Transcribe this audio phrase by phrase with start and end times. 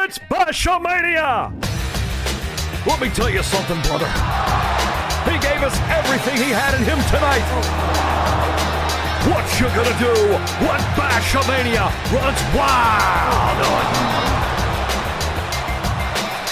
[0.00, 1.52] It's Baschamania!
[2.86, 4.06] Let me tell you something, brother.
[5.26, 7.42] He gave us everything he had in him tonight.
[9.28, 10.14] What you gonna do
[10.64, 13.84] when Baschamania runs wild on?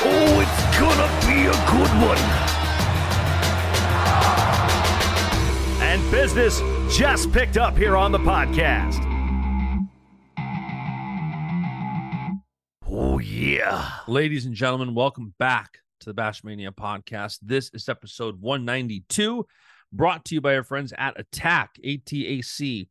[0.05, 2.23] Oh, it's gonna be a good one.
[5.83, 6.61] And business
[6.95, 9.06] just picked up here on the podcast.
[13.47, 13.89] Yeah.
[14.09, 17.39] Ladies and gentlemen, welcome back to the Bashmania podcast.
[17.41, 19.47] This is episode 192,
[19.93, 22.89] brought to you by our friends at Attack, ATAC.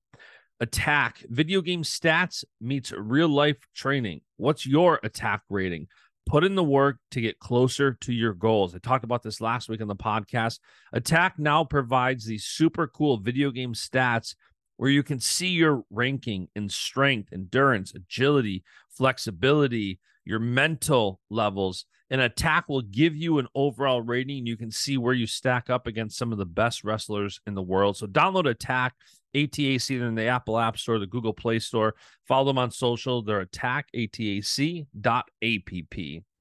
[0.62, 4.22] Attack, video game stats meets real life training.
[4.38, 5.88] What's your attack rating?
[6.26, 8.74] Put in the work to get closer to your goals.
[8.74, 10.60] I talked about this last week on the podcast.
[10.96, 14.36] ATAC now provides these super cool video game stats
[14.78, 21.86] where you can see your ranking in strength, endurance, agility, flexibility, your mental levels.
[22.10, 24.46] An attack will give you an overall rating.
[24.46, 27.64] You can see where you stack up against some of the best wrestlers in the
[27.64, 27.98] world.
[27.98, 28.94] So download Attack,
[29.36, 31.96] ATAC, in the Apple App Store, the Google Play Store.
[32.28, 33.22] Follow them on social.
[33.24, 34.94] They're Attack attackatac.app.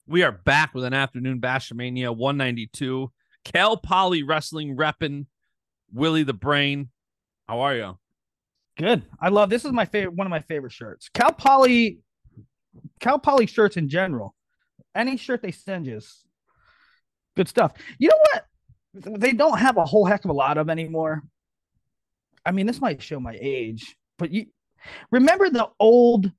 [0.06, 3.10] We are back with an afternoon Baschamania 192.
[3.44, 5.26] Cal Poly Wrestling repping
[5.92, 6.91] Willie the Brain.
[7.48, 7.98] How are you?
[8.76, 9.04] Good.
[9.20, 11.08] I love this is my favorite one of my favorite shirts.
[11.08, 12.00] Cal Poly
[13.00, 14.34] Cal Poly shirts in general.
[14.94, 16.25] Any shirt they send you is
[17.36, 17.72] good stuff.
[17.98, 19.20] You know what?
[19.20, 21.22] They don't have a whole heck of a lot of anymore.
[22.47, 24.47] I mean, this might show my age, but you
[25.11, 26.31] remember the old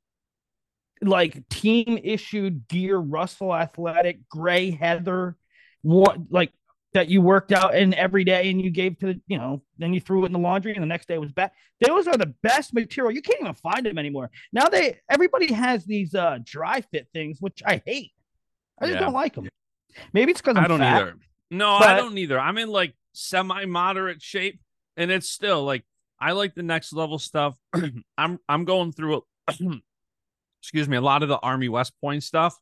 [1.01, 5.35] like team issued gear Russell Athletic gray heather
[5.81, 6.51] what like
[6.95, 9.93] that you worked out in every day and you gave to the, you know, then
[9.93, 11.53] you threw it in the laundry and the next day was back.
[11.85, 13.11] Those are the best material.
[13.13, 14.31] You can't even find them anymore.
[14.53, 18.13] Now they everybody has these uh dry fit things, which I hate.
[18.81, 19.01] I just Yeah.
[19.01, 19.47] don't like them.
[20.13, 21.15] Maybe it's because I don't either.
[21.51, 22.39] No, I don't either.
[22.39, 24.59] I'm in like semi moderate shape,
[24.97, 25.83] and it's still like
[26.19, 27.57] I like the next level stuff.
[28.17, 29.23] I'm I'm going through
[30.61, 32.57] excuse me, a lot of the Army West Point stuff.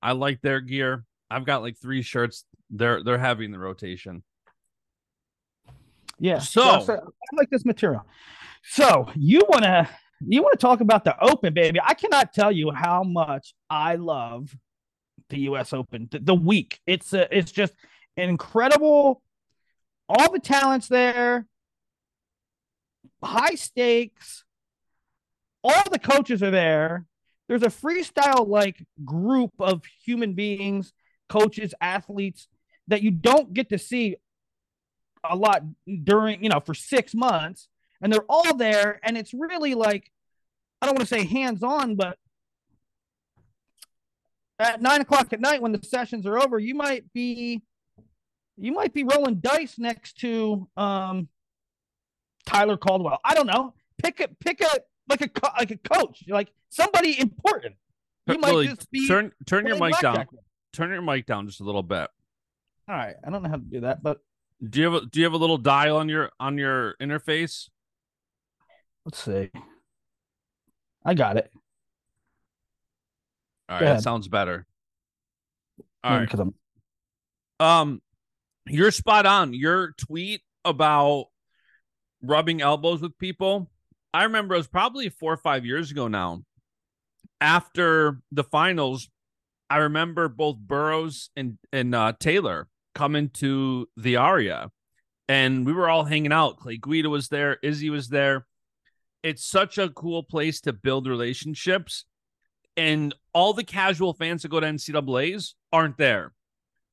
[0.00, 1.04] I like their gear.
[1.32, 2.44] I've got like three shirts.
[2.70, 4.22] They're they're heavy in the rotation.
[6.18, 6.38] Yeah.
[6.38, 8.06] So- I like this material.
[8.64, 9.88] So you wanna
[10.20, 11.80] you wanna talk about the Open, baby?
[11.84, 14.54] I cannot tell you how much I love
[15.30, 15.72] the U.S.
[15.72, 16.08] Open.
[16.10, 16.80] The, the week.
[16.86, 17.72] It's a, it's just
[18.16, 19.22] incredible.
[20.08, 21.46] All the talents there.
[23.22, 24.44] High stakes.
[25.64, 27.06] All the coaches are there.
[27.48, 30.92] There's a freestyle like group of human beings,
[31.32, 32.46] coaches, athletes
[32.88, 34.16] that you don't get to see
[35.24, 35.62] a lot
[36.04, 37.68] during, you know, for six months,
[38.02, 40.12] and they're all there, and it's really like,
[40.80, 42.18] I don't want to say hands on, but
[44.58, 47.62] at nine o'clock at night when the sessions are over, you might be,
[48.58, 51.28] you might be rolling dice next to um,
[52.44, 53.20] Tyler Caldwell.
[53.24, 53.74] I don't know.
[54.02, 54.68] Pick a pick a
[55.08, 57.76] like a co- like a coach, like somebody important.
[58.26, 60.26] You might Willie, just be turn turn your mic down.
[60.72, 62.08] Turn your mic down just a little bit.
[62.88, 64.18] All right, I don't know how to do that, but
[64.68, 67.68] Do you have a, do you have a little dial on your on your interface?
[69.04, 69.50] let's see.
[71.04, 71.50] I got it.
[73.68, 74.66] All Go right, that sounds better.
[76.04, 76.48] All Maybe right.
[77.60, 78.02] Um,
[78.66, 79.54] you're spot on.
[79.54, 81.26] Your tweet about
[82.22, 83.70] rubbing elbows with people.
[84.14, 86.42] I remember it was probably four or five years ago now.
[87.40, 89.08] After the finals,
[89.72, 94.70] I remember both Burroughs and and uh, Taylor coming to the Aria,
[95.28, 96.58] and we were all hanging out.
[96.58, 98.46] Clay Guida was there, Izzy was there.
[99.22, 102.04] It's such a cool place to build relationships,
[102.76, 106.32] and all the casual fans that go to NCAA's aren't there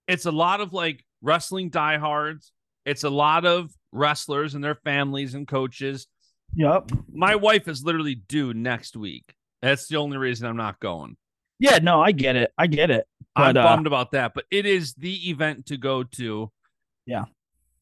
[0.09, 2.51] it's a lot of like wrestling diehards.
[2.85, 6.07] It's a lot of wrestlers and their families and coaches.
[6.55, 6.91] Yep.
[7.13, 9.35] My wife is literally due next week.
[9.61, 11.15] That's the only reason I'm not going.
[11.59, 12.51] Yeah, no, I get it.
[12.57, 13.05] I get it.
[13.35, 16.51] I'm But, uh, bummed about that, but it is the event to go to.
[17.05, 17.25] Yeah.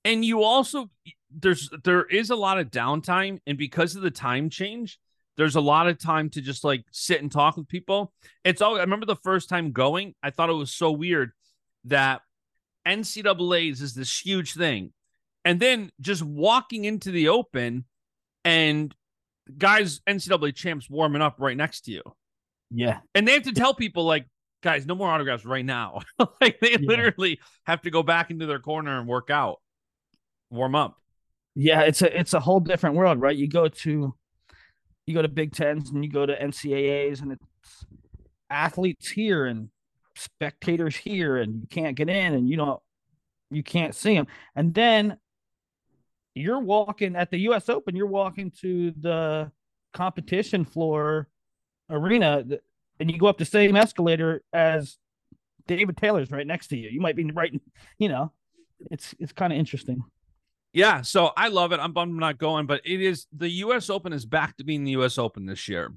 [0.04, 0.90] And you also
[1.30, 5.00] there's there is a lot of downtime and because of the time change,
[5.36, 8.14] there's a lot of time to just like sit and talk with people.
[8.44, 11.32] It's all I remember the first time going, I thought it was so weird
[11.86, 12.22] that
[12.88, 14.94] NCAA's is this huge thing.
[15.46, 17.86] And then just walking into the open
[18.44, 18.94] and
[19.58, 22.02] guys, NCAA champs warming up right next to you.
[22.72, 23.00] Yeah.
[23.16, 24.26] And they have to tell people, like,
[24.62, 26.02] guys, no more autographs right now.
[26.42, 29.60] like, they literally have to go back into their corner and work out,
[30.50, 30.98] warm up.
[31.56, 33.36] Yeah, it's a it's a whole different world, right?
[33.36, 34.14] You go to
[35.08, 37.86] you go to Big Tens and you go to NCAAs and it's
[38.50, 39.70] athletes here and
[40.16, 42.80] spectators here and you can't get in and you don't
[43.50, 44.28] you can't see them.
[44.56, 45.18] And then
[46.36, 49.52] you're walking at the US Open, you're walking to the
[49.94, 51.28] competition floor
[51.90, 52.44] arena
[53.00, 54.98] and you go up the same escalator as
[55.68, 56.90] David Taylor's right next to you.
[56.90, 57.54] You might be right,
[58.00, 58.32] you know,
[58.92, 60.04] it's it's kind of interesting.
[60.74, 61.80] Yeah, so I love it.
[61.80, 64.84] I'm bummed I'm not going, but it is the US Open is back to being
[64.84, 65.94] the US Open this year.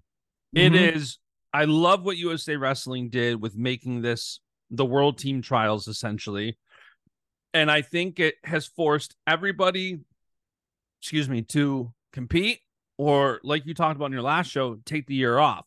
[0.55, 0.95] It Mhm.
[0.97, 1.19] is.
[1.53, 4.41] I love what USA Wrestling did with making this
[4.71, 6.57] the world team trials essentially.
[7.53, 9.99] And I think it has forced everybody,
[11.01, 12.61] excuse me, to compete
[12.97, 15.67] or like you talked about in your last show, take the year off.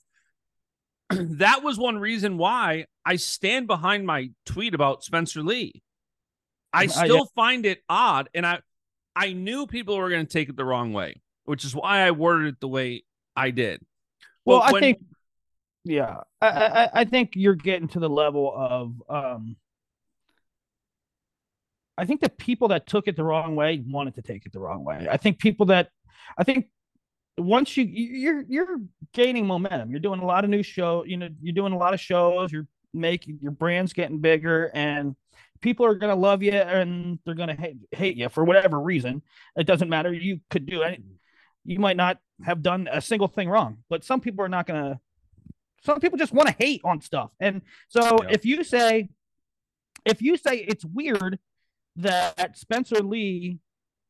[1.38, 5.82] that was one reason why I stand behind my tweet about Spencer Lee.
[6.74, 7.24] I still yeah.
[7.36, 8.60] find it odd and I
[9.16, 12.12] I knew people were going to take it the wrong way, which is why I
[12.12, 13.04] worded it the way
[13.36, 13.82] I did.
[14.46, 14.98] Well, But I think,
[15.84, 19.56] yeah, I, I I think you're getting to the level of um.
[21.96, 24.60] I think the people that took it the wrong way wanted to take it the
[24.60, 25.08] wrong way.
[25.10, 25.90] I think people that,
[26.36, 26.66] I think,
[27.38, 28.78] once you you're you're
[29.14, 31.04] gaining momentum, you're doing a lot of new show.
[31.06, 32.52] You know, you're doing a lot of shows.
[32.52, 35.16] You're making your brand's getting bigger, and
[35.62, 39.22] people are gonna love you and they're gonna hate hate you for whatever reason.
[39.56, 40.14] It doesn't matter.
[40.14, 41.00] You could do any,
[41.66, 44.84] you might not have done a single thing wrong, but some people are not going
[44.84, 45.00] to.
[45.86, 48.30] Some people just want to hate on stuff, and so Yeah.
[48.32, 49.10] if you say,
[50.06, 51.40] if you say it's weird
[51.98, 53.60] that Spencer Lee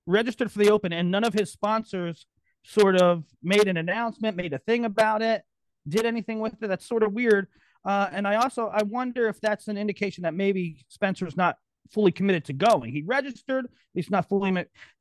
[0.06, 2.26] registered for the Open and none of his sponsors
[2.64, 5.44] sort of made an announcement, made a thing about it,
[5.88, 7.48] did anything with it, that's sort of weird.
[7.86, 11.58] Uh, and I also I wonder if that's an indication that maybe Spencer's not
[11.92, 12.92] fully committed to going.
[12.94, 14.52] He registered, he's not fully.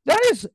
[0.07, 0.49] That is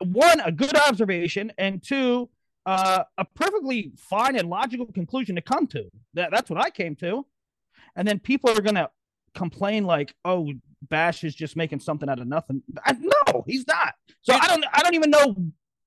[0.00, 2.28] one a good observation, and two
[2.66, 5.88] uh, a perfectly fine and logical conclusion to come to.
[6.14, 7.26] That that's what I came to,
[7.96, 8.90] and then people are gonna
[9.34, 13.94] complain like, "Oh, Basch is just making something out of nothing." I, no, he's not.
[14.24, 15.36] So I don't I don't even know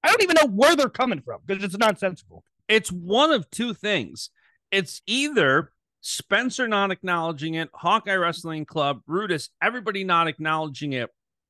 [0.03, 2.43] I don't even know where they're coming from because it's nonsensical.
[2.67, 4.29] it's one of two things.
[4.71, 11.09] It's either Spencer not acknowledging it, Hawkeye Wrestling Club, Brutus, everybody not acknowledging it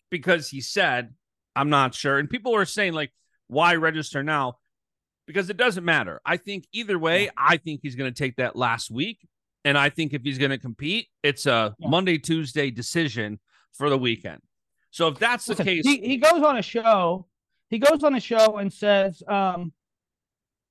[0.09, 1.13] because he said,
[1.55, 2.17] I'm not sure.
[2.17, 3.11] And people are saying, like,
[3.47, 4.57] why register now?
[5.27, 6.21] Because it doesn't matter.
[6.25, 9.27] I think either way, I think he's going to take that last week.
[9.65, 11.89] And I think if he's going to compete, it's a Yeah.
[11.89, 13.39] Monday, Tuesday decision
[13.73, 14.41] for the weekend.
[14.97, 17.27] So if that's the Listen, case, he, he goes on a show.
[17.69, 19.71] He goes on a show and says, um,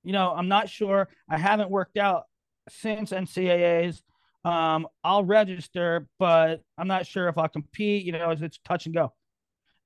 [0.02, 1.08] you know, I'm not sure.
[1.30, 2.24] I haven't worked out
[2.68, 4.02] since NCAA's.
[4.44, 8.04] Um, I'll register, but I'm not sure if I'll compete.
[8.04, 9.12] You know, it's, it's touch and go.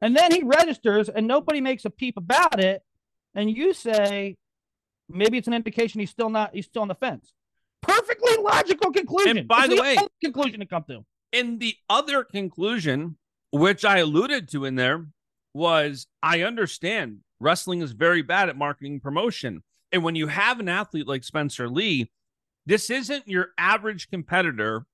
[0.01, 2.81] And then he registers, and nobody makes a peep about it.
[3.35, 4.37] And you say,
[5.07, 6.55] maybe it's an indication he's still not.
[6.55, 7.35] He's still on the fence.
[7.83, 9.37] Perfectly logical conclusion.
[9.37, 11.05] And by It's the way- conclusion to come to.
[11.35, 13.19] And the other conclusion,
[13.51, 15.07] which I alluded to in there,
[15.55, 19.63] was I understand wrestling is very bad at marketing promotion.
[19.93, 22.11] And when you have an athlete like Spencer Lee,
[22.67, 24.87] this isn't your average competitor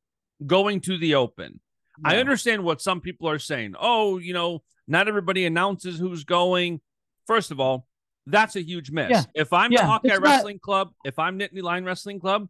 [0.46, 1.60] going to the open.
[2.04, 3.74] I understand what some people are saying.
[3.78, 6.80] Oh, you know, not everybody announces who's going.
[7.26, 7.86] First of all,
[8.26, 9.10] that's a huge miss.
[9.10, 9.22] Yeah.
[9.34, 12.48] If I'm Yeah, the Hawkeye it's not- Wrestling Club, if I'm Nittany Lion Wrestling Club,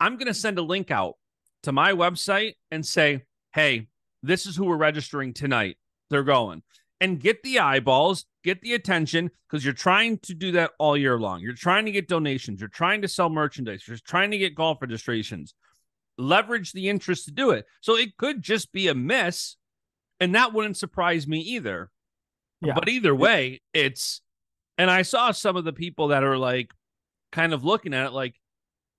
[0.00, 1.14] I'm going to send a link out
[1.64, 3.88] to my website and say, hey,
[4.26, 5.76] this is who we're registering tonight.
[6.10, 6.62] They're going
[7.00, 11.18] and get the eyeballs, get the attention because you're trying to do that all year
[11.18, 11.40] long.
[11.40, 14.78] You're trying to get donations, you're trying to sell merchandise, you're trying to get golf
[14.80, 15.54] registrations.
[16.16, 17.66] Leverage the interest to do it.
[17.80, 19.56] So it could just be a miss,
[20.20, 21.90] and that wouldn't surprise me either.
[22.60, 22.74] Yeah.
[22.74, 24.22] But either way, it's
[24.78, 26.72] and I saw some of the people that are like
[27.32, 28.36] kind of looking at it like,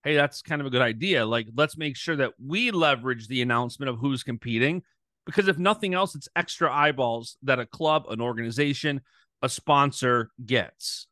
[0.04, 1.26] hey, that's kind of a good idea.
[1.26, 4.84] Like, let's make sure that we leverage the announcement of who's competing.
[5.26, 9.02] Because if nothing else, it's extra eyeballs that a club, an organization,
[9.42, 11.08] a sponsor gets.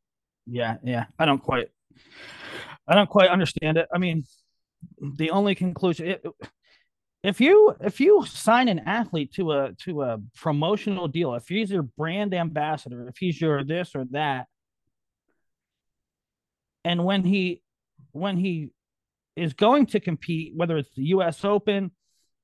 [0.46, 1.06] Yeah, yeah.
[1.18, 1.70] I don't quite
[2.88, 3.88] I don't quite understand it.
[3.94, 4.26] I mean,
[5.00, 6.26] the only conclusion it,
[7.24, 11.72] if you if you sign an athlete to a to a promotional deal, if he's
[11.72, 14.48] your brand ambassador, if he's your this or that,
[16.84, 17.62] and when he
[18.12, 18.70] when he
[19.36, 21.92] is going to compete, whether it's the US Open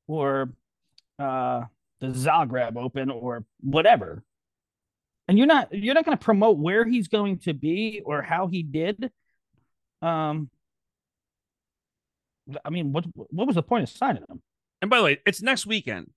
[0.07, 0.53] or
[1.19, 1.63] uh
[1.99, 4.23] the Zagreb Open or whatever,
[5.27, 8.47] and you're not you're not going to promote where he's going to be or how
[8.47, 9.11] he did
[10.01, 10.49] um
[12.65, 14.41] i mean what what was the point of signing him
[14.81, 16.09] And by the way, it's next weekend.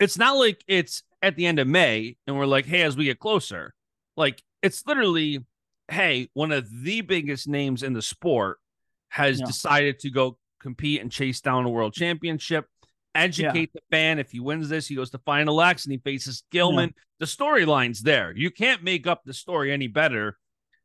[0.00, 3.04] It's not like it's at the end of May and we're like, hey, as we
[3.04, 3.72] get closer,
[4.16, 5.44] like it's literally,
[5.86, 8.58] hey, one of the biggest names in the sport
[9.10, 9.46] has Yeah.
[9.46, 12.66] decided to go compete and chase down a world championship.
[13.14, 14.18] Educate the fan.
[14.18, 16.94] If he wins this, he goes to Final X and he faces Gilman.
[17.20, 18.32] The storyline's there.
[18.34, 20.38] You can't make up the story any better.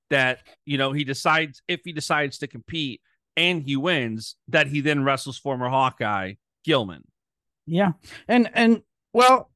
[0.09, 3.01] That you know he decides if he decides to compete
[3.35, 7.03] and he wins, that he then wrestles former Hawkeye Gilman.
[7.65, 7.91] Yeah,
[8.27, 8.81] and and
[9.13, 9.51] well,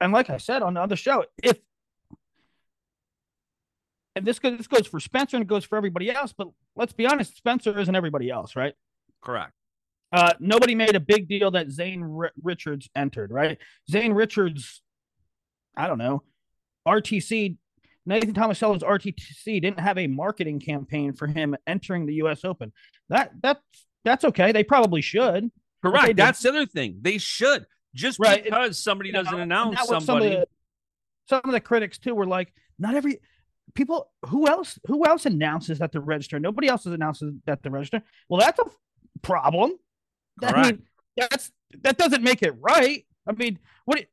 [0.00, 1.58] and like I said on the other show, if
[4.14, 6.92] and this goes this goes for Spencer and it goes for everybody else, but let's
[6.92, 8.74] be honest, Spencer isn't everybody else, right?
[9.22, 9.52] Correct.
[10.16, 13.58] Uh, nobody made a big deal that Zane R- Richards entered, right?
[13.90, 14.80] Zane Richards,
[15.76, 16.22] I don't know,
[16.88, 17.56] RTC.
[18.06, 22.44] Nathan Tomasello's RTC didn't have a marketing campaign for him entering the U.S.
[22.44, 22.72] Open.
[23.10, 23.60] That that's
[24.04, 24.52] that's okay.
[24.52, 25.50] They probably should.
[25.82, 26.16] Correct.
[26.16, 26.98] That's the other thing.
[27.02, 28.42] They should just Right.
[28.44, 30.04] because somebody doesn't And announce somebody.
[30.06, 30.48] Some of, the,
[31.28, 33.18] some of the critics too were like, not every
[33.74, 34.10] people.
[34.28, 34.78] Who else?
[34.86, 36.42] Who else announces that they're registered?
[36.42, 38.02] Nobody else announces that they're registered.
[38.28, 38.70] Well, that's a
[39.22, 39.72] problem.
[40.42, 40.66] I Correct.
[40.78, 40.82] mean,
[41.16, 41.50] that's
[41.82, 43.06] that doesn't make it right.
[43.28, 44.04] I mean, what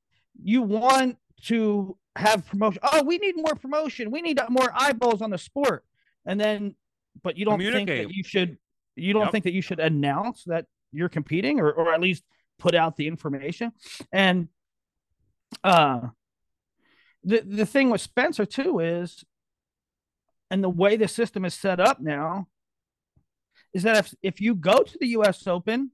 [0.42, 2.80] you want to have promotion?
[2.84, 4.10] Oh, we need more promotion.
[4.12, 5.84] We need more eyeballs on the sport,
[6.25, 6.75] and then,
[7.22, 8.58] but you don't think that you should.
[8.96, 9.32] You don't Yep.
[9.32, 12.24] think that you should announce that you're competing, or or at least
[12.60, 13.72] put out the information.
[14.12, 14.48] And
[15.63, 16.10] uh,
[17.24, 19.24] the the thing with Spencer too is,
[20.51, 22.48] and the way the system is set up now,
[23.74, 25.48] is that if if you go to the U.S.
[25.48, 25.92] Open,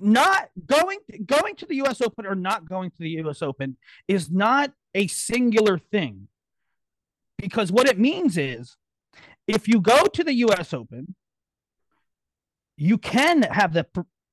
[0.00, 2.00] not going going to the U.S.
[2.00, 3.42] Open or not going to the U.S.
[3.42, 3.76] Open
[4.08, 6.28] is not a singular thing,
[7.38, 8.76] because what it means is,
[9.46, 10.72] if you go to the U.S.
[10.72, 11.14] Open,
[12.76, 13.86] you can have the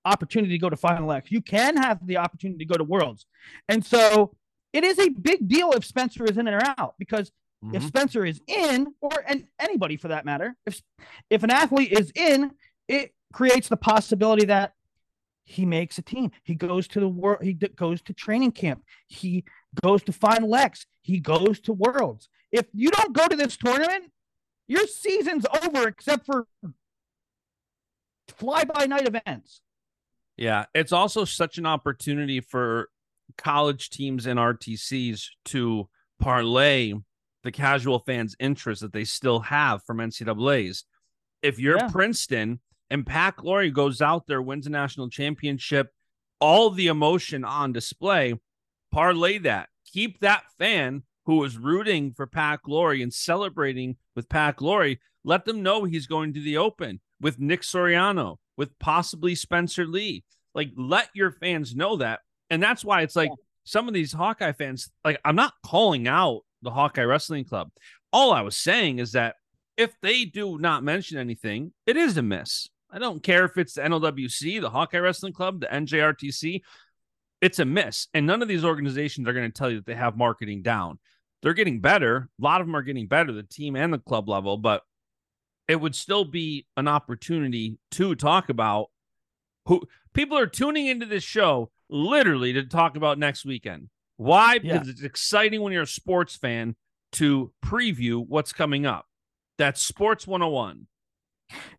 [0.06, 1.32] opportunity to go to Final X.
[1.32, 3.26] You can have the opportunity to go to Worlds,
[3.68, 4.36] and so
[4.74, 7.32] it is a big deal if Spencer is in or out because
[7.74, 7.88] if Mhm.
[7.88, 10.82] Spencer is in, or and anybody for that matter, if
[11.30, 12.52] if an athlete is in,
[12.88, 14.74] it creates the possibility that
[15.52, 16.32] he makes a team.
[16.44, 17.44] He goes to the world.
[17.44, 18.84] He d- goes to training camp.
[19.08, 19.44] He
[19.84, 20.86] goes to Final X.
[21.02, 22.30] He goes to Worlds.
[22.52, 24.12] If you don't go to this tournament,
[24.68, 26.48] your season's over except for
[28.28, 29.62] fly by night events.
[30.38, 32.90] Yeah, it's also such an opportunity for
[33.38, 35.90] college teams and RTCs to
[36.20, 36.94] parlay
[37.44, 40.86] the casual fans' interest that they still have from NCAA's.
[41.42, 41.90] If you're Yeah.
[41.90, 42.60] Princeton
[42.92, 45.92] and Pat Glory goes out there, wins a national championship,
[46.42, 48.36] all the emotion on display,
[48.92, 49.70] parlay that.
[49.94, 55.00] Keep that fan who was rooting for Pat Glory and celebrating with Pat Glory.
[55.24, 60.26] Let them know he's going to the Open with Nick Suriano, with possibly Spencer Lee.
[60.54, 62.20] Like, let your fans know that.
[62.50, 63.32] And that's why it's like
[63.64, 67.70] some of these Hawkeye fans, like, I'm not calling out the Hawkeye Wrestling Club.
[68.12, 69.36] All I was saying is that
[69.78, 72.68] if they do not mention anything, it is a miss.
[72.92, 76.62] I don't care if it's the NLWC, the Hawkeye Wrestling Club, the NJRTC.
[77.42, 78.08] It's a miss.
[78.14, 81.00] And none of these organizations are going to tell you that they have marketing down.
[81.42, 82.30] They're getting better.
[82.40, 84.84] A lot of them are getting better, the team and the club level, but
[85.68, 88.88] it would still be an opportunity to talk about
[89.66, 89.82] who
[90.14, 93.90] people are tuning into this show literally to talk about next weekend.
[94.18, 94.60] Why?
[94.62, 94.74] Yeah.
[94.74, 96.76] Because it's exciting when you're a sports fan
[97.14, 99.08] to preview what's coming up.
[99.58, 100.88] That's Sports 101.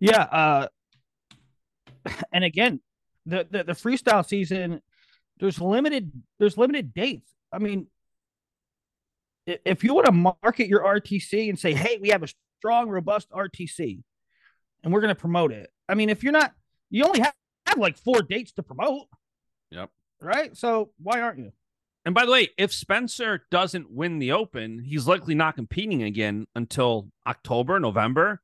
[0.01, 0.23] Yeah.
[0.23, 0.67] Uh,
[2.33, 2.81] and again,
[3.27, 4.83] the, the the freestyle season,
[5.39, 7.31] there's limited there's limited dates.
[7.53, 7.87] I mean,
[9.47, 12.29] if you want to market your RTC and say, "Hey, we have a
[12.59, 14.03] strong, robust RTC,
[14.83, 16.53] and we're going to promote it," I mean, if you're not,
[16.91, 17.35] you only have,
[17.67, 19.07] have like four dates to promote.
[19.71, 19.91] Yep.
[20.21, 20.57] Right.
[20.57, 21.53] So why aren't you?
[22.05, 26.47] And by the way, if Spencer doesn't win the Open, he's likely not competing again
[26.57, 28.41] until October, November.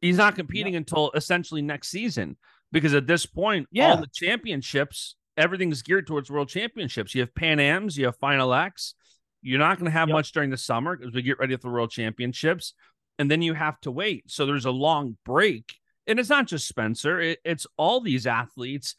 [0.00, 2.36] He's not competing until essentially next season
[2.74, 3.92] because at this point, Yeah.
[3.92, 7.14] all the championships, everything's geared towards world championships.
[7.14, 8.94] You have Pan Ams, you have Final X.
[9.40, 10.14] You're not going to have Yep.
[10.14, 12.74] much during the summer because we get ready for the world championships.
[13.18, 14.30] And then you have to wait.
[14.30, 15.76] So there's a long break.
[16.06, 18.94] And it's not just Spencer, it- it's all these athletes.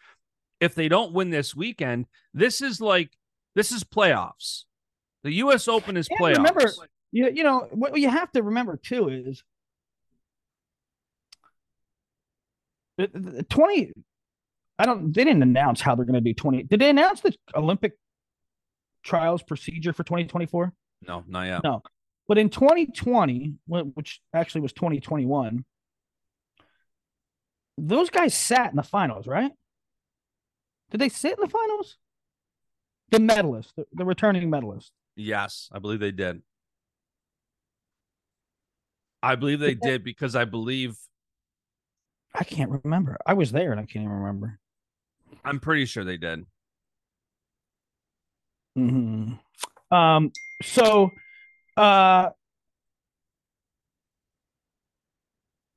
[0.60, 3.12] If they don't win this weekend, this is like
[3.56, 4.64] this is playoffs.
[5.24, 5.68] The U.S.
[5.68, 6.38] Open is And playoffs.
[6.38, 6.72] remember-
[7.12, 9.44] You you know what you have to remember too is
[12.98, 13.92] the, the- the twenty.
[14.78, 15.14] I don't.
[15.14, 16.64] They didn't announce how they're going to do twenty.
[16.64, 17.94] Did they announce the Olympic
[19.04, 20.74] trials procedure for twenty twenty four?
[21.08, 21.64] no, not yet.
[21.64, 21.82] No.
[22.28, 25.64] But in 2020, which actually was 2021,
[27.78, 29.52] those guys sat in the finals, right?
[30.90, 31.98] Did they sit in the finals?
[33.12, 34.90] The medalists, the, the returning medalists.
[35.16, 36.42] Yes, I believe they did.
[39.22, 40.96] I believe they did because I believe
[42.38, 43.18] I can't remember.
[43.26, 44.60] I was there and I can't even remember.
[45.44, 46.46] I'm pretty sure they did.
[48.78, 49.96] Mm-hmm.
[49.96, 50.32] Um.
[50.64, 51.12] So,
[51.78, 52.30] uh.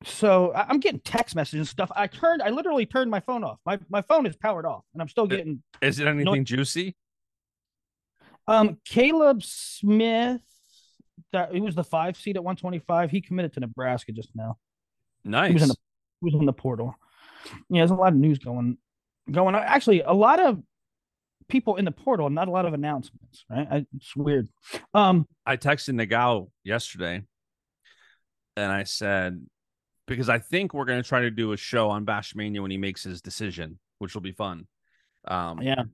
[0.04, 1.92] So I'm getting text messages and stuff.
[1.94, 2.42] I turned.
[2.42, 3.58] I literally turned my phone off.
[3.64, 5.62] My my phone is powered off, and I'm still getting.
[5.80, 6.96] Is it anything juicy?
[8.46, 8.78] Um.
[8.84, 10.40] Caleb Smith.
[11.32, 13.10] That he was the five seed at 125.
[13.10, 14.56] He committed to Nebraska just now.
[15.24, 15.48] Nice.
[15.48, 15.76] He was in the
[16.20, 16.94] was in the portal.
[17.68, 18.78] Yeah, there's a lot of news going
[19.30, 19.62] going on.
[19.62, 20.62] Actually, a lot of
[21.48, 23.66] people in the portal, not a lot of announcements, right?
[23.70, 24.48] I, it's weird.
[24.92, 27.22] Um, I texted Nagao yesterday
[28.56, 29.40] and I said,
[30.06, 32.76] because I think we're going to try to do a show on Bashmania when he
[32.76, 34.66] makes his decision, which will be fun.
[35.26, 35.84] Um, yeah,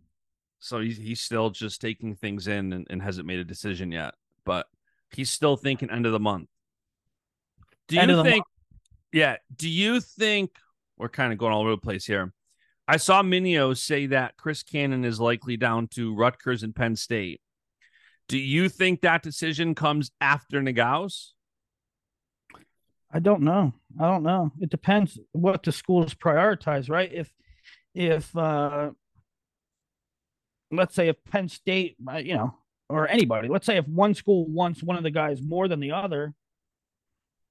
[0.58, 4.14] so he's, he's still just taking things in and, and hasn't made a decision yet,
[4.44, 4.66] but
[5.10, 6.48] he's still thinking end of the month.
[7.86, 8.44] Do you think,
[9.14, 10.50] yeah, do you think
[10.98, 12.32] we're kind of going all over the place here?
[12.88, 17.40] I saw Minio say that Chris Cannon is likely down to Rutgers and Penn State.
[18.28, 21.28] Do you think that decision comes after Nagaos?
[23.12, 23.72] I don't know.
[24.00, 24.50] I don't know.
[24.60, 27.10] It depends what the schools prioritize, right?
[27.12, 27.32] If
[27.94, 28.90] if uh
[30.72, 32.56] let's say if Penn State, uh, you know,
[32.88, 35.92] or anybody, let's say if one school wants one of the guys more than the
[35.92, 36.34] other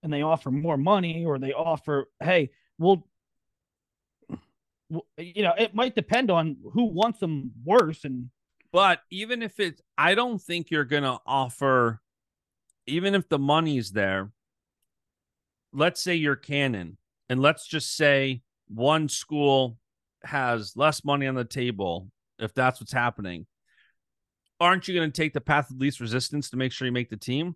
[0.04, 3.08] and they offer more money or they offer, hey, we'll
[5.18, 8.30] you know, it might depend on who wants them worse and
[8.74, 12.02] But even if it's, I don't think you're to offer,
[12.88, 14.32] even if the money's there,
[15.72, 16.98] let's say you're Cannon,
[17.30, 19.78] and let's just say one school
[20.24, 23.46] has less money on the table, if that's what's happening.
[24.60, 27.12] Aren't you going to take the path of least resistance to make sure you make
[27.12, 27.56] the team?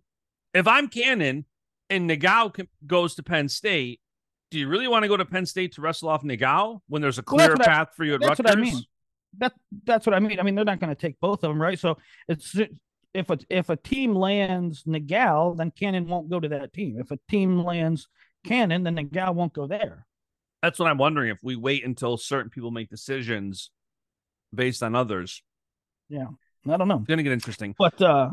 [0.54, 1.44] If I'm Cannon
[1.90, 2.52] and Nagao
[2.86, 4.00] goes to Penn State,
[4.50, 7.18] do you really want to go to Penn State to wrestle off Nagao when there's
[7.18, 8.44] a Well, clear I- path for you at that's Rutgers?
[8.44, 8.82] what I mean.
[9.38, 9.52] that
[9.84, 10.40] that's what I mean.
[10.40, 11.78] I mean, they're not going to take both of them, right?
[11.78, 12.56] So it's
[13.14, 16.98] if a if a team lands Nagao, then Cannon won't go to that team.
[16.98, 18.08] If a team lands
[18.44, 20.06] Cannon, then Nagao won't go there.
[20.62, 23.70] That's what I'm wondering if we wait until certain people make decisions
[24.54, 25.42] based on others.
[26.08, 26.26] Yeah,
[26.68, 26.96] I don't know.
[26.98, 27.74] It's going to get interesting.
[27.78, 28.30] But uh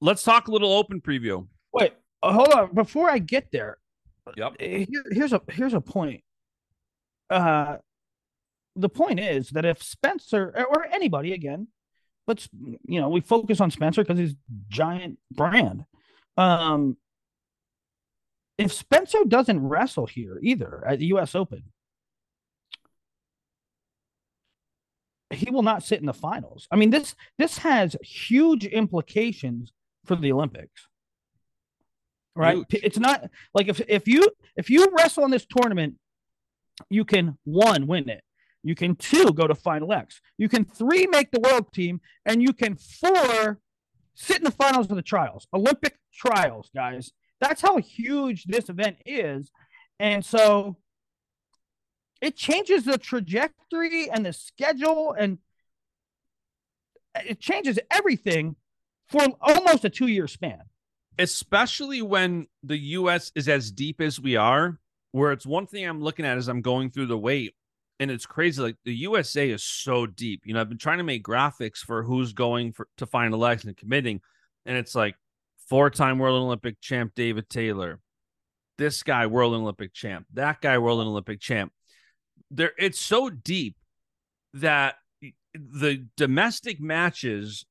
[0.00, 1.46] Let's talk a little open preview.
[1.74, 2.74] wait, uh, hold on.
[2.74, 3.78] Before I get there,
[4.36, 4.52] Yep.
[4.60, 6.22] uh, here, here's a here's a point.
[7.28, 7.76] Uh,
[8.76, 11.68] the point is that if Spencer or anybody again,
[12.26, 12.48] let's
[12.86, 14.34] you know we focus on Spencer because he's
[14.68, 15.84] giant brand.
[16.36, 16.96] Um,
[18.58, 21.34] if Spencer doesn't wrestle here either at the U.S.
[21.34, 21.64] Open,
[25.30, 26.66] he will not sit in the finals.
[26.70, 29.72] I mean this this has huge implications
[30.04, 30.86] for the Olympics.
[32.36, 32.56] Right?
[32.56, 32.84] Huge.
[32.84, 35.94] It's not like if if you if you wrestle in this tournament,
[36.88, 38.22] you can one win it.
[38.62, 40.20] You can two go to final X.
[40.38, 43.58] You can three make the world team, and you can four
[44.14, 47.10] sit in the finals of the trials, Olympic trials, guys.
[47.40, 49.50] That's how huge this event is.
[49.98, 50.76] And so
[52.20, 55.38] it changes the trajectory and the schedule, and
[57.14, 58.56] it changes everything
[59.08, 60.60] for almost a two year span.
[61.18, 64.78] Especially when the US is as deep as we are,
[65.12, 67.54] where it's one thing I'm looking at as I'm going through the weight,
[67.98, 68.62] and it's crazy.
[68.62, 70.42] Like the USA is so deep.
[70.44, 73.64] You know, I've been trying to make graphics for who's going for to final X
[73.64, 74.20] and committing,
[74.64, 75.16] and it's like
[75.68, 78.00] four-time World Olympic champ David Taylor,
[78.78, 81.72] this guy World Olympic champ, that guy World Olympic champ.
[82.50, 83.76] There, it's so deep
[84.54, 84.94] that
[85.54, 87.66] the domestic matches,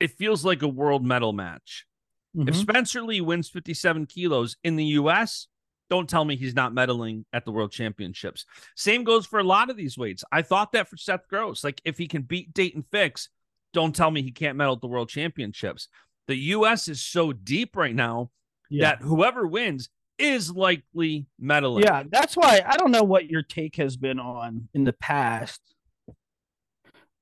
[0.00, 1.86] it feels like a world medal match.
[2.34, 2.60] If Mhm.
[2.60, 5.48] Spencer Lee wins 57 kilos in the US,
[5.88, 8.46] don't tell me he's not medaling at the world championships.
[8.76, 10.22] Same goes for a lot of these weights.
[10.30, 11.64] I thought that for Seth Gross.
[11.64, 13.28] Like if he can beat Daton Fix,
[13.72, 15.88] don't tell me he can't medal at the world championships.
[16.28, 18.30] The US is so deep right now
[18.68, 18.90] Yeah.
[18.90, 21.82] that whoever wins is likely medaling.
[21.82, 25.60] Yeah, that's why I don't know what your take has been on in the past.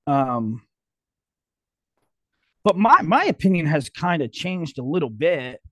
[0.07, 0.63] Um
[2.69, 5.63] but my my opinion has kind of changed a little bit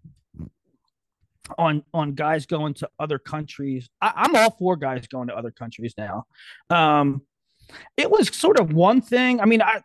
[1.59, 3.91] on on guys going to other countries.
[4.01, 6.25] I, I'm all for guys going to other countries now.
[6.71, 7.21] Um
[7.99, 9.43] it was sort of one thing.
[9.43, 9.83] I mean, I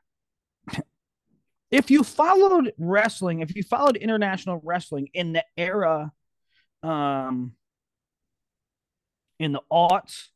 [1.69, 6.13] if you followed wrestling, if you followed international wrestling in the era
[6.81, 7.51] um
[9.37, 10.27] in the aughts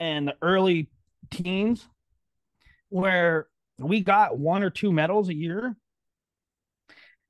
[0.00, 0.88] and the early
[1.30, 1.86] teens
[2.88, 5.76] where we got one or two medals a year,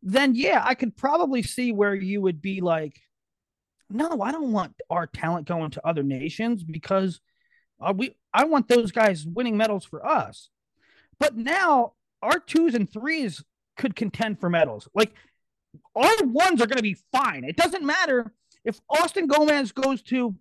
[0.03, 3.01] then yeah, I could probably see where you would be like,
[3.91, 7.21] no, I don't want our talent going to other nations because
[7.81, 10.51] uh, we I want those guys winning medals for us.
[11.19, 13.43] But now our twos and threes
[13.77, 14.89] could contend for medals.
[14.95, 15.15] Like
[15.95, 17.45] our ones are going to be fine.
[17.45, 18.33] It doesn't matter
[18.65, 20.35] if Austin Gomez goes to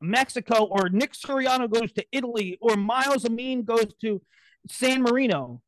[0.00, 4.22] Mexico or Nick Suriano goes to Italy or Myles Amine goes to
[4.68, 5.62] San Marino.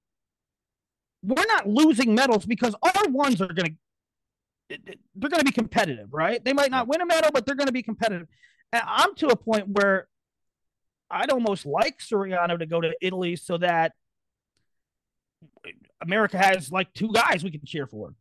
[1.23, 3.73] We're not losing medals because our ones are going to
[5.17, 6.43] they're going to be competitive, right?
[6.45, 8.29] They might not win a medal, but they're going to be competitive.
[8.73, 10.07] And I'm to a point where
[11.11, 13.93] I'd almost like Suriano to go to Italy so that
[16.01, 18.15] America has like two guys we can cheer for.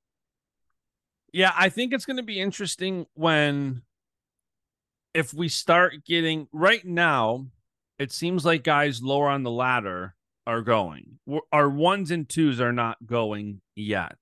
[1.32, 3.84] Yeah, I think it's going to be interesting when
[5.14, 7.46] if we start getting right now,
[8.00, 10.16] it seems like guys lower on the ladder
[10.48, 11.20] are going.
[11.52, 14.18] Our ones and twos are not going yet.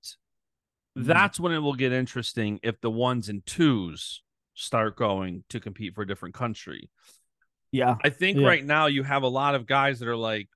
[0.96, 1.06] Mm-hmm.
[1.06, 4.22] That's when it will get interesting if the ones and twos
[4.54, 6.90] start going to compete for a different country.
[7.70, 7.96] Yeah.
[8.02, 8.46] I think yeah.
[8.46, 10.48] right now you have a lot of guys that are like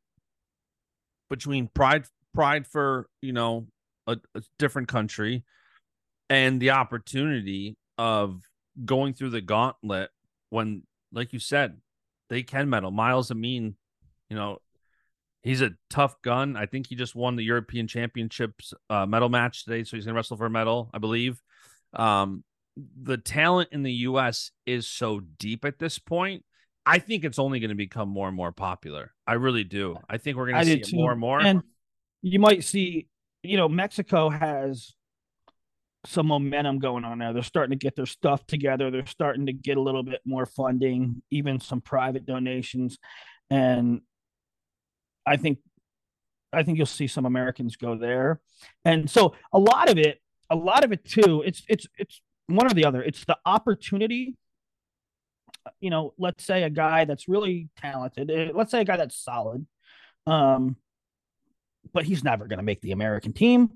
[1.30, 3.66] between pride pride for, you know,
[4.06, 5.44] a, a different country
[6.28, 8.40] and the opportunity of
[8.84, 10.10] going through the gauntlet
[10.50, 11.76] when like you said,
[12.30, 12.90] they can medal.
[12.90, 13.76] Myles Amine,
[14.30, 14.58] you know,
[15.42, 16.56] he's a tough gun.
[16.56, 20.14] I think he just won the European Championships uh, medal match today, so he's going
[20.14, 21.40] to wrestle for a medal, I believe.
[21.94, 22.44] Um,
[22.76, 24.50] the talent in the U.S.
[24.66, 26.44] is so deep at this point.
[26.84, 29.12] I think it's only going to become more and more popular.
[29.26, 29.96] I really do.
[30.08, 31.40] I think we're going to see it more and more.
[31.40, 31.62] And
[32.22, 33.06] you might see,
[33.42, 34.94] you know, Mexico has
[36.06, 37.32] some momentum going on there.
[37.32, 38.90] They're starting to get their stuff together.
[38.90, 42.98] They're starting to get a little bit more funding, even some private donations.
[43.50, 44.00] And
[45.26, 45.58] I think
[46.52, 48.40] I think you'll see some Americans go there.
[48.84, 52.66] And so a lot of it, a lot of it too, it's it's it's one
[52.66, 53.02] or the other.
[53.02, 54.36] It's the opportunity.
[55.80, 59.16] You know, let's say a guy that's really talented, eh, let's say a guy that's
[59.16, 59.64] solid,
[60.26, 60.76] um,
[61.92, 63.70] but he's never going to make the American team,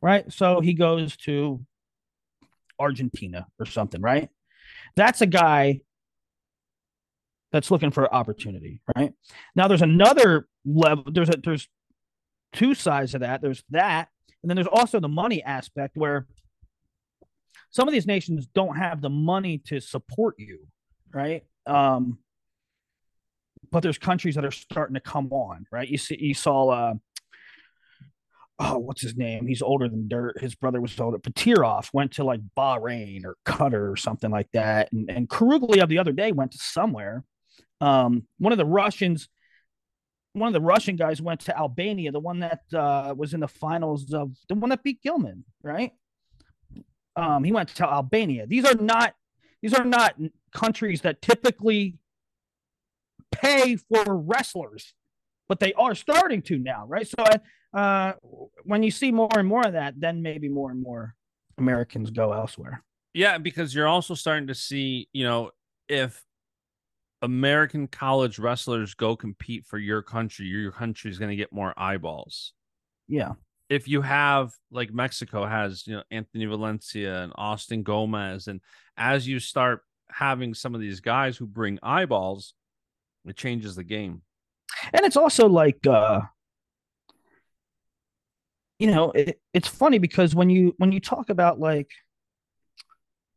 [0.00, 0.30] right?
[0.32, 1.64] So he goes to
[2.78, 4.28] Argentina or something, right?
[4.94, 5.80] That's a guy
[7.52, 9.12] that's looking for opportunity, right?
[9.54, 11.04] Now there's another level.
[11.12, 11.68] There's a there's
[12.52, 13.42] two sides of that.
[13.42, 14.08] There's that,
[14.42, 16.26] and then there's also the money aspect where
[17.70, 20.66] some of these nations don't have the money to support you,
[21.12, 21.44] right?
[21.66, 22.18] Um,
[23.70, 25.88] but there's countries that are starting to come on, right?
[25.88, 26.94] You see, you saw, uh,
[28.58, 29.46] oh, what's his name?
[29.46, 30.38] He's older than dirt.
[30.40, 31.18] His brother was older.
[31.18, 35.98] Petirov went to like Bahrain or Qatar or something like that, and and Kuruglia the
[35.98, 37.24] other day went to somewhere.
[37.82, 39.28] Um, one of the Russians
[40.34, 43.48] one of the Russian guys went to Albania, the one that uh, was in the
[43.48, 45.92] finals of the one that beat Gilman, right?
[47.16, 48.46] Um, he went to Albania.
[48.46, 49.14] These are not
[49.60, 50.14] these are not
[50.54, 51.98] countries that typically
[53.30, 54.94] pay for wrestlers,
[55.48, 57.06] but they are starting to now, right?
[57.06, 57.24] So
[57.74, 58.12] uh,
[58.64, 61.14] when you see more and more of that, then maybe more and more
[61.58, 62.82] Americans go elsewhere.
[63.14, 65.50] Yeah, because you're also starting to see, you know,
[65.88, 66.24] if
[67.22, 71.72] American college wrestlers go compete for your country, your country is going to get more
[71.76, 72.52] eyeballs.
[73.06, 73.32] Yeah.
[73.68, 78.60] If you have like Mexico has, you know, Anthony Valencia and Austin Gomez, and
[78.96, 82.54] as you start having some of these guys who bring eyeballs,
[83.24, 84.22] it changes the game.
[84.92, 86.22] And it's also like, uh,
[88.78, 91.90] you know, it, it's funny because when you when you talk about like,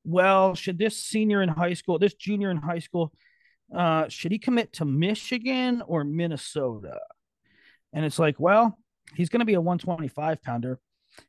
[0.04, 3.14] well, should this senior in high school, this junior in high school,
[3.74, 7.00] uh, should he commit to Michigan or Minnesota?
[7.94, 8.78] And it's like, well,
[9.16, 10.80] he's going to be a 125 pounder.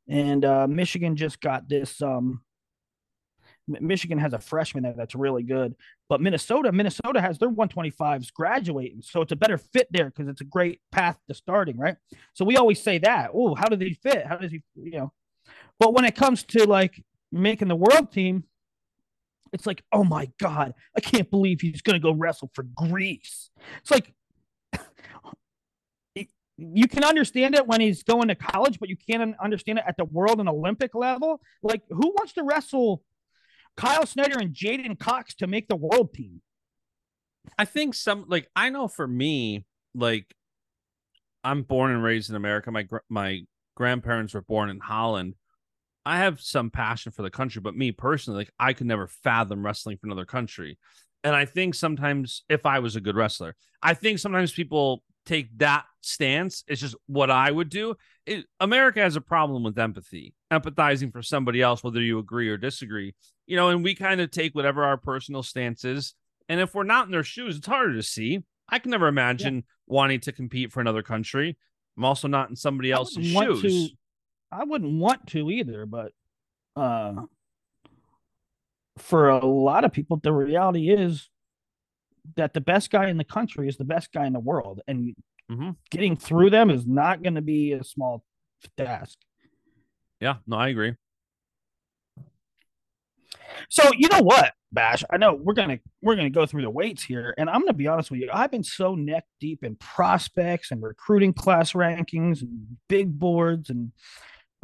[0.08, 2.02] And uh, Michigan just got this.
[2.02, 2.42] Um,
[3.68, 5.74] Michigan has a freshman there that's really good,
[6.08, 10.40] but Minnesota, Minnesota has their 125s graduating, so it's a better fit there because it's
[10.40, 11.96] a great path to starting, right?
[12.34, 13.30] So we always say that.
[13.34, 14.24] Oh, how did he fit?
[14.24, 15.12] How does he, you know?
[15.80, 18.44] But when it comes to like making the world team,
[19.52, 23.50] it's like, oh my God, I can't believe he's going to go wrestle for Greece.
[23.80, 24.12] It's like,
[26.56, 29.96] you can understand it when he's going to college, but you can't understand it at
[29.96, 31.40] the world and Olympic level.
[31.62, 33.02] Like, who wants to wrestle
[33.76, 36.42] Kyle Snyder and J'den Cox to make the world team?
[37.58, 40.34] I think some, like, I know for me, like,
[41.46, 42.72] I'm born and raised in America.
[42.72, 43.42] My my
[43.76, 45.34] grandparents were born in Holland.
[46.06, 49.66] I have some passion for the country, but me personally, like I could never fathom
[49.66, 50.78] wrestling for another country.
[51.24, 55.48] And I think sometimes if I was a good wrestler, I think sometimes people take
[55.58, 56.62] that stance.
[56.68, 57.96] It's just what I would do.
[58.24, 62.56] It, America has a problem with empathy, empathizing for somebody else, whether you agree or
[62.56, 63.12] disagree.
[63.48, 66.14] you know, and we kind of take whatever our personal stance is.
[66.48, 68.44] And if we're not in their shoes, it's harder to see.
[68.68, 69.62] I can never imagine yeah.
[69.88, 71.56] wanting to compete for another country.
[71.96, 73.62] I'm also not in somebody else's shoes.
[73.62, 73.88] To,
[74.50, 76.12] I wouldn't want to either, but
[76.74, 77.14] uh
[78.98, 81.28] for a lot of people, the reality is
[82.36, 85.14] that the best guy in the country is the best guy in the world, and
[85.50, 85.70] mm-hmm.
[85.90, 88.24] getting through them is not going to be a small
[88.76, 89.18] task.
[90.20, 90.94] Yeah, no, I agree.
[93.68, 95.04] So you know what, Basch?
[95.10, 97.86] I know we're gonna we're gonna go through the weights here, and I'm gonna be
[97.86, 98.30] honest with you.
[98.32, 103.92] I've been so neck deep in prospects and recruiting class rankings and big boards and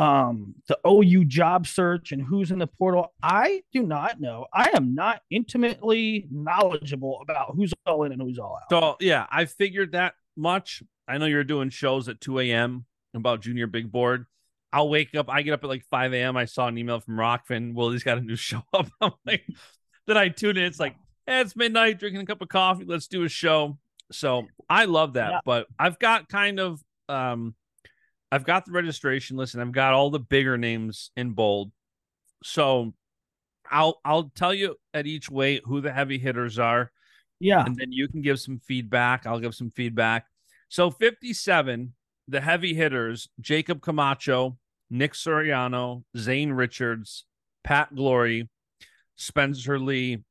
[0.03, 3.13] um the OU job search and who's in the portal.
[3.23, 4.47] I do not know.
[4.53, 8.69] I am not intimately knowledgeable about who's all in and who's all out.
[8.71, 10.83] So yeah, I figured that much.
[11.07, 12.85] I know you're doing shows at 2 a.m.
[13.15, 14.27] about junior big board.
[14.73, 15.29] I'll wake up.
[15.29, 16.37] I get up at like 5 a.m.
[16.37, 17.75] I saw an email from Rokfin.
[17.75, 18.89] Well, he's got a new show up.
[19.01, 19.45] I'm like,
[20.07, 20.65] then I tune in.
[20.65, 22.85] It's like, hey, it's midnight, drinking a cup of coffee.
[22.85, 23.79] Let's do a show.
[24.11, 25.31] So I love that.
[25.31, 25.41] Yeah.
[25.45, 27.55] But I've got kind of um
[28.33, 31.71] I've got the registration list and I've got all the bigger names in bold.
[32.43, 32.95] So
[33.71, 36.91] I'll I'll tell you at each weight who the heavy hitters are.
[37.41, 37.63] Yeah.
[37.65, 39.27] And then you can give some feedback.
[39.27, 40.27] I'll give some feedback.
[40.69, 41.93] So 57,
[42.27, 44.57] the heavy hitters, Jacob Camacho,
[44.89, 47.27] Nick Suriano, Zane Richards,
[47.63, 48.49] Pat Glory,
[49.17, 50.25] Spencer Lee,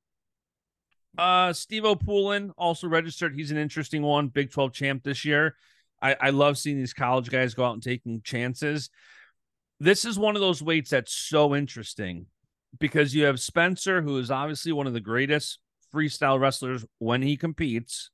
[1.17, 3.35] uh, Stevo Poulin also registered.
[3.35, 5.55] He's an interesting one, Big 12 champ this year.
[6.01, 8.89] I, I love seeing these college guys go out and taking chances.
[9.79, 12.27] This is one of those weights that's so interesting
[12.79, 15.59] because you have Spencer, who is obviously one of the greatest
[15.93, 18.09] freestyle wrestlers when he competes.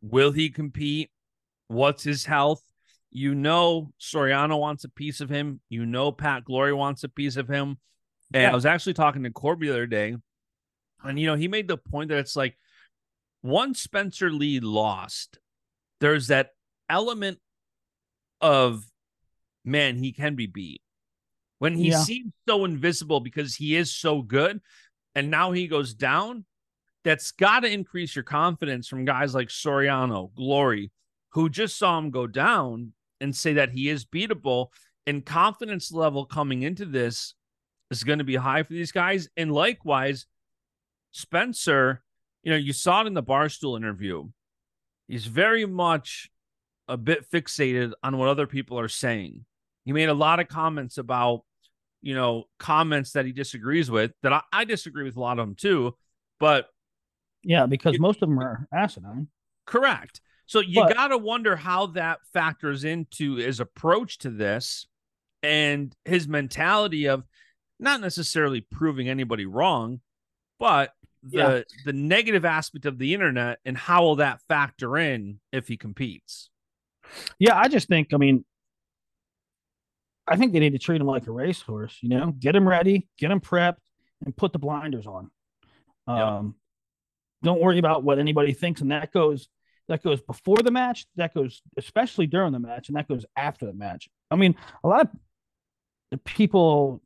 [0.00, 1.10] Will he compete?
[1.68, 2.62] What's his health?
[3.10, 5.60] You know, Suriano wants a piece of him.
[5.68, 7.78] You know, Pat Glory wants a piece of him.
[8.32, 8.50] And yeah.
[8.50, 10.16] I was actually talking to Corby the other day,
[11.04, 12.56] and you know, he made the point that it's like
[13.42, 15.38] once Spencer Lee lost,
[16.00, 16.50] there's that
[16.88, 17.38] element
[18.40, 18.84] of
[19.64, 20.80] man, he can be beat.
[21.58, 22.02] When he yeah.
[22.02, 24.60] seems so invisible because he is so good,
[25.14, 26.44] and now he goes down,
[27.04, 30.90] that's got to increase your confidence from guys like Suriano, Glory,
[31.30, 34.68] who just saw him go down and say that he is beatable.
[35.06, 37.34] And confidence level coming into this
[37.90, 39.28] is going to be high for these guys.
[39.36, 40.26] And likewise,
[41.12, 42.02] Spencer,
[42.42, 44.28] you know, you saw it in the Barstool interview.
[45.08, 46.28] He's very much
[46.88, 49.44] a bit fixated on what other people are saying.
[49.84, 51.42] He made a lot of comments about,
[52.02, 55.46] you know, comments that he disagrees with that I, I disagree with a lot of
[55.46, 55.94] them too.
[56.38, 56.68] But
[57.42, 59.28] yeah, because it, most of them are asinine.
[59.66, 60.20] Correct.
[60.46, 64.86] So you got to wonder how that factors into his approach to this
[65.42, 67.24] and his mentality of
[67.80, 70.00] not necessarily proving anybody wrong,
[70.58, 71.60] but the yeah.
[71.84, 76.50] the negative aspect of the internet and how will that factor in if he competes?
[77.38, 78.44] Yeah, I just think, I mean,
[80.26, 83.08] I think they need to treat him like a racehorse, you know, get him ready,
[83.18, 83.76] get him prepped,
[84.24, 85.30] and put the blinders on.
[86.08, 86.54] Um,
[87.42, 89.48] don't worry about what anybody thinks, and that goes
[89.88, 93.66] that goes before the match, that goes especially during the match, and that goes after
[93.66, 94.08] the match.
[94.30, 95.08] I mean, a lot
[96.12, 97.02] of people,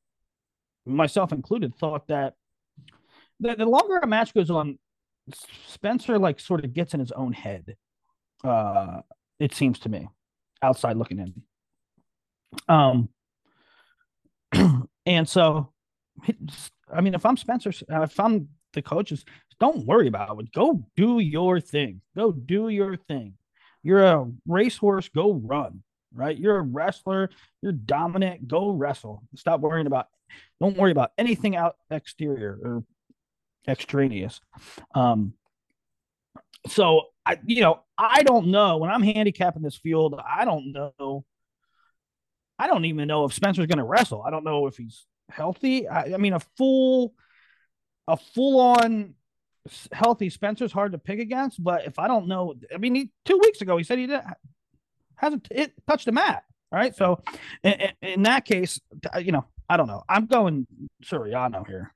[0.87, 2.35] myself included, thought that
[3.39, 4.79] the, the longer a match goes on,
[5.67, 7.77] Spencer like sort of gets in his own head.
[8.43, 9.01] Uh,
[9.41, 10.09] it seems to me,
[10.63, 11.43] outside looking in.
[12.69, 13.09] Um,
[15.07, 15.73] and so,
[16.93, 19.25] I mean, if I'm Spencer, if I'm the coaches,
[19.59, 20.53] don't worry about it.
[20.53, 22.03] Go do your thing.
[22.15, 23.35] Go do your thing.
[23.83, 25.09] You're a racehorse.
[25.09, 25.83] Go run.
[26.13, 26.37] Right.
[26.37, 27.31] You're a wrestler.
[27.63, 28.49] You're dominant.
[28.49, 29.23] Go wrestle.
[29.37, 30.09] Stop worrying about.
[30.61, 32.85] Don't worry about anything out exterior or
[33.69, 34.41] extraneous.
[34.95, 35.35] Um.
[36.69, 40.21] So I, you know, I don't know when I'm handicapping this field.
[40.27, 41.25] I don't know.
[42.59, 44.23] I don't even know if Spencer's going to wrestle.
[44.23, 45.89] I don't know if he's healthy.
[45.89, 47.15] I, I mean, a full,
[48.07, 49.15] a full on
[49.93, 51.63] healthy Spencer's hard to pick against.
[51.63, 54.25] But if I don't know, I mean, he, two weeks ago he said he didn't
[55.17, 56.45] hasn't it touched the mat.
[56.73, 56.95] Right.
[56.95, 57.23] So
[57.65, 58.81] in, in that case,
[59.19, 60.03] you know, I don't know.
[60.09, 60.67] I'm going
[61.05, 61.93] Suriano here.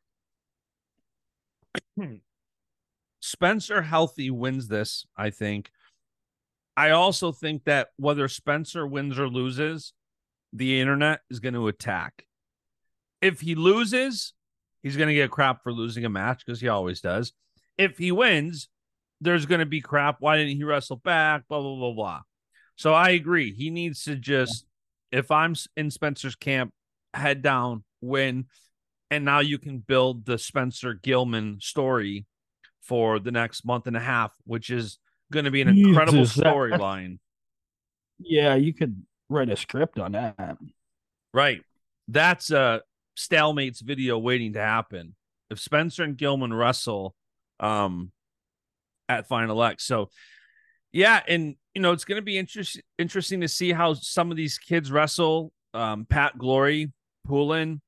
[1.97, 2.17] Hmm.
[3.25, 5.71] Spencer healthy wins this, I think.
[6.77, 9.95] I also think that whether Spencer wins or loses,
[10.53, 12.27] the internet is going to attack.
[13.23, 14.35] If he loses,
[14.83, 17.33] he's going to get crap for losing a match because he always does.
[17.79, 18.69] If he wins,
[19.23, 20.17] there's going to be crap.
[20.21, 21.49] Why didn't he wrestle back?
[21.49, 22.21] Blah, blah, blah, blah.
[22.77, 23.55] So I agree.
[23.55, 24.67] He needs to just,
[25.11, 26.75] if I'm in Spencer's camp,
[27.15, 28.49] head down, win,
[29.11, 32.27] and now you can build the Spencer Gilman story
[32.85, 34.99] for the next month and a half, which is
[35.33, 37.19] going to be an incredible storyline.
[38.19, 40.57] Yeah, you could write a script on that.
[41.33, 41.63] Right.
[42.09, 42.83] That's a
[43.19, 45.15] stalemates video waiting to happen.
[45.51, 47.15] If Spencer and Gilman wrestle
[47.61, 48.11] um
[49.09, 49.85] at Final X.
[49.85, 50.11] So
[50.93, 54.59] yeah, and you know, it's gonna be interest- interesting to see how some of these
[54.59, 55.53] kids wrestle.
[55.73, 56.93] Um, Pat Glory,
[57.27, 57.81] Poulin,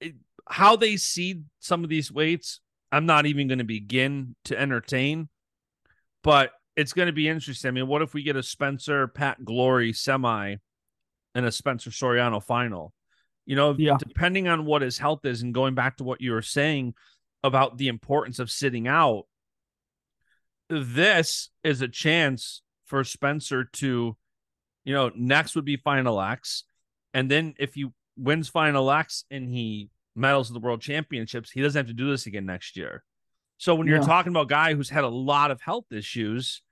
[0.00, 0.16] it-
[0.48, 2.60] how they seed some of these weights.
[2.92, 5.28] I'm not even going to begin to entertain,
[6.22, 7.68] but it's going to be interesting.
[7.68, 10.56] I mean, what if we get a Spencer Pat Glory semi
[11.34, 12.92] and a Spencer Suriano final?
[13.46, 13.96] You know, Yeah.
[13.98, 16.94] depending on what his health is, and going back to what you were saying
[17.42, 19.24] about the importance of sitting out,
[20.68, 24.16] this is a chance for Spencer to,
[24.84, 26.64] you know, next would be Final X.
[27.14, 31.60] And then if he wins Final X and he medals at the World Championships, he
[31.62, 33.02] doesn't have to do this again next year.
[33.58, 34.06] So when you're Yeah.
[34.06, 36.62] talking about a guy who's had a lot of health issues,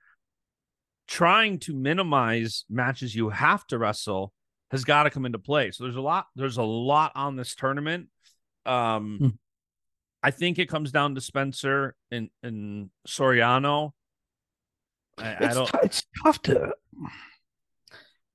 [1.07, 4.33] trying to minimize matches you have to wrestle
[4.71, 5.71] has got to come into play.
[5.71, 8.09] So there's a lot, there's a lot on this tournament.
[8.65, 9.27] Um Hmm.
[10.23, 13.91] I think it comes down to Spencer and, and Suriano.
[15.17, 16.73] I, I don't t- it's tough to.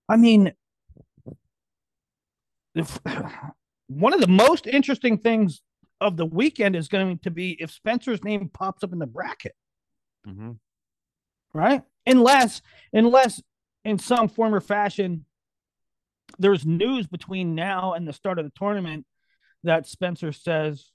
[0.09, 0.53] I mean,
[2.75, 2.99] if
[3.89, 5.63] one of the most interesting things
[6.01, 9.55] of the weekend is going to be if Spencer's name pops up in the bracket,
[10.27, 10.59] Mhm.
[11.53, 11.83] right?
[12.07, 13.43] Unless, unless
[13.85, 15.25] in some form or fashion,
[16.39, 19.07] there's news between now and the start of the tournament
[19.63, 20.91] that Spencer says,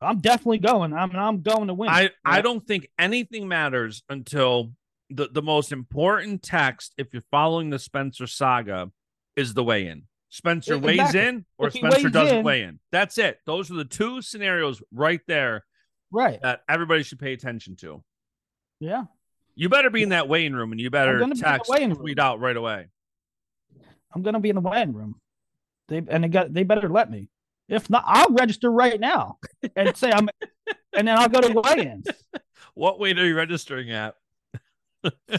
[0.00, 0.92] "I'm definitely going.
[0.92, 4.72] I'm I'm going to win." I, I don't think anything matters until
[5.08, 8.90] the, the most important text, if you're following the Spencer saga,
[9.36, 10.06] is the weigh in.
[10.32, 11.20] Spencer weighs exactly.
[11.20, 12.80] in or If Spencer doesn't in- weigh in.
[12.90, 13.38] That's it.
[13.44, 15.66] Those are the two scenarios right there
[16.10, 16.40] right.
[16.40, 18.02] that everybody should pay attention to.
[18.80, 19.04] Yeah.
[19.54, 21.70] You better be in that weighing room and you better gonna be in the text
[21.70, 22.88] weighing tweet out right away.
[24.14, 25.20] I'm gonna be in the weighing room.
[25.88, 27.28] They and they got they better let me.
[27.68, 29.36] If not, I'll register right now
[29.76, 30.30] and say I'm,
[30.96, 32.06] and then I'll go to weigh-ins.
[32.74, 34.14] What weight are you registering at?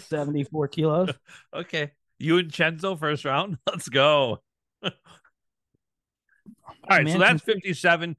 [0.07, 1.09] Seventy-four kilos.
[1.53, 1.93] Okay.
[2.19, 3.57] You and Chenzo first round?
[3.67, 4.43] Let's go.
[4.83, 4.91] All
[6.89, 8.15] right, so that's 57.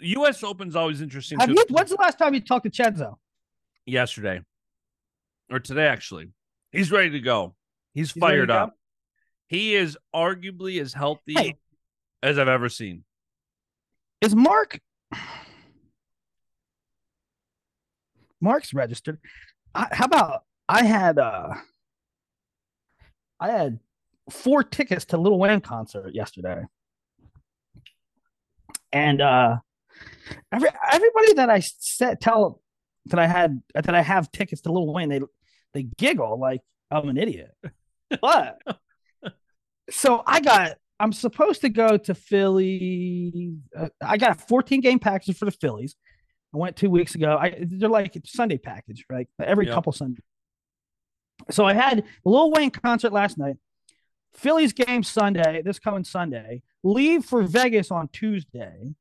[0.00, 1.38] US Open's always interesting.
[1.38, 1.54] Have too.
[1.56, 1.64] you?
[1.70, 3.16] When's the last time you talked to Chenzo?
[3.84, 4.40] yesterday
[5.50, 6.28] or today actually
[6.70, 7.52] he's ready to go
[7.94, 8.54] he's, He's fired go?
[8.54, 8.76] up
[9.48, 11.56] he is arguably as healthy Hey.
[12.22, 13.02] as i've ever seen
[14.20, 14.78] Is Mark?
[18.40, 19.18] Mark's registered.
[19.74, 21.54] I, how about I had uh
[23.40, 23.80] I had
[24.30, 26.62] four tickets to Little Wayne concert yesterday.
[28.92, 29.56] And uh
[30.52, 32.60] every everybody that I said tell
[33.06, 35.20] that I had that I have tickets to Little Wayne, they
[35.74, 37.50] they giggle like I'm an idiot.
[38.20, 38.58] But
[39.88, 43.54] so I got I'm supposed to go to Philly.
[43.76, 45.96] Uh, I got a 14 game package for the Phillies.
[46.54, 47.38] I went two weeks ago.
[47.40, 49.26] I they're like it's Sunday package, right?
[49.42, 49.74] Every Yep.
[49.74, 50.20] couple Sunday.
[51.50, 53.56] So I had Lil Wayne concert last night.
[54.34, 56.62] Phillies game Sunday, this coming Sunday.
[56.82, 58.94] Leave for Vegas on Tuesday.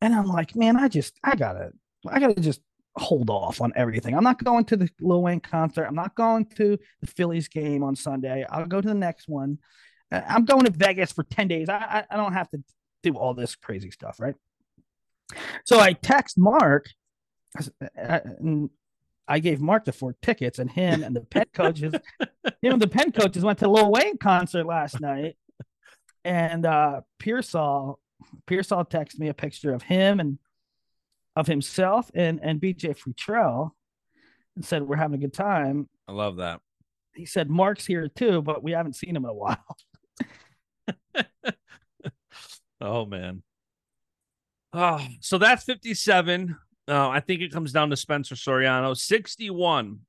[0.00, 1.70] And I'm like, man, I just I gotta
[2.06, 2.60] I gotta just
[2.96, 4.16] hold off on everything.
[4.16, 5.84] I'm not going to the Lil Wayne concert.
[5.84, 8.44] I'm not going to the Phillies game on Sunday.
[8.48, 9.58] I'll go to the next one.
[10.10, 11.68] I'm going to Vegas for 10 days.
[11.68, 12.62] I, I, I don't have to
[13.02, 14.34] do all this crazy stuff, right?
[15.64, 16.86] So I text Mark,
[19.28, 21.92] I gave Mark the four tickets, and him and the pet coaches,
[22.62, 25.36] him and the Penn coaches went to Lil Wayne concert last night.
[26.24, 28.00] And uh Pearsall,
[28.46, 30.38] Pearsall texted me a picture of him and
[31.36, 33.70] of himself and and BJ Futrell
[34.56, 35.88] and said we're having a good time.
[36.08, 36.60] i love that
[37.14, 39.76] He said Mark's here too, but we haven't seen him in a while.
[42.80, 43.42] oh man
[44.72, 46.56] oh so that's 57
[46.88, 50.00] uh, i think it comes down to spencer suriano 61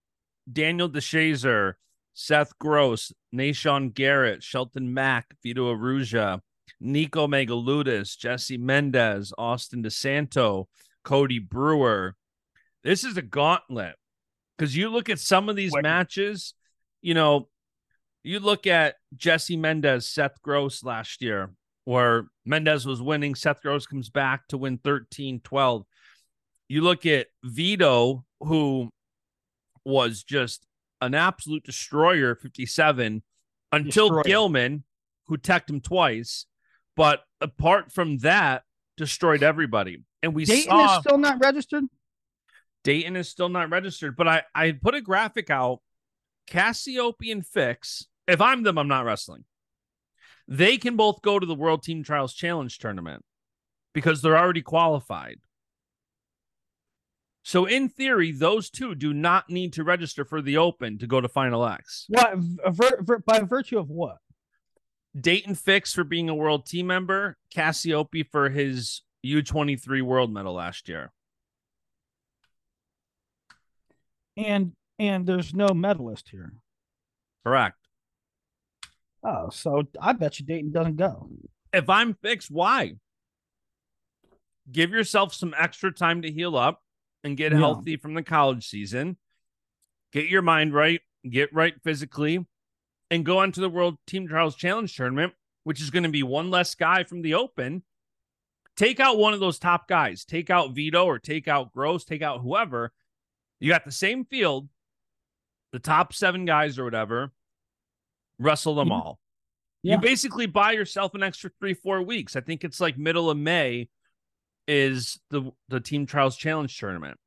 [0.52, 1.74] daniel deshazer
[2.14, 6.40] seth gross nahshon garrett shelton mack vito arujau
[6.80, 10.66] nico megaludis jesse mendez austin desanto
[11.04, 12.16] cody brewer
[12.84, 13.96] this is a gauntlet
[14.58, 15.84] because you look at some of these Wait.
[15.84, 16.54] matches
[17.02, 17.48] you know
[18.24, 21.52] you look at jesse mendez seth gross last year
[21.90, 23.34] where Mendez was winning.
[23.34, 25.86] Seth Gross comes back to win 13 12.
[26.70, 28.90] You look at Vito, who
[29.84, 30.66] was just
[31.02, 33.24] an absolute destroyer, 57,
[33.72, 34.24] until Destroyer.
[34.24, 34.84] Gilman,
[35.28, 36.46] who teched him twice.
[36.96, 38.64] But apart from that,
[38.98, 40.04] destroyed everybody.
[40.22, 41.86] And we Daton saw is still not registered.
[42.84, 45.82] Daton is still not registered, but I I put a graphic out.
[46.48, 48.06] Cassiope and Fix.
[48.28, 49.46] If I'm them, I'm not wrestling.
[50.48, 53.24] They can both go to the World Team Trials Challenge tournament
[53.94, 55.40] because they're already qualified.
[57.44, 61.22] So in theory, those two do not need to register for the Open to go
[61.22, 62.06] to Final X.
[62.10, 64.18] What by virtue of what?
[65.18, 70.88] Daton Fix for being a world team member, Cassiope for his U23 world medal last
[70.88, 71.12] year.
[74.38, 76.54] And and there's no medalist here.
[77.46, 77.78] Correct.
[79.24, 81.30] Oh, so I bet you Daton doesn't go.
[81.74, 82.94] If I'm fixed, why?
[84.72, 86.82] Give yourself some extra time to heal up
[87.24, 87.60] and get Yeah.
[87.60, 89.18] healthy from the college season.
[90.12, 92.46] Get your mind right, get right physically,
[93.12, 96.24] and go on to the World Team Trials Challenge tournament, which is going to be
[96.24, 97.84] one less guy from the Open.
[98.76, 100.24] Take out one of those top guys.
[100.24, 102.94] Take out Vito or take out Gross, take out whoever.
[103.60, 104.70] You got the same field,
[105.74, 107.32] the top seven guys or whatever.
[108.40, 109.20] Wrestle them all.
[109.84, 109.96] Yeah.
[109.96, 112.36] You basically buy yourself an extra three, four weeks.
[112.38, 113.90] I think it's like middle of May
[114.70, 117.18] is the the Team Trials Challenge tournament.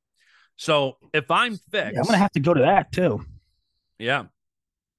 [0.56, 3.24] So if I'm fixed, Yeah, I'm gonna have to go to that too.
[3.98, 4.24] yeah,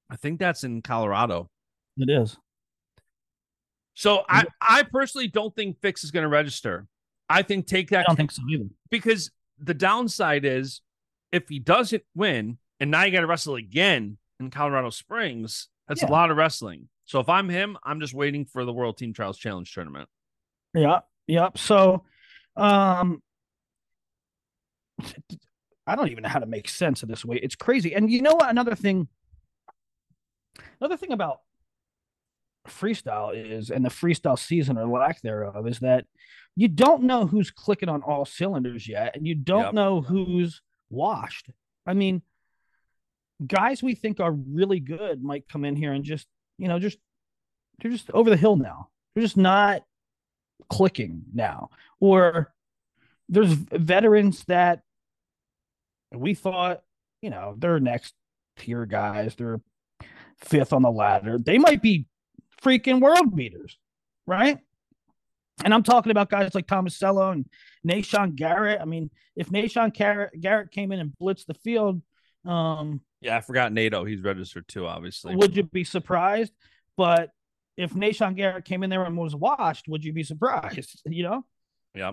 [0.09, 1.49] I think that's in Colorado.
[1.97, 2.37] It is.
[3.95, 6.87] So I I personally don't think Fix is going to register.
[7.29, 8.01] I think take that.
[8.01, 8.65] I don't think so either.
[8.89, 10.81] because the downside is
[11.31, 16.01] if he doesn't win and now you got to wrestle again in Colorado Springs, that's
[16.01, 16.09] Yeah.
[16.09, 16.89] a lot of wrestling.
[17.05, 20.09] So if I'm him, I'm just waiting for the World Team Trials Challenge tournament.
[20.73, 20.99] Yeah.
[21.27, 21.57] Yep.
[21.57, 22.03] So,
[22.56, 23.22] um,
[25.86, 27.38] I don't even know how to make sense of this way.
[27.38, 27.93] It's crazy.
[27.93, 28.49] And you know what?
[28.49, 29.08] Another thing,
[30.80, 31.39] another thing about
[32.68, 36.06] freestyle is, and the freestyle season or lack thereof, is that
[36.56, 39.74] you don't know who's clicking on all cylinders yet, and you don't Yep.
[39.74, 41.49] know who's washed.
[41.86, 42.22] I mean,
[43.45, 46.28] guys we think are really good might come in here and just,
[46.58, 46.97] you know, just
[47.82, 48.89] they're just over the hill now.
[49.14, 49.84] They're just not
[50.74, 51.69] clicking now.
[51.99, 52.53] Or
[53.30, 54.82] there's veterans that
[56.13, 56.82] we thought,
[57.21, 58.13] you know, they're next
[58.57, 59.36] tier guys.
[59.36, 59.61] They're
[60.38, 61.38] fifth on the ladder.
[61.38, 62.05] They might be
[62.61, 63.78] freaking world beaters,
[64.28, 64.59] right?
[65.63, 67.45] And I'm talking about guys like Thomas Sello and
[67.88, 68.82] Nahshon Garrett.
[68.82, 72.01] I mean, if Nahshon Garrett, Garrett came in and blitzed the field,
[72.45, 74.03] um, Yeah, I forgot NATO.
[74.03, 75.36] He's registered too, obviously.
[75.36, 76.51] would you be surprised?
[76.97, 77.30] But
[77.78, 81.01] if Nahshon Garrett came in there and was washed, would you be surprised?
[81.05, 81.45] You know?
[81.95, 82.11] Yeah.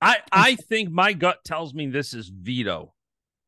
[0.00, 2.92] I I think my gut tells me this is Vito.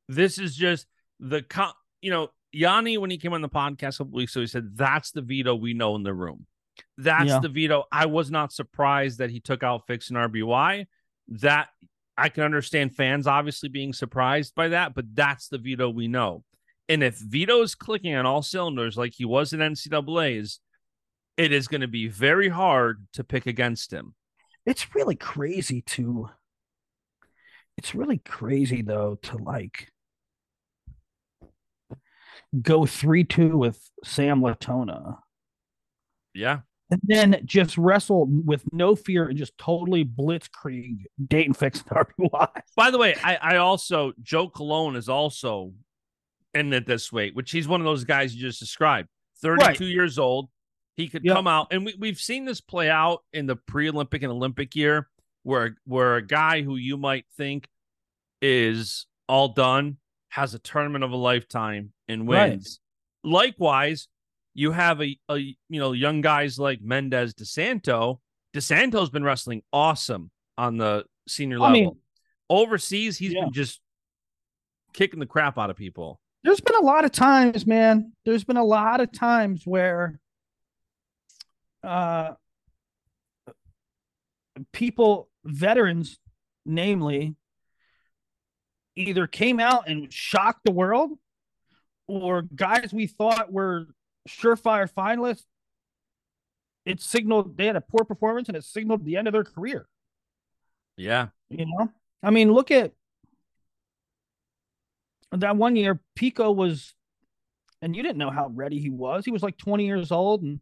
[0.09, 0.87] This is just
[1.21, 4.43] the co- you know Yianni when he came on the podcast a couple weeks ago
[4.43, 6.47] he said that's the Vito we know in the room.
[6.99, 7.41] That's Yeah.
[7.41, 7.85] the Vito.
[7.91, 10.87] I was not surprised that he took out Fix and RBY.
[11.29, 11.69] That
[12.17, 16.45] I can understand fans obviously being surprised by that, but that's the Vito we know.
[16.89, 20.61] And if Vito is clicking on all cylinders like he was in NCAA's,
[21.37, 24.15] it is going to be very hard to pick against him.
[24.67, 26.31] It's really crazy to.
[27.77, 29.89] It's really crazy though to like
[32.63, 35.19] go three two with Sam Latona
[36.35, 36.61] Yeah.
[36.91, 42.49] and then just wrestle with no fear and just totally blitzkrieg Daton Fix and RBY.
[42.77, 45.73] By the way, I, I also Joe Colon is also
[46.55, 49.09] in it this weight, which he's one of those guys you just described.
[49.43, 49.81] 32 Right.
[49.81, 50.49] years old.
[50.97, 51.35] He could Yep.
[51.35, 55.09] come out and we, we've seen this play out in the pre-Olympic and Olympic year
[55.43, 57.67] where where a guy who you might think
[58.41, 59.97] is all done
[60.29, 62.51] has a tournament of a lifetime and Right.
[62.53, 62.81] wins.
[63.23, 64.09] Likewise,
[64.55, 68.19] you have a, a you know young guys like Mendez DeSanto.
[68.55, 71.73] DeSanto's been wrestling awesome on the senior I level.
[71.73, 71.97] mean-
[72.51, 73.45] Overseas, he's Yeah.
[73.45, 73.81] been just
[74.93, 76.21] kicking the crap out of people.
[76.45, 78.13] There's been a lot of times, man.
[78.27, 80.21] There's been a lot of times where
[81.85, 82.35] uh
[84.73, 86.19] people, veterans,
[86.65, 87.35] namely,
[88.97, 91.11] either came out and shocked the world,
[92.07, 93.87] or guys we thought were
[94.29, 95.45] surefire finalists.
[96.85, 99.87] It signaled they had a poor performance and it signaled the end of their career.
[100.97, 101.29] Yeah.
[101.49, 101.91] You know,
[102.23, 102.93] I mean, look at
[105.33, 106.01] that one year.
[106.15, 106.95] Pico was,
[107.81, 109.25] and you didn't know how ready he was.
[109.25, 110.61] He was like 20 years old, and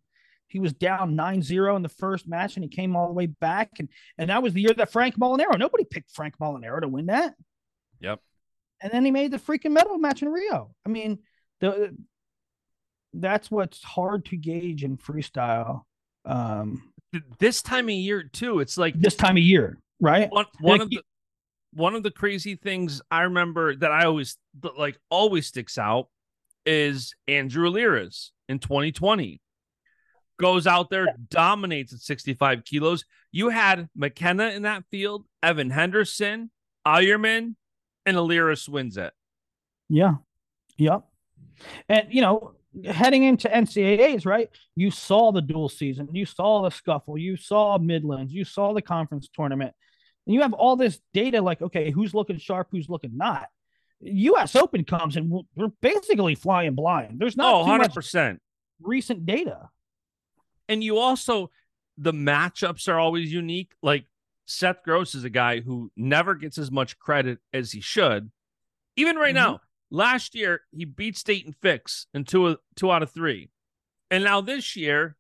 [0.53, 3.70] he was down 9-0 in the first match, and he came all the way back.
[3.78, 3.88] And
[4.18, 5.59] and that was the year that Frank Molinaro.
[5.59, 7.34] Nobody picked Frank Molinaro to win that.
[8.00, 8.20] Yep.
[8.80, 10.74] And then he made the freaking medal match in Rio.
[10.84, 11.18] I mean,
[11.61, 11.96] the
[13.14, 15.82] that's what's hard to gauge in freestyle.
[16.24, 16.92] Um,
[17.38, 18.61] this time of year too.
[18.61, 20.30] It's like this time of year, right?
[20.30, 21.03] one one Like, of the
[21.74, 24.36] one of the crazy things I remember that I always
[24.76, 26.09] like always sticks out
[26.64, 29.40] is Andrew Alirez in 2020
[30.43, 33.05] goes out there dominates at 65 kilos.
[33.30, 36.51] You had McKenna in that field, Evan Henderson,
[36.86, 37.55] Eierman,
[38.05, 39.12] and Alirez wins it.
[39.88, 40.16] Yeah.
[40.76, 41.05] Yep.
[41.88, 44.49] And you know, heading into NCAAs, right?
[44.74, 48.82] You saw the dual season, you saw the scuffle, you saw Midlands, you saw the
[48.82, 49.72] conference tournament,
[50.26, 53.47] and you have all this data like, okay, who's looking sharp, who's looking not.
[54.01, 57.20] US Open comes and we're- basically flying blind.
[57.20, 58.38] There's not Oh, too much 100%.
[58.80, 59.68] recent data.
[60.68, 61.50] And you also
[61.98, 63.72] the matchups are always unique.
[63.82, 64.06] Like
[64.46, 68.30] Seth Gross is a guy who never gets as much credit as he should.
[68.96, 69.44] Even right Mhm.
[69.44, 69.60] now,
[69.90, 73.50] last year he beat State and Fix in two two out of three,
[74.10, 75.16] and now this year,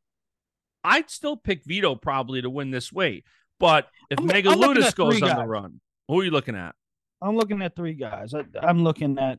[0.84, 3.24] I'd still pick Vito probably to win this weight.
[3.60, 6.30] But if I'm- I'm looking Megaludis at goes three on the run, who are you
[6.32, 6.74] looking at?
[7.20, 8.34] I'm looking at three guys.
[8.34, 9.38] I, I'm looking at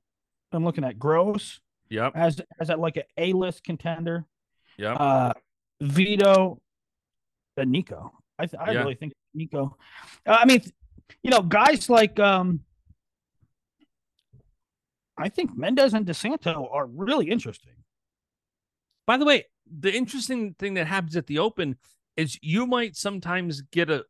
[0.53, 4.25] I'm looking at Gross Yep, as as a, like an A list contender.
[4.77, 4.97] yep.
[4.99, 5.33] uh
[5.83, 6.61] Vito
[7.57, 8.11] and Nico.
[8.39, 8.79] I th- I Yeah.
[8.79, 9.77] really think Nico.
[10.25, 10.61] Uh, I mean,
[11.21, 12.61] you know, guys like um
[15.17, 17.73] I think Mendez and DeSanto are really interesting.
[19.05, 19.45] By the way,
[19.79, 21.77] the interesting thing that happens at the Open
[22.17, 24.05] is you might sometimes get a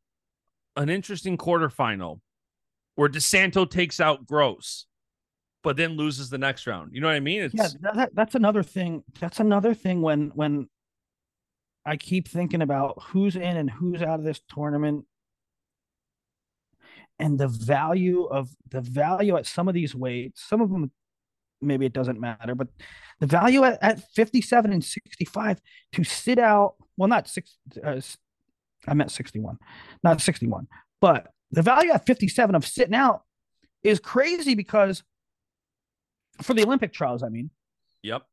[0.76, 2.20] an interesting quarterfinal
[2.96, 4.86] where DeSanto takes out Gross,
[5.62, 6.92] but then loses the next round.
[6.94, 7.42] You know what I mean?
[7.44, 9.04] It's Yeah, that, that- that's another thing.
[9.20, 10.70] That's another thing when when
[11.86, 15.06] I keep thinking about who's in and who's out of this tournament
[17.20, 20.44] and the value of the value at some of these weights.
[20.44, 20.92] Some of them
[21.62, 22.68] maybe it doesn't matter, but
[23.20, 25.62] the value at, at 57 and 65
[25.94, 28.02] to sit out, well, not six, uh,
[28.88, 29.58] I meant 61,
[30.04, 30.68] not 61,
[31.00, 33.22] but the value at 57 of sitting out
[33.84, 35.04] is crazy because
[36.42, 37.50] for the Olympic trials, I mean,
[38.02, 38.24] yep.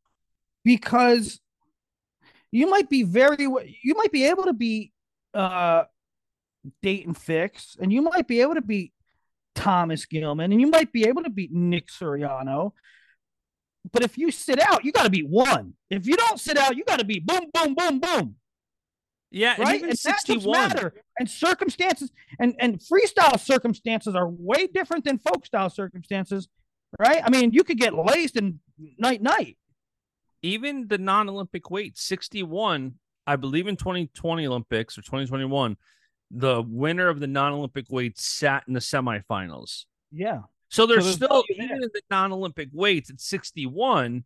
[0.64, 1.40] because
[2.52, 4.92] you might be very you might be able to be
[5.34, 5.84] uh
[6.82, 8.92] Daton Fix and you might be able to beat
[9.54, 12.72] Thomas Gilman and you might be able to beat Nick Suriano.
[13.92, 15.72] But if you sit out, you got to beat one.
[15.88, 18.36] If you don't sit out, you got to be boom, boom, boom, boom.
[19.30, 19.76] Yeah, and Right?
[19.76, 20.52] even And matchups 61.
[20.68, 20.94] matter.
[21.18, 26.48] And circumstances and and freestyle circumstances are way different than folk style circumstances.
[26.98, 27.22] Right?
[27.24, 28.60] I mean, you could get laced in
[28.98, 29.56] night night.
[30.42, 32.94] Even the non-Olympic weight, 61,
[33.26, 35.76] I believe in 2020 Olympics or 2021,
[36.30, 39.84] the winner of the non-Olympic weight sat in the semifinals.
[40.12, 40.40] Yeah.
[40.68, 44.24] So there's there's still even in the non-Olympic weights at 61,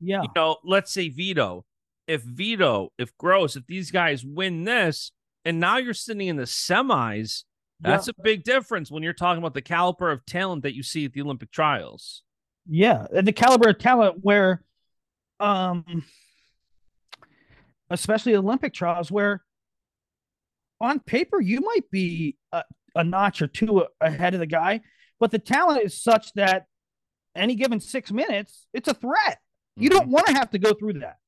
[0.00, 0.22] Yeah.
[0.22, 1.64] you know, let's say Vito.
[2.06, 5.10] If Vito, if Gross, if these guys win this,
[5.44, 7.44] and now you're sitting in the semis,
[7.80, 11.04] that's a big difference when you're talking about the caliber of talent that you see
[11.04, 12.22] at the Olympic trials.
[12.68, 14.62] Yeah, and the caliber of talent where,
[15.40, 16.04] um,
[17.90, 19.42] especially Olympic trials, where
[20.80, 22.62] on paper you might be a,
[22.94, 24.80] a notch or two ahead of the guy,
[25.20, 26.66] but the talent is such that
[27.34, 29.38] any given six minutes, it's a threat.
[29.76, 29.98] You Mm-hmm.
[29.98, 31.18] don't want to have to go through that.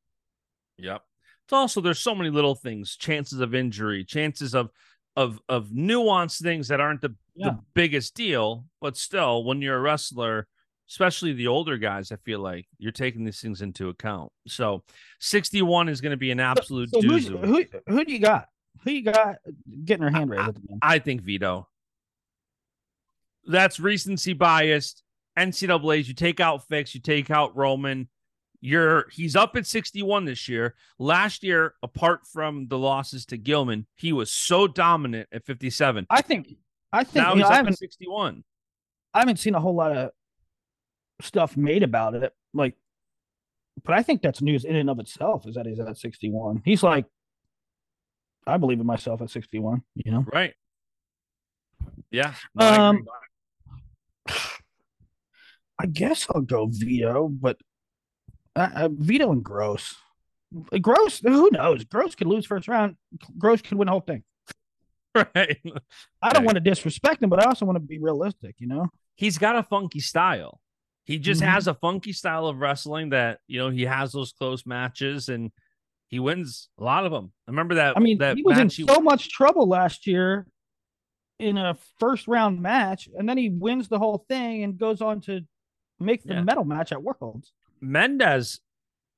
[0.78, 1.02] Yep.
[1.44, 4.70] It's also there's so many little things, chances of injury, chances of
[5.16, 7.50] of of nuanced things that aren't the, Yeah.
[7.50, 10.46] the biggest deal, but still, when you're a wrestler,
[10.89, 14.32] especially the older guys, I feel like you're taking these things into account.
[14.47, 14.82] So
[15.20, 17.45] 61 is going to be an absolute So who, doozy.
[17.45, 18.49] who who do you got?
[18.84, 19.36] Who you got
[19.84, 20.78] getting her hand raised at the?
[20.82, 21.68] I think Vito.
[23.47, 25.03] That's recency biased.
[25.39, 28.09] NCAA's, you take out Fix, you take out Roman.
[28.61, 30.74] You're he's up at 61 this year.
[30.99, 36.07] Last year, apart from the losses to Gilman, he was so dominant at 57.
[36.11, 36.57] I think
[36.93, 38.43] I think Now you he's know, I up haven't at 61.
[39.14, 40.11] I haven't seen a whole lot of
[41.20, 42.32] stuff made about it.
[42.54, 42.74] Like,
[43.84, 46.62] but I think that's news in and of itself is that he's at 61.
[46.64, 47.06] He's like,
[48.46, 50.24] I believe in myself at 61, you know?
[50.32, 50.54] Right.
[52.10, 52.34] Yeah.
[52.54, 54.34] No, I Um, agree.
[55.80, 57.56] I guess I'll go Vito, but
[58.56, 59.94] uh, uh, Vito and Gross.
[60.80, 61.84] Gross, who knows?
[61.84, 62.96] Gross could lose first round.
[63.36, 64.24] Gross could win the whole thing.
[65.14, 65.28] right.
[65.36, 65.58] I don't
[66.22, 66.44] Right.
[66.44, 68.88] want to disrespect him, but I also want to be realistic, you know?
[69.14, 70.58] He's got a funky style.
[71.09, 71.46] He just Mhm.
[71.50, 75.50] has a funky style of wrestling that, you know, he has those close matches and
[76.09, 77.32] he wins a lot of them.
[77.46, 77.96] I remember that.
[77.96, 80.46] I mean, that he was in he- so much trouble last year
[81.38, 85.22] in a first round match, and then he wins the whole thing and goes on
[85.22, 85.46] to
[85.98, 86.42] make the Yeah.
[86.42, 87.52] medal match at Worlds.
[87.80, 88.61] Mendez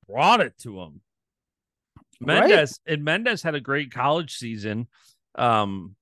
[0.07, 1.01] brought it to him.
[2.21, 4.87] Mendes and Mendes had a great college season.
[5.35, 5.97] Um,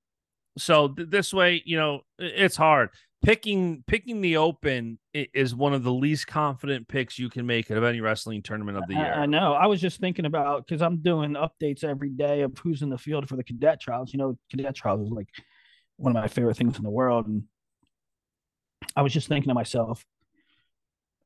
[0.57, 2.89] so th- this way, you know, it's hard
[3.23, 7.83] picking picking the open is one of the least confident picks you can make of
[7.83, 9.13] any wrestling tournament of the year.
[9.13, 9.53] I, I know.
[9.53, 12.97] I was just thinking about because I'm doing updates every day of who's in the
[12.97, 14.13] field for the cadet trials.
[14.13, 15.29] You know, cadet trials is like
[15.97, 17.43] one of my favorite things in the world, and
[18.95, 20.05] I was just thinking to myself,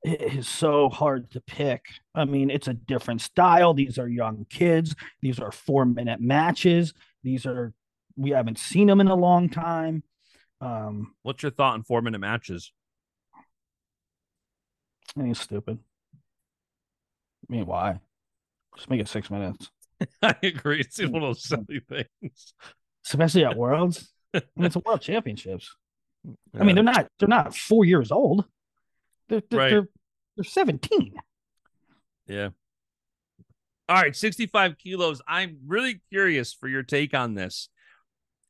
[0.04, 1.86] it is so hard to pick.
[2.14, 3.74] I mean, it's a different style.
[3.74, 4.96] These are young kids.
[5.22, 6.94] These are four minute matches.
[7.24, 7.74] These are
[8.16, 10.04] we haven't seen them in a long time.
[10.62, 12.72] Um, What's your thought on four minute matches?
[15.16, 15.80] I think it's stupid.
[17.50, 18.00] I mean, why?
[18.76, 19.70] Just make it six minutes.
[20.22, 20.80] I agree.
[20.80, 22.54] It's one of those silly things,
[23.06, 24.12] especially at Worlds.
[24.34, 25.76] I mean, it's a World Championships.
[26.26, 26.62] Yeah.
[26.62, 28.46] I mean, they're not they're not four years old.
[29.30, 29.70] They're they're, right.
[29.70, 29.88] they're,
[30.38, 31.14] they're seventeen.
[32.28, 32.50] Yeah.
[33.90, 35.22] All right, sixty-five kilos.
[35.28, 37.70] I'm really curious for your take on this.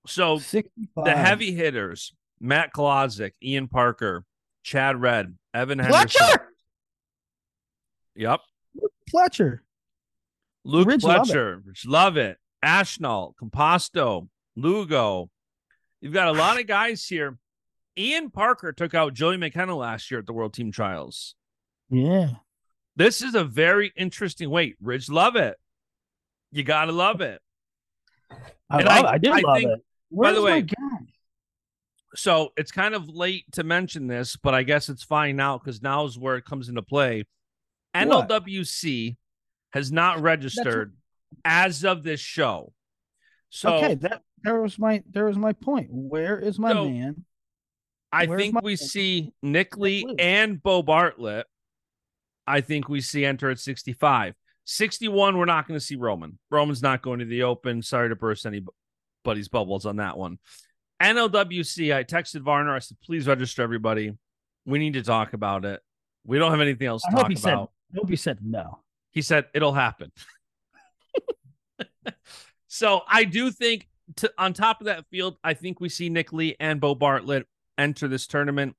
[0.05, 1.05] So 65.
[1.05, 4.25] the heavy hitters, Matt Kolodzik, Ian Parker,
[4.63, 6.09] Chad Red, Evan Henderson.
[6.09, 6.53] Fletcher.
[8.15, 8.39] Yep.
[9.09, 9.63] Fletcher.
[10.65, 11.55] Luke Rich Fletcher.
[11.55, 12.37] Love Rich Love it.
[12.63, 15.29] Composto, Lugo.
[16.01, 17.37] You've got a lot of guys here.
[17.97, 21.35] Ian Parker took out Joey McKenna last year at the World Team Trials.
[21.89, 22.29] Yeah.
[22.95, 24.75] This is a very interesting weight.
[24.81, 25.57] Ridge Lovett.
[26.51, 27.41] You gotta love it.
[28.69, 29.85] I, love, I, I, did I love think, it.
[30.13, 30.65] Where's By the way,
[32.15, 35.81] so it's kind of late to mention this, but I guess it's fine now because
[35.81, 37.25] now is where it comes into play.
[37.93, 38.29] What?
[38.29, 39.17] NLWC
[39.71, 40.95] has not registered
[41.43, 42.73] as of this show.
[43.49, 45.87] So okay, that there was my there was my point.
[45.91, 47.25] Where is my so, man?
[48.11, 48.77] I Where's think we man?
[48.77, 51.47] see Nick Lee and Bo Bartlett.
[52.45, 54.35] I think we see enter at 65.
[54.65, 56.37] 61, we're not going to see Roman.
[56.51, 57.81] Roman's not going to the open.
[57.81, 58.61] Sorry to burst any
[59.23, 60.39] buddy's bubbles on that one.
[61.01, 62.75] NLWC, I texted Varner.
[62.75, 64.13] I said, please register everybody.
[64.65, 65.81] We need to talk about it.
[66.25, 67.37] We don't have anything else to talk about.
[67.37, 68.79] Said, I hope he said no.
[69.11, 70.11] He said it'll happen.
[72.67, 76.31] so I do think to, on top of that field, I think we see Nick
[76.31, 77.47] Lee and Bo Bartlett
[77.77, 78.75] enter this tournament.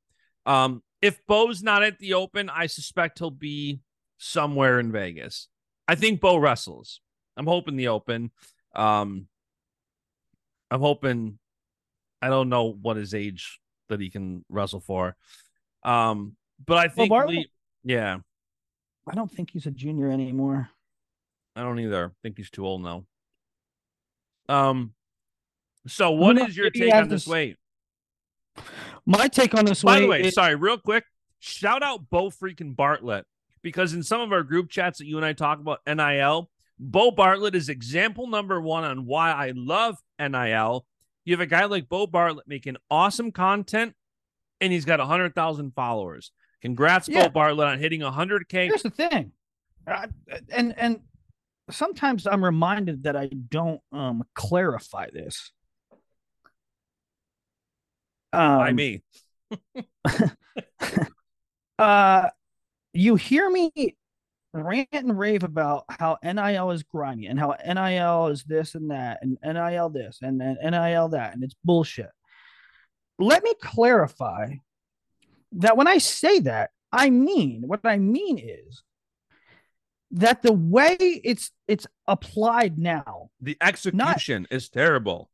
[0.47, 3.81] Um, if Bo's not at the open, I suspect he'll be
[4.19, 5.49] somewhere in Vegas.
[5.87, 7.01] I think Bo wrestles.
[7.37, 8.31] I'm hoping the open.
[8.75, 9.29] Um,
[10.75, 11.39] I'm hoping.
[12.21, 13.61] I don't know what his age
[13.91, 15.15] that he can wrestle for.
[15.85, 16.35] Um,
[16.67, 17.49] but I think, well, Lee,
[17.85, 18.19] yeah.
[19.09, 20.69] I don't think he's a junior anymore.
[21.55, 22.07] I don't either.
[22.07, 23.05] I think he's too old now.
[24.49, 24.95] Um,
[25.87, 27.57] so what is your take on this weight?
[29.07, 30.01] My take on this By weight.
[30.01, 30.35] the way, is...
[30.35, 31.05] sorry, real quick,
[31.39, 33.27] shout out Bo freaking Bartlett
[33.63, 37.11] because in some of our group chats that you and I talk about NIL, Bo
[37.11, 40.85] Bartlett is example number one on why I love NIL.
[41.25, 43.95] You have a guy like Bo Bartlett making awesome content,
[44.61, 46.33] and he's got 100,000 followers.
[46.61, 47.25] Congrats, yeah.
[47.25, 48.67] Bo Bartlett, on hitting 100K.
[48.67, 49.33] Here's the thing.
[49.87, 50.07] I,
[50.51, 51.01] and and
[51.71, 55.53] sometimes I'm reminded that I don't um clarify this.
[58.33, 59.03] Um, By me.
[61.79, 62.29] uh,
[62.93, 63.71] you hear me
[64.55, 69.19] rant and rave about how NIL is grimy and how NIL is this and that
[69.23, 72.11] and NIL this and, and NIL that and it's bullshit.
[73.19, 74.55] Let me clarify
[75.53, 78.83] that when I say that, I mean what I mean is
[80.13, 85.31] that the way it's it's applied now, the execution not, is terrible.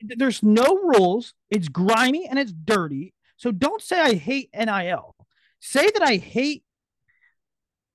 [0.00, 1.34] There's no rules.
[1.50, 3.14] It's grimy and it's dirty.
[3.36, 5.14] So don't say I hate NIL.
[5.60, 6.64] Say that I hate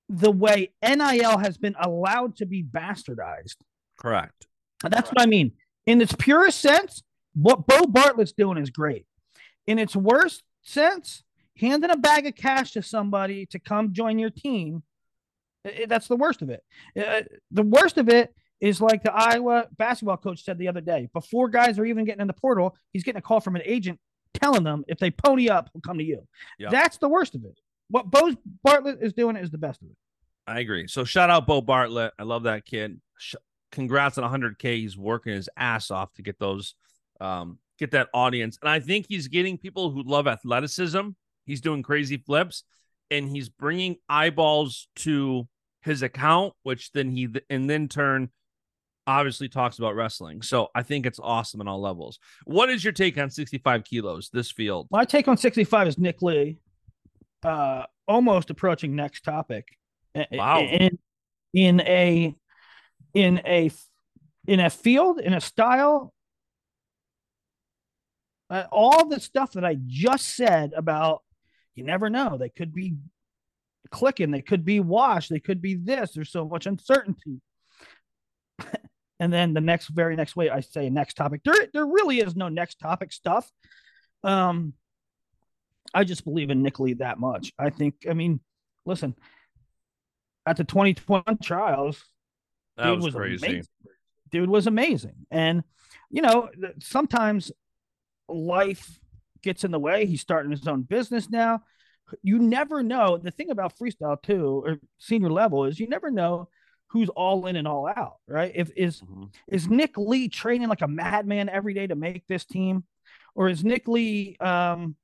[0.09, 3.57] the way NIL has been allowed to be bastardized.
[3.99, 4.47] Correct.
[4.83, 5.51] That's what I mean.
[5.85, 7.03] In its purest sense,
[7.35, 9.05] what Bo Bartlett's doing is great.
[9.67, 11.23] In its worst sense,
[11.57, 14.83] handing a bag of cash to somebody to come join your team,
[15.87, 16.63] that's the worst of it.
[16.97, 21.07] Uh, the worst of it is like the Iowa basketball coach said the other day
[21.13, 23.99] before guys are even getting in the portal, he's getting a call from an agent
[24.33, 26.25] telling them if they pony up, he'll come to you.
[26.59, 26.71] Yep.
[26.71, 27.59] That's the worst of it
[27.89, 29.95] what Bo Bartlett is doing is the best of it.
[30.47, 30.87] I agree.
[30.87, 32.13] So shout out Bo Bartlett.
[32.17, 32.99] I love that kid.
[33.71, 34.77] Congrats on 100K.
[34.77, 36.75] He's working his ass off to get those,
[37.21, 38.57] um, get that audience.
[38.61, 41.09] And I think he's getting people who love athleticism.
[41.45, 42.63] He's doing crazy flips
[43.11, 45.47] and he's bringing eyeballs to
[45.81, 48.29] his account, which then he, and then turn
[49.05, 50.41] obviously talks about wrestling.
[50.41, 52.19] So I think it's awesome on all levels.
[52.45, 54.87] What is your take on 65 kilos, this field?
[54.91, 56.57] My take on 65 is Nick Lee
[57.43, 59.67] uh, almost approaching next topic.
[60.31, 60.61] Wow.
[60.61, 60.97] In,
[61.53, 62.35] in a
[63.13, 63.71] in a
[64.47, 66.13] in a field in a style
[68.49, 71.23] uh, all the stuff that I just said about
[71.75, 72.95] you never know they could be
[73.91, 77.41] clicking they could be washed they could be this there's so much uncertainty
[79.19, 82.35] and then the next very next way I say next topic there there really is
[82.35, 83.49] no next topic stuff
[84.23, 84.73] um
[85.93, 87.51] I just believe in Nick Lee that much.
[87.57, 88.39] I think I mean
[88.85, 89.15] listen
[90.45, 92.03] at the 2020 trials
[92.77, 93.45] That dude was, was crazy.
[93.47, 93.63] amazing.
[94.31, 95.25] dude was amazing.
[95.31, 95.63] And
[96.09, 97.51] you know sometimes
[98.27, 98.99] life
[99.41, 100.05] gets in the way.
[100.05, 101.61] He's starting his own business now.
[102.23, 103.17] You never know.
[103.17, 106.49] The thing about freestyle too or senior level is you never know
[106.87, 108.51] who's all in and all out right?
[108.55, 109.31] If is Mhm.
[109.47, 112.83] is nick lee training like a madman every day to make this team?
[113.35, 114.95] Or is nick lee um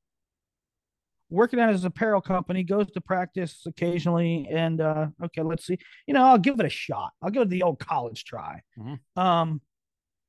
[1.29, 5.77] working at his apparel company goes to practice occasionally and uh okay let's see.
[6.07, 7.11] You know i'll give it a shot.
[7.21, 8.61] I'll give it the old college try.
[8.77, 8.99] Mhm.
[9.15, 9.61] um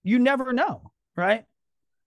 [0.03, 1.45] you never know right?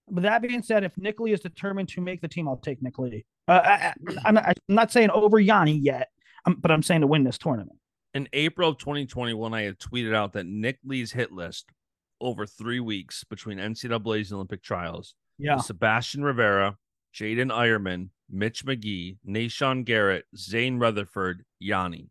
[0.08, 2.82] But that being said if nick lee is determined to make the team i'll take
[2.82, 6.08] nick lee uh, I, I'm, not, I'm not saying over yianni yet
[6.46, 7.78] um, but i'm saying to win this tournament.
[8.12, 11.70] In April of 2021, I had tweeted out that Nick Lee's hit list
[12.20, 15.56] over three weeks between NCAA's and Olympic trials yeah.
[15.56, 16.76] Sebastian Rivera,
[17.14, 22.08] Jaden Eierman, Mitch McKee, Nahshon Garrett, Zain Retherford, Yianni.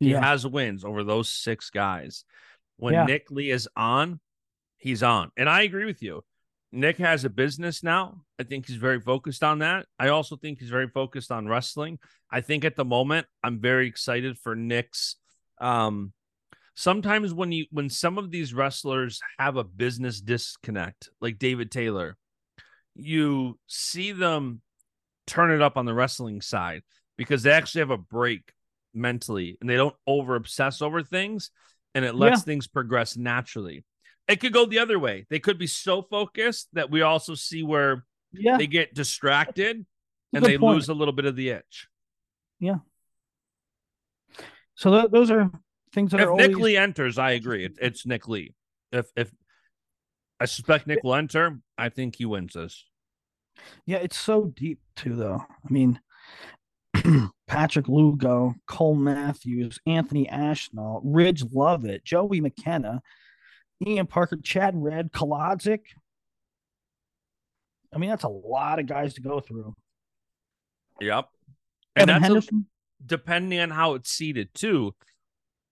[0.00, 2.24] He yeah has wins over those six guys.
[2.76, 3.04] When Yeah.
[3.04, 4.20] Nick Lee is on,
[4.76, 5.32] he's on.
[5.36, 6.22] And I agree with you.
[6.70, 8.22] Nick has a business now.
[8.38, 9.86] I think he's very focused on that.
[9.98, 11.98] I also think he's very focused on wrestling.
[12.30, 15.16] I think at the moment I'm very excited for Nick's
[15.60, 16.12] um
[16.76, 22.16] sometimes when you when some of these wrestlers have a business disconnect, like David Taylor,
[22.98, 24.60] you see them
[25.26, 26.82] turn it up on the wrestling side
[27.16, 28.52] because they actually have a break
[28.94, 31.50] mentally and they don't over obsess over things
[31.94, 32.44] and it lets Yeah.
[32.44, 33.84] things progress naturally.
[34.26, 35.26] It could go the other way.
[35.30, 39.86] They could be so focused that we also see where yeah they get distracted
[40.34, 40.74] and they point.
[40.76, 41.88] lose a little bit of the itch.
[42.60, 42.78] Yeah.
[44.74, 45.50] So th- those are
[45.92, 47.64] things that If are Nick always Lee enters, I agree.
[47.64, 48.54] It, it's Nick Lee.
[48.92, 49.30] If if
[50.40, 52.84] I suspect Nick will enter, I think he wins this.
[53.86, 55.42] Yeah, it's so deep too, though.
[55.48, 56.00] I mean,
[57.46, 63.02] Patrick Lugo, Cole Matthews, Anthony Ashnall, Ridge Lovett, Joey McKenna,
[63.84, 65.80] Ian Parker, Chad Red, Kolodzik.
[67.92, 69.74] I mean, that's a lot of guys to go through.
[71.00, 71.28] Yep.
[71.96, 72.50] And that's a,
[73.04, 74.94] depending on how it's seated too.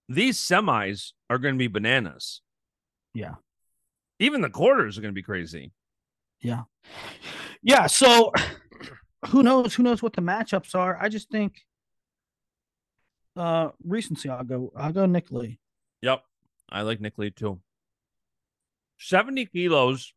[0.08, 2.40] These semis are going to be bananas.
[3.12, 3.34] Yeah.
[4.18, 5.72] Even the quarters are going to be crazy.
[6.40, 6.62] yeah.
[7.62, 7.86] Yeah.
[7.86, 8.32] So
[9.28, 9.74] who knows?
[9.74, 10.96] Who knows what the matchups are?
[11.00, 11.60] I just think
[13.36, 14.28] uh recency.
[14.28, 14.72] I'll go.
[14.76, 15.58] I'll go Nick Lee.
[16.02, 16.22] Yep.
[16.70, 17.60] I like Nick Lee too.
[18.98, 20.12] 70 kilos.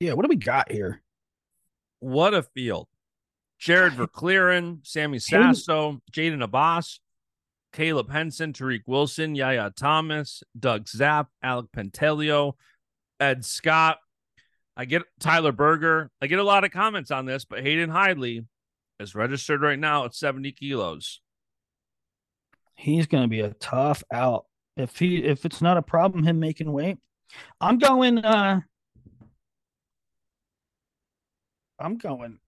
[0.00, 0.12] Yeah.
[0.12, 1.02] What do we got here?
[2.00, 2.88] What a field.
[3.58, 7.00] Jared Verkleeren, Sammy Sasso, Jaden Abbas,
[7.74, 12.54] Caleb Henson, Tariq Wilson, Yahya Thomas, Doug Zapf, Alec Pantaleo,
[13.20, 13.98] Ed Scott.
[14.76, 16.10] I get Tyler Berger.
[16.22, 18.46] I get a lot of comments on this, but Hayden Hidley
[18.98, 21.20] is registered right now at 70 kilos.
[22.76, 24.46] he's going to be a tough out
[24.76, 26.98] if he if it's not a problem him making weight
[27.60, 28.60] i'm going uh
[31.78, 32.38] i'm going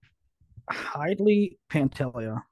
[0.69, 2.43] Hidley Pantaleo.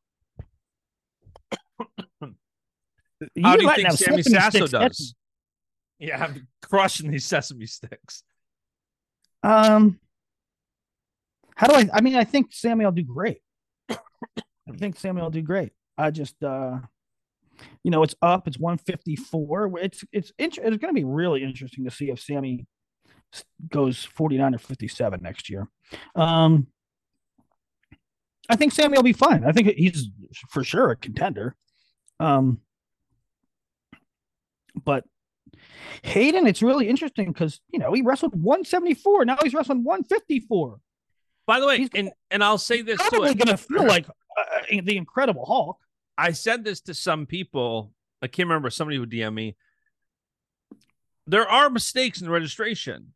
[3.41, 5.15] How do you think Sammy sesame Sasso sticks get does?
[5.99, 8.23] Yeah, I'm crushing these sesame sticks.
[9.43, 9.99] Um,
[11.55, 11.89] how do I?
[11.93, 13.39] I mean, I think Sammy will do great.
[13.89, 13.97] I
[14.77, 15.71] think Sammy will do great.
[15.97, 16.79] I just, uh,
[17.83, 18.47] you know, it's up.
[18.47, 19.79] It's 154.
[19.79, 22.67] It's it's int- it's going to be really interesting to see if Sammy
[23.69, 25.69] goes 49 or 57 next year.
[26.15, 26.67] Um,
[28.49, 29.43] I think Sammy will be fine.
[29.43, 30.09] I think he's
[30.49, 31.55] for sure a contender.
[32.19, 32.59] Um,
[34.83, 35.05] but
[36.03, 39.25] Hayden, it's really interesting because you know he wrestled 174.
[39.25, 40.79] Now he's wrestling 154.
[41.47, 42.97] By the way, He's and and I'll say this.
[42.97, 45.77] Probably going to feel like uh, the Incredible Hulk.
[46.17, 47.93] I said this to some people.
[48.21, 48.69] I can't remember.
[48.69, 49.55] Somebody would DM me.
[51.27, 53.13] There are mistakes in the registration.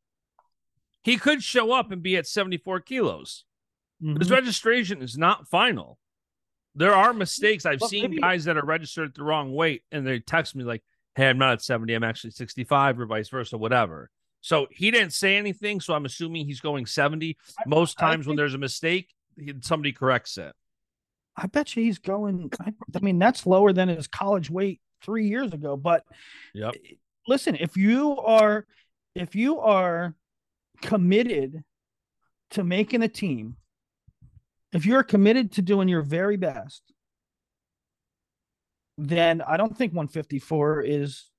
[1.04, 3.46] He could show up and be at 74 kilos.
[4.02, 4.32] His Mhm.
[4.32, 6.00] registration is not final.
[6.76, 7.66] There are mistakes.
[7.66, 10.64] I've Well, seen maybe- guys that are registered the wrong weight and they text me
[10.64, 10.84] like,
[11.16, 14.10] hey, I'm not at 70, I'm actually 65 or vice versa, whatever.
[14.42, 15.82] So he didn't say anything.
[15.82, 17.38] So I'm assuming he's going 70.
[17.68, 19.10] Most I times when there's a mistake,
[19.62, 20.54] somebody corrects it.
[21.36, 22.52] I bet you he's going.
[22.60, 25.78] I, I mean, that's lower than his college weight three years ago.
[25.78, 26.04] But
[26.54, 26.76] Yep.
[26.76, 26.94] Eh,
[27.28, 28.66] listen, if you are
[29.16, 30.16] if you are
[30.82, 31.64] committed
[32.52, 33.56] to making a team,
[34.74, 36.82] if you're committed to doing your very best,
[39.00, 41.32] then I don't think 154 is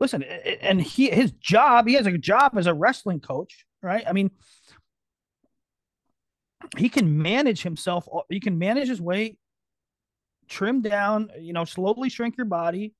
[0.00, 4.04] listen, and he his job, he has a job as a wrestling coach, right?
[4.06, 4.30] I mean,
[6.76, 9.38] he can manage himself, he can manage his weight,
[10.48, 12.94] trim down, you know, slowly shrink your body,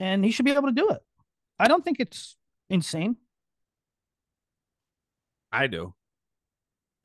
[0.00, 1.00] and he should be able to do it.
[1.58, 2.36] I don't think it's
[2.68, 3.16] insane.
[5.52, 5.94] I do.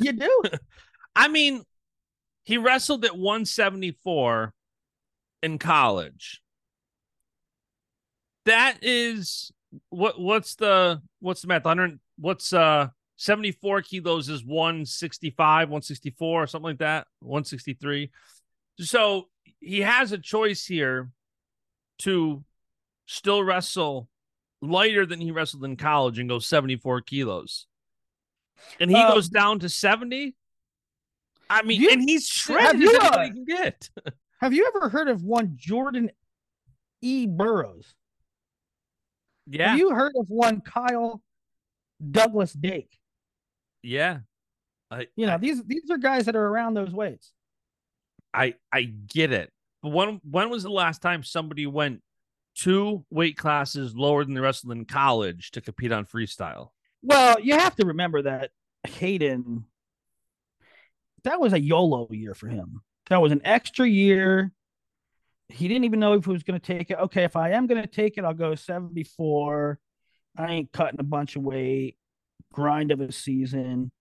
[0.00, 0.42] you do?
[1.16, 1.64] I mean,
[2.44, 4.54] he wrestled at 174
[5.46, 6.42] in college.
[8.44, 9.50] That is
[9.88, 11.64] what what's the what's the math?
[11.64, 17.06] 100 what's uh 74 kilos is 165, 164, or something like that.
[17.20, 18.10] 163.
[18.78, 19.28] So
[19.60, 21.10] he has a choice here
[22.00, 22.44] to
[23.06, 24.08] still wrestle
[24.60, 27.66] lighter than he wrestled in college and go 74 kilos.
[28.78, 30.34] And he Uh, goes down to 70.
[31.48, 33.90] I mean, you- and he's shredded as anybody can get.
[34.40, 36.10] Have you ever heard of one Jordan
[37.02, 37.26] E.
[37.26, 37.94] Burroughs?
[39.46, 39.70] yeah.
[39.70, 41.22] Have you heard of one Kyle
[42.10, 42.98] Douglas Dake?
[43.82, 44.18] yeah.
[44.88, 47.32] I, You know, these these are guys that are around those weights.
[48.32, 49.50] I I get it.
[49.82, 52.02] But when when was the last time somebody went
[52.54, 56.68] two weight classes lower than the rest of them in college to compete on freestyle?
[57.02, 58.50] Well, you have to remember that
[58.86, 59.64] Hayden,
[61.24, 62.80] that was a YOLO year for him.
[63.10, 64.52] That was an extra year.
[65.48, 66.98] He didn't even know if he was going to take it.
[66.98, 69.78] Okay, if I am going to take it, I'll go 74.
[70.36, 71.96] I ain't cutting a bunch of weight.
[72.52, 73.92] Grind of a season.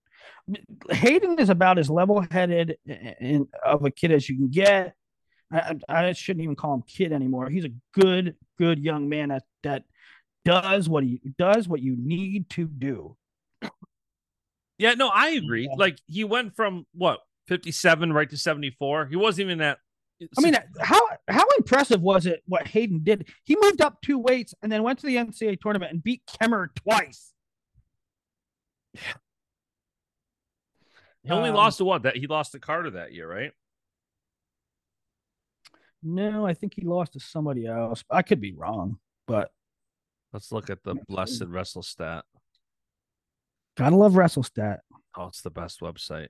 [0.90, 2.78] Hayden is about as level-headed
[3.20, 4.96] and of a kid as you can get.
[5.52, 7.50] I, I I shouldn't even call him kid anymore.
[7.50, 9.84] He's a good, good young man that that
[10.44, 13.18] does what he does what you need to do.
[14.78, 15.68] Yeah, no, I agree.
[15.70, 15.76] Yeah.
[15.78, 19.08] Like he went from what 57 right to 74.
[19.08, 19.80] He wasn't even at
[20.38, 23.28] I mean, how how impressive was it what Hayden did?
[23.44, 26.70] He moved up two weights and then went to the NCAA tournament and beat Kemmer
[26.74, 27.34] twice.
[28.94, 29.02] he
[31.30, 32.04] only um, lost to what?
[32.04, 33.52] That he lost to Carter that year, right?
[36.02, 38.06] No, I think he lost to somebody else.
[38.10, 39.52] I could be wrong, but
[40.36, 42.26] Let's look at the blessed wrestle stat.
[43.78, 44.80] gotta love WrestleStat.
[45.18, 46.28] Oh, it's the best website.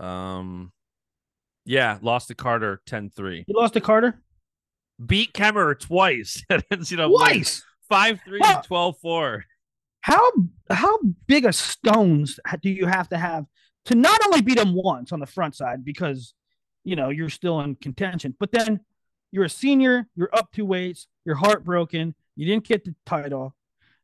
[0.00, 0.72] Um
[1.66, 3.44] yeah, lost to Carter 10-3.
[3.46, 4.20] He lost to Carter
[5.04, 7.08] Beat Kemmer twice at NCAA.
[7.08, 7.62] twice.
[7.90, 9.42] 5-3 Well- and 12-4.
[10.02, 10.30] How
[10.70, 13.44] how big a stones do you have to have
[13.84, 16.32] to not only beat him once on the front side because
[16.84, 18.80] you know you're still in contention, but then
[19.30, 23.54] you're a senior, you're up two weights, you're heartbroken, you didn't get the title,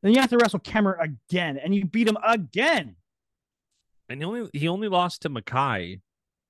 [0.03, 2.97] then you have to wrestle Kemmer again, and you beat him again.
[4.09, 6.01] And he only he only lost to Mekhi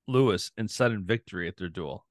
[0.07, 2.07] Lewis in sudden victory at their dual.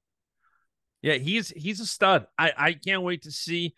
[1.02, 2.26] Yeah, he's he's a stud.
[2.38, 3.74] I I can't wait to see.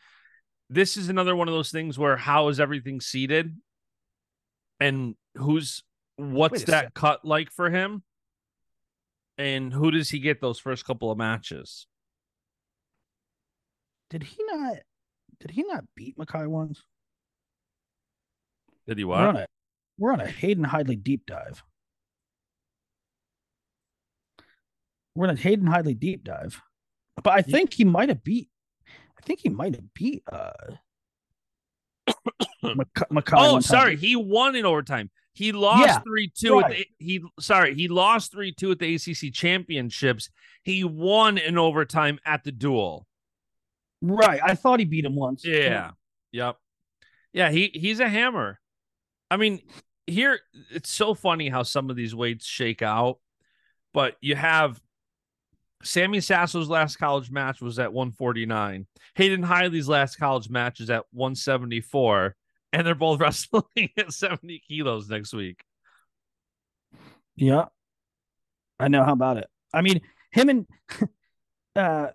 [0.70, 3.56] This is another one of those things where how is everything seated,
[4.80, 5.82] and who's
[6.16, 6.94] what's that sec.
[6.94, 8.02] cut like for him,
[9.36, 11.86] and who does he get those first couple of matches?
[14.10, 14.78] Did he not?
[15.40, 16.82] Did he not beat Mackay once?
[18.86, 19.48] Did he what?
[19.98, 21.62] We're on a Hayden Hidley deep dive.
[25.14, 26.60] We're on a Hayden Hidley deep dive,
[27.22, 28.48] but I think he might have beat.
[28.86, 30.52] I think he might have beat uh
[32.62, 33.34] Mac- Mekhi.
[33.36, 35.10] Oh, sorry, he won in overtime.
[35.32, 36.86] He lost Yeah, three two at right.
[36.98, 40.30] the he sorry he lost three two at the ACC championships.
[40.62, 43.06] He won in overtime at the dual.
[44.00, 45.44] Right, I thought he beat him once.
[45.44, 45.90] Yeah.
[46.30, 46.56] Yep.
[47.32, 48.60] Yeah, he he's a hammer.
[49.30, 49.60] I mean,
[50.08, 50.40] here
[50.70, 53.18] it's so funny how some of these weights shake out,
[53.92, 54.80] but you have
[55.82, 58.86] Sammy Sasso's last college match was at 149.
[59.14, 62.34] Hayden Hidley's last college match is at 174,
[62.72, 65.62] and they're both wrestling at 70 kilos next week.
[67.36, 67.66] Yeah.
[68.80, 69.04] I know.
[69.04, 69.48] How about it?
[69.72, 70.00] I mean,
[70.32, 70.66] him and
[71.76, 72.08] uh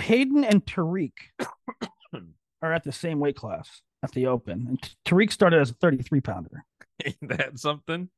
[0.00, 1.12] Hayden and Tariq
[2.62, 4.66] are at the same weight class at the Open.
[4.68, 6.64] And Tariq started as a 33 pounder.
[7.04, 8.08] Ain't that something?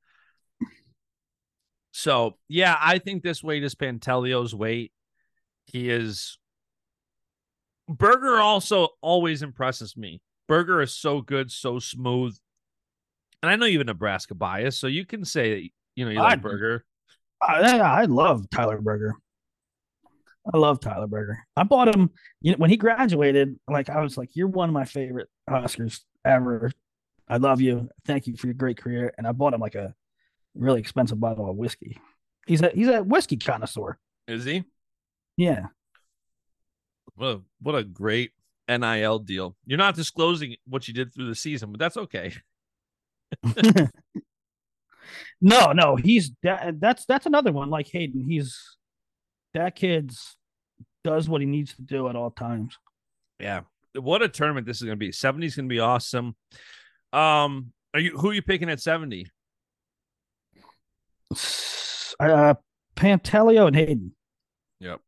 [1.93, 4.93] So yeah, I think this weight is Pantaleo's weight.
[5.67, 6.39] He is
[7.89, 10.21] Berger also always impresses me.
[10.49, 12.37] Berger is so good, so smooth.
[13.43, 16.11] And I know you have a Nebraska bias, so you can say that you know
[16.11, 16.85] you like I- Berger.
[17.43, 19.15] I, I love Tyler Berger.
[20.53, 21.39] I love Tyler Berger.
[21.57, 22.11] I bought him
[22.43, 23.59] you know, when he graduated.
[23.69, 26.71] Like I was like, "You're one of my favorite Huskers ever.
[27.31, 27.89] I love you.
[28.07, 29.95] Thank you for your great career." And I bought him like a
[30.55, 31.99] really expensive bottle of whiskey.
[32.47, 33.99] He's a he's a whiskey connoisseur.
[34.27, 34.65] Is he?
[35.37, 35.67] Yeah.
[37.15, 38.33] What a, what a great
[38.69, 39.57] NIL deal.
[39.67, 42.33] You're not disclosing what you did through the season, but that's okay.
[45.41, 48.25] no, no, he's that, that's that's another one like Hayden.
[48.29, 48.59] He's
[49.55, 50.37] that kid's
[51.03, 52.77] does what he needs to do at all times.
[53.39, 53.63] Yeah.
[53.95, 55.13] What a tournament this is going to be.
[55.13, 56.37] 70 is going to be awesome.
[57.13, 59.27] Um, are you who are you picking at 70?
[62.19, 62.55] Uh,
[62.97, 64.13] Pantaleo and Hayden.
[64.81, 65.01] Yep.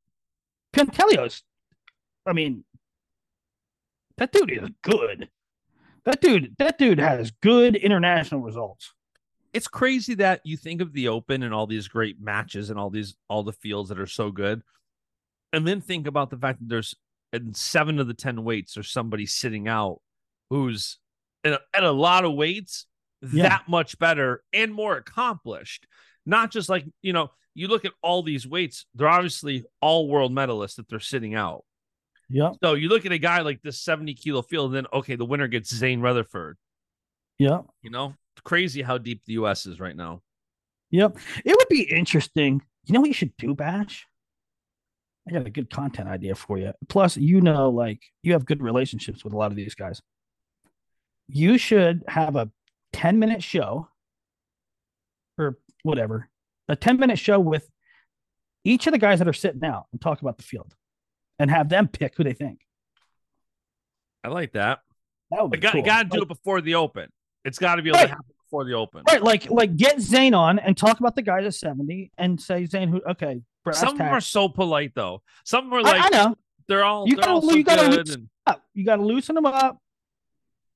[0.74, 1.42] Pantaleo's.
[2.26, 2.64] I mean,
[4.16, 5.28] that dude is good.
[6.05, 8.92] That dude, that dude has good international results.
[9.53, 12.90] It's crazy that you think of the Open and all these great matches and all
[12.90, 14.62] these all the fields that are so good,
[15.53, 16.94] and then think about the fact that there's
[17.32, 20.00] in seven of the ten weights there's somebody sitting out
[20.50, 20.98] who's
[21.45, 22.86] at a, at a lot of weights
[23.32, 23.49] Yeah.
[23.49, 25.86] that much better and more accomplished.
[26.26, 30.32] Not just like you know, you look at all these weights; they're obviously all world
[30.32, 31.64] medalists that they're sitting out.
[32.30, 32.55] Yep.
[32.62, 35.24] So you look at a guy like this 70 kilo field, and then okay, the
[35.24, 36.55] winner gets Zain Retherford.
[37.38, 37.62] Yeah.
[37.82, 40.22] You know, it's crazy how deep the US is right now.
[40.90, 41.16] Yep.
[41.45, 42.62] It would be interesting.
[42.84, 44.07] You know what you should do, Basch?
[45.28, 46.72] I got a good content idea for you.
[46.88, 50.01] Plus, you know, like you have good relationships with a lot of these guys.
[51.29, 52.51] You should have a
[52.93, 53.89] 10 minute show
[55.39, 56.29] or whatever,
[56.68, 57.68] a 10 minute show with
[58.64, 60.75] each of the guys that are sitting out and talk about the field
[61.39, 62.61] and have them pick who they think.
[64.25, 64.81] I like that.
[65.31, 65.83] That would be got, cool.
[65.83, 67.09] got to do it before the open.
[67.45, 68.05] It's got to be able Right.
[68.05, 69.03] to happen before the open.
[69.09, 72.66] Right, like like get Zain on and talk about the guys at 70 and say
[72.66, 73.41] Zain who okay,
[73.73, 75.23] Some of them are so polite though.
[75.45, 76.37] Some are I, like I know.
[76.68, 78.62] they're all You they're gotta- all so you gotta loosen And, up.
[78.75, 79.79] You got to loosen them up,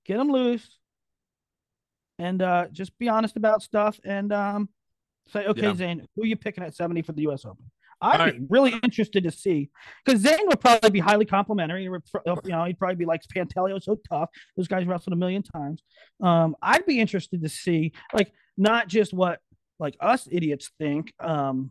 [0.07, 0.79] get them loose,
[2.19, 3.99] and uh, just be honest about stuff.
[4.05, 4.69] And um,
[5.29, 5.75] say, okay, Yeah.
[5.75, 7.45] Zain, who are you picking at 70 for the U.S.
[7.45, 7.71] Open?
[8.01, 9.71] I'd be really interested to see
[10.05, 11.85] because Zain would probably be highly complimentary.
[11.85, 12.01] You
[12.47, 14.29] know, he'd probably be like Pantaleo, so tough.
[14.57, 15.83] Those guys wrestled a million times.
[16.23, 19.41] Um, I'd be interested to see like not just what
[19.79, 21.71] like us idiots think, um,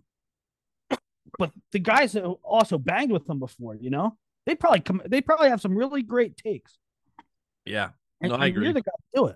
[1.38, 3.76] but the guys that also banged with them before.
[3.76, 4.18] You know,
[4.48, 5.04] they probably come.
[5.06, 6.78] They probably have some really great takes.
[7.66, 7.90] yeah.
[8.22, 8.66] And, No, I agree.
[8.66, 9.36] You're the guy to do it.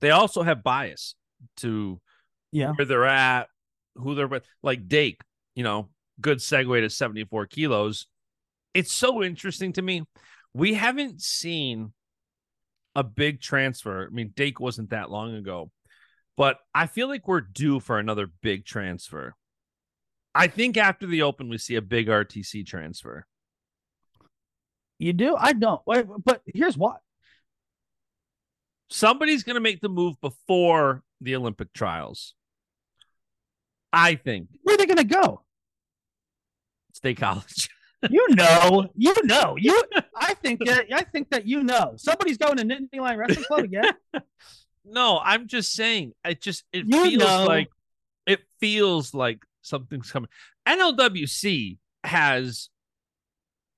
[0.00, 1.14] They also have bias
[1.58, 2.00] to
[2.52, 2.72] Yeah.
[2.72, 3.48] where they're at,
[3.96, 4.44] who they're with.
[4.62, 5.20] Like Dake,
[5.54, 5.88] you know,
[6.20, 8.06] good segue to 74 kilos.
[8.74, 10.04] It's so interesting to me.
[10.54, 11.92] We haven't seen
[12.94, 14.06] a big transfer.
[14.06, 15.70] I mean, Dake wasn't that long ago,
[16.36, 19.34] but I feel like we're due for another big transfer.
[20.34, 23.26] I think after the open, we see a big RTC transfer.
[24.98, 25.36] You do?
[25.36, 25.80] I don't.
[25.86, 27.00] But here's what.
[28.90, 32.34] Somebody's going to make the move before the Olympic trials.
[33.92, 35.42] I think Where are they going to go?
[36.94, 37.68] State College.
[38.08, 38.86] You know.
[38.94, 39.56] You know.
[39.58, 39.82] You.
[40.14, 40.84] I think that.
[40.94, 41.94] I think that you know.
[41.96, 43.92] Somebody's going to Nittany Lion Wrestling Club again.
[44.84, 46.12] No, I'm just saying.
[46.24, 47.44] It just it You feels know.
[47.44, 47.68] like
[48.24, 50.30] it feels like something's coming.
[50.66, 52.70] NLWC has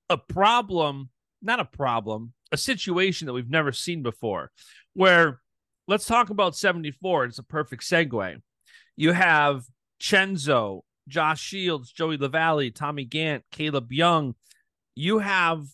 [0.07, 1.09] a problem,
[1.41, 4.51] not a problem, a situation that we've never seen before.
[4.93, 5.39] Where
[5.87, 7.25] let's talk about 74.
[7.25, 8.41] It's a perfect segue.
[8.95, 9.65] You have
[10.01, 14.35] Chenzo, Josh Shields, Joey Lavallee, Tommy Gantt, Caleb Young.
[14.95, 15.65] You have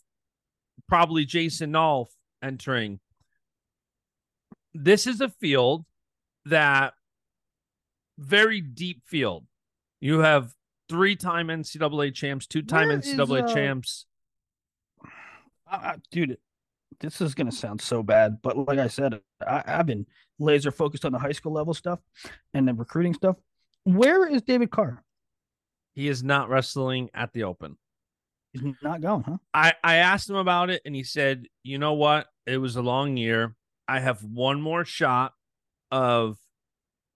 [0.88, 2.08] probably Jason Nolf
[2.42, 3.00] entering
[4.84, 5.86] this is a field
[6.46, 6.94] that
[8.18, 9.46] very deep field.
[10.00, 10.54] You have
[10.90, 14.06] three-time NCAA champs, two-time Where is, NCAA uh, champs.
[15.70, 16.38] I, dude,
[17.00, 20.06] this is going to sound so bad, but like I said, I, I've been
[20.40, 22.00] laser focused on the high school level stuff
[22.54, 23.38] and the recruiting stuff.
[23.84, 25.04] Where is David Carr?
[25.94, 27.78] He is not wrestling at the Open.
[28.54, 29.38] He's not going, huh?
[29.54, 32.28] I I asked him about it, and he said, "You know what?
[32.46, 33.56] It was a long year.
[33.88, 35.34] I have one more shot
[35.92, 36.38] of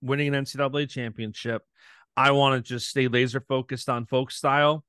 [0.02, 1.64] winning an NCAA championship.
[2.16, 4.84] I want to just stay laser focused on folk style.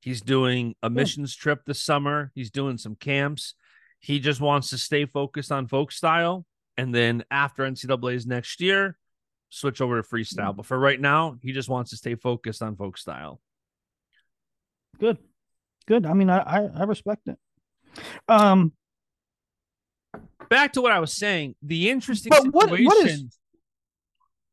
[0.00, 2.30] He's doing a missions trip this summer.
[2.34, 3.54] He's doing some camps.
[4.04, 6.44] He just wants to stay focused on folk style,
[6.76, 8.98] and then after NCAA's next year,
[9.48, 10.54] switch over to freestyle.
[10.54, 13.40] But for right now, he just wants to stay focused on folk style.
[15.00, 15.16] Good,
[15.86, 16.04] good.
[16.04, 17.38] I mean, I I, I respect it.
[18.28, 18.72] Um,
[20.50, 21.54] Back to what I was saying.
[21.62, 23.30] The interesting But what- what is- situation-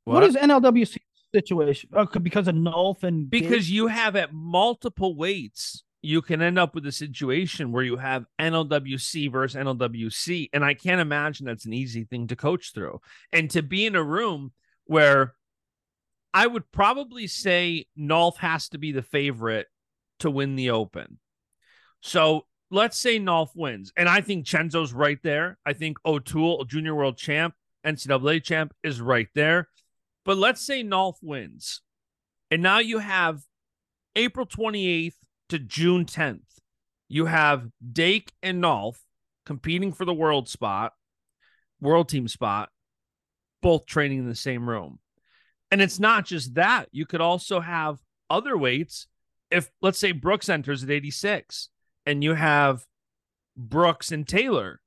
[0.05, 0.97] what is NLWC
[1.35, 1.89] situation?
[1.93, 6.73] Oh, because of Nolf and because you have at multiple weights you can end up
[6.73, 10.49] with a situation where you have NLWC versus NLWC.
[10.51, 13.01] And I can't imagine that's an easy thing to coach through.
[13.31, 14.51] And to be in a room
[14.85, 15.35] where
[16.33, 19.67] I would probably say Nolf has to be the favorite
[20.19, 21.19] to win the Open.
[22.01, 23.91] So let's say Nolf wins.
[23.95, 25.59] And I think Chenzo's right there.
[25.65, 27.53] I think O'Toole, junior world champ,
[27.85, 29.69] NCAA champ, is right there.
[30.25, 31.81] But let's say Nolf wins.
[32.49, 33.41] And now you have
[34.15, 35.13] April 28th
[35.51, 36.39] to June 10th.
[37.07, 38.95] You have Dake and Nolf
[39.45, 40.93] competing for the world spot,
[41.79, 42.69] world team spot,
[43.61, 44.99] both training in the same room.
[45.69, 46.87] And it's not just that.
[46.91, 47.99] You could also have
[48.29, 49.07] other weights.
[49.49, 51.69] If, let's say, Brooks enters at 86
[52.05, 52.85] and you have
[53.57, 54.79] Brooks and Taylor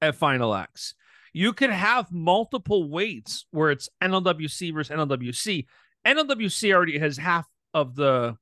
[0.00, 0.94] at Final X,
[1.34, 5.66] you could have multiple weights where it's NLWC versus NLWC.
[6.06, 8.38] NLWC already has half of the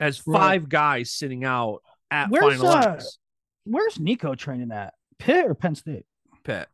[0.00, 0.68] has five right.
[0.68, 3.00] guys sitting out at where's, Final uh,
[3.64, 4.94] Where's Nico training at?
[5.18, 6.06] Pitt or Penn State?
[6.44, 6.68] Pitt.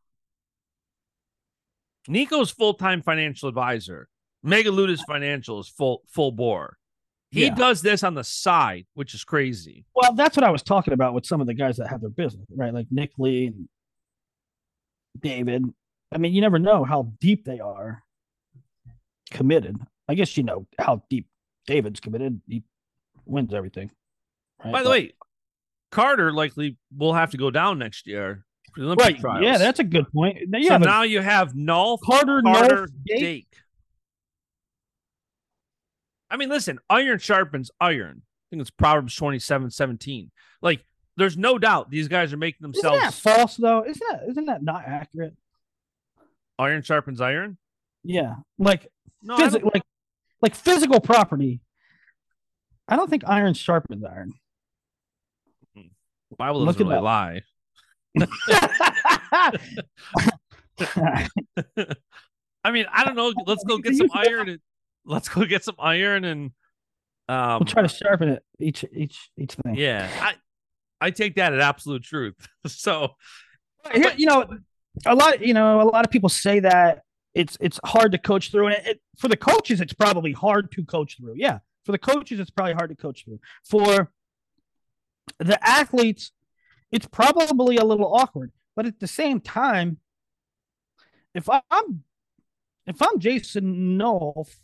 [2.07, 4.09] Nico's full time financial advisor.
[4.45, 6.77] Megaludis financial is full full bore.
[7.31, 7.55] He yeah.
[7.55, 9.85] does this on the side, which is crazy.
[9.97, 12.11] Well, that's what I was talking about with some of the guys that have their
[12.11, 12.73] business, right?
[12.73, 13.69] Like Nick Lee and
[15.21, 15.65] David.
[16.13, 18.05] I mean, you never know how deep they are
[19.33, 19.77] committed.
[20.09, 21.27] I guess you know how deep
[21.67, 22.41] David's committed.
[22.47, 22.63] He
[23.27, 23.91] wins everything.
[24.65, 24.73] Right?
[24.73, 25.15] By the but, way,
[25.91, 28.45] Carter likely will have to go down next year.
[28.77, 29.19] right.
[29.19, 29.43] Trials.
[29.43, 30.39] Yeah, that's a good point.
[30.53, 33.21] Yeah, so now you have Nolf, Carter, Carter, Dake.
[33.21, 33.55] Dake.
[36.31, 38.23] I mean, listen, iron sharpens iron.
[38.23, 40.31] I think it's Proverbs 27 17.
[40.63, 40.85] Like,
[41.17, 43.85] there's no doubt these guys are making themselves isn't false though.
[43.85, 45.35] Isn't that isn't that not accurate?
[46.59, 47.57] Iron sharpens iron?
[48.03, 48.37] Yeah.
[48.59, 48.89] Like
[49.23, 49.83] no, phys- like
[50.43, 51.61] like physical property.
[52.89, 54.33] I don't think iron sharpens iron.
[55.75, 55.89] Hmm.
[56.37, 57.43] Bible doesn't really lie.
[62.65, 63.33] I mean, I don't know.
[63.47, 64.49] Let's go get some iron.
[64.49, 64.59] And,
[65.05, 66.51] let's go get some iron and
[67.29, 69.77] um, we'll try to sharpen it each each each thing.
[69.77, 70.35] Yeah, I
[71.01, 72.35] I take that at absolute truth.
[72.67, 73.15] so,
[73.93, 74.47] Here, you know,
[75.07, 77.03] a lot you know a lot of people say that
[77.35, 80.71] it's it's hard to coach through, and it, it, for the coaches, it's probably hard
[80.73, 81.35] to coach through.
[81.37, 83.41] Yeah, for the coaches, it's probably hard to coach through.
[83.65, 84.11] For
[85.39, 86.33] the athletes,
[86.91, 88.53] it's probably a little awkward.
[88.77, 89.99] But at the same time,
[91.35, 92.05] if I'm
[92.87, 94.57] if I'm Jason Nolf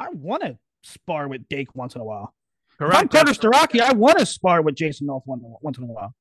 [0.00, 2.34] I want to spar with Dake once in a while.
[2.78, 2.94] Correct.
[2.94, 6.14] If I'm Carter Starocci, I want to spar with Jason Nolf once in a while.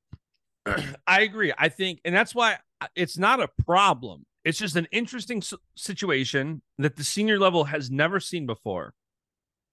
[1.08, 1.54] I agree.
[1.58, 2.58] I think, and that's why
[2.94, 4.26] it's not a problem.
[4.44, 5.42] It's just an interesting
[5.78, 8.94] situation that the senior level has never seen before.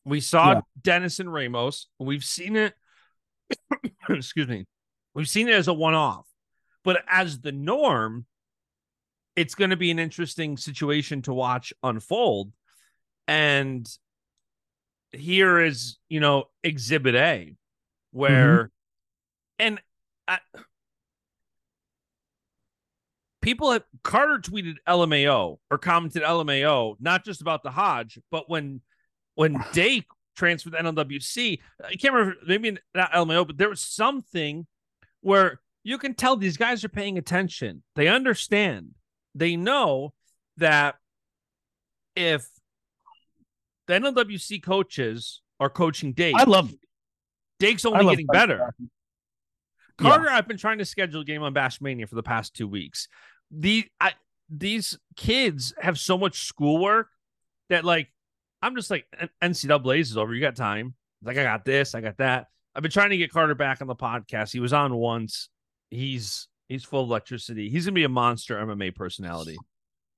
[0.07, 0.61] We saw yeah.
[0.83, 1.89] Dennis and Ramos.
[1.99, 2.73] We've seen it.
[4.09, 4.65] excuse me.
[5.15, 6.27] We've seen it as a one-off,
[6.85, 8.27] but as the norm,
[9.35, 12.53] it's going to be an interesting situation to watch unfold
[13.29, 13.89] and
[15.13, 17.55] here is, you know, exhibit A,
[18.13, 18.67] where, mm-hmm.
[19.59, 19.81] and
[20.29, 20.39] I,
[23.41, 28.81] people have Carter tweeted LMAO or commented LMAO, not just about the Hodge, but when,
[29.37, 34.67] when Dake transferred to NLWC, I can't remember, maybe not LMAO, but there was something
[35.21, 37.85] where you can tell these guys are paying attention.
[37.95, 38.95] They understand.
[39.35, 40.13] They know
[40.57, 40.97] that
[42.17, 42.49] if
[43.87, 46.35] the NLWC coaches are coaching Dake.
[46.37, 46.73] I love
[47.59, 48.75] Dake's only getting better.
[49.99, 50.37] Carter, yeah.
[50.37, 53.09] I've been trying to schedule a game on Baschamania for the past two weeks.
[53.51, 54.13] The I,
[54.51, 57.09] these kids have so much schoolwork
[57.71, 58.09] that like
[58.67, 59.07] I'm just like
[59.41, 60.35] NCAA is over.
[60.35, 60.95] You got time?
[61.23, 62.49] Like I got this, I got that.
[62.75, 64.53] I've been trying to get Carter back on the podcast.
[64.53, 65.49] He was on once.
[65.89, 67.69] He's he's full of electricity.
[67.71, 69.57] He's gonna be a monster MMA personality.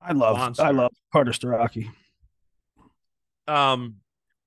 [0.01, 0.63] I love monster.
[0.63, 1.89] I love Carter Starocci.
[3.47, 3.97] Um,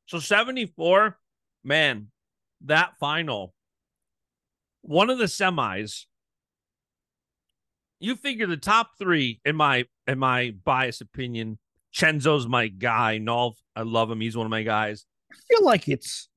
[0.07, 1.17] so 74,
[1.63, 2.09] man,
[2.65, 3.55] that final,
[4.81, 6.07] one of the semis,
[8.01, 11.59] you figure the top three, in my in my biased opinion,
[11.95, 13.19] Chenzo's my guy.
[13.21, 14.21] Nolf, I love him.
[14.21, 15.05] He's one of my guys.
[15.31, 16.29] I feel like it's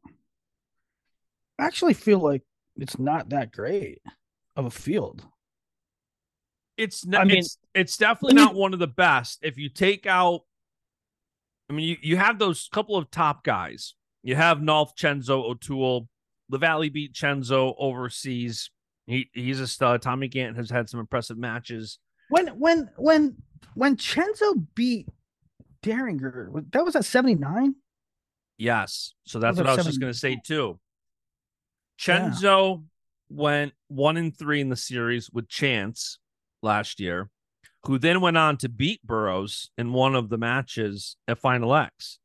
[1.59, 2.43] I actually feel like
[2.77, 4.01] it's not that great
[4.55, 5.23] of a field.
[6.77, 9.39] It's not I mean, it's, it's definitely not one of the best.
[9.41, 10.41] If you take out
[11.69, 13.95] I mean, you, you have those couple of top guys.
[14.23, 16.07] You have Nolf, Chenzo, O'Toole.
[16.51, 18.69] Lavallee beat Chenzo overseas.
[19.07, 20.01] He he's a stud.
[20.01, 21.99] Tommy Gantt has had some impressive matches.
[22.29, 23.35] When when when
[23.73, 25.07] when Chenzo beat
[25.85, 27.75] Dieringer, that was at 79?
[28.57, 29.13] Yes.
[29.25, 30.79] So that's what I was just gonna say too.
[31.99, 32.83] Chenzo
[33.29, 36.19] went one and three in the series with Chance
[36.61, 37.29] last year,
[37.83, 42.19] who then went on to beat Burroughs in one of the matches at Final X.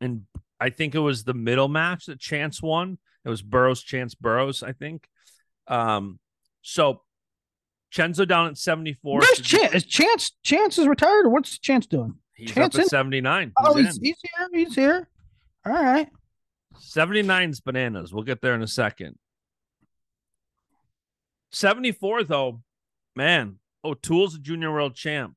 [0.00, 0.22] And
[0.58, 2.98] I think it was the middle match that Chance won.
[3.24, 5.06] It was Burroughs, Chance, Burroughs, I think.
[5.68, 6.18] Um,
[6.62, 7.02] so
[7.92, 9.20] Chenzo down at 74.
[9.20, 9.74] Where's Chance?
[9.74, 12.14] Is Chance Chance is retired, or what's Chance doing?
[12.42, 12.88] He's Chance up at in?
[12.88, 13.52] 79.
[13.56, 14.48] Oh, He's he's, he's here.
[14.52, 15.08] He's here.
[15.64, 16.08] All right.
[16.80, 18.12] 79's bananas.
[18.12, 19.16] We'll get there in a second.
[21.50, 22.62] 74, though,
[23.14, 23.58] man.
[23.84, 25.34] O'Toole's a junior world champ.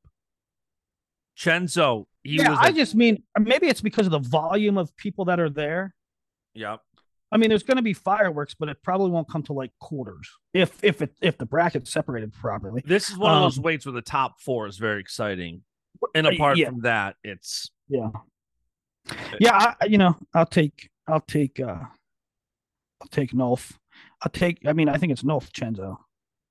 [1.37, 2.59] Chenzo, he yeah, was.
[2.61, 5.93] I a- just mean maybe it's because of the volume of people that are there.
[6.53, 6.79] Yep.
[7.31, 10.29] I mean, there's going to be fireworks, but it probably won't come to like quarters
[10.53, 12.81] if if it if the bracket's separated properly.
[12.85, 15.63] This is one of those Um, weights where the top four is very exciting.
[16.13, 16.67] And Uh, apart yeah.
[16.69, 18.09] from that, it's Yeah,
[19.39, 19.73] yeah.
[19.81, 21.83] I, you know, I'll take I'll take uh
[23.01, 23.73] I'll take Nolf.
[24.21, 24.59] I'll take.
[24.65, 25.97] I mean, I think it's Nolf Chenzo.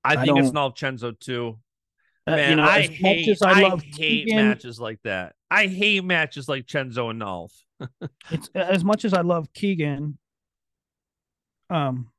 [0.05, 1.59] I I think it's Nolf Chenzo too.
[2.27, 5.35] Uh, Man, you know, I hate, as I I love hate Keegan, matches like that.
[5.51, 7.53] I hate matches like Chenzo and Nolf.
[8.31, 10.17] it's as much as I love Keegan.
[11.69, 12.11] Um,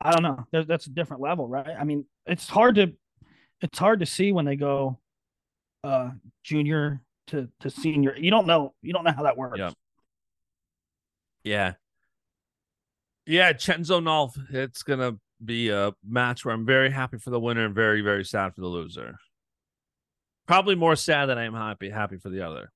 [0.00, 0.46] I don't know.
[0.52, 1.74] There, that's a different level, right?
[1.78, 2.92] I mean, it's hard to
[3.60, 4.98] it's hard to see when they go
[5.84, 6.10] uh
[6.42, 8.16] junior to to senior.
[8.16, 8.74] You don't know.
[8.82, 9.58] You don't know how that works.
[9.58, 9.74] Yep.
[11.44, 11.74] Yeah.
[13.26, 14.32] Yeah, Chenzo Nolf.
[14.52, 18.24] It's gonna be a match where I'm very happy for the winner and very, very
[18.24, 19.16] sad for the loser.
[20.46, 22.70] Probably more sad than I am happy happy for the other.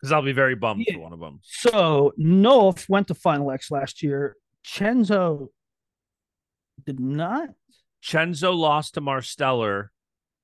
[0.00, 0.94] Because I'll be very bummed Yeah.
[0.94, 1.40] for one of them.
[1.42, 4.36] So Nolf went to Final X last year.
[4.64, 5.48] Chenzo
[6.84, 7.48] did not.
[8.02, 9.88] Chenzo lost to Marsteller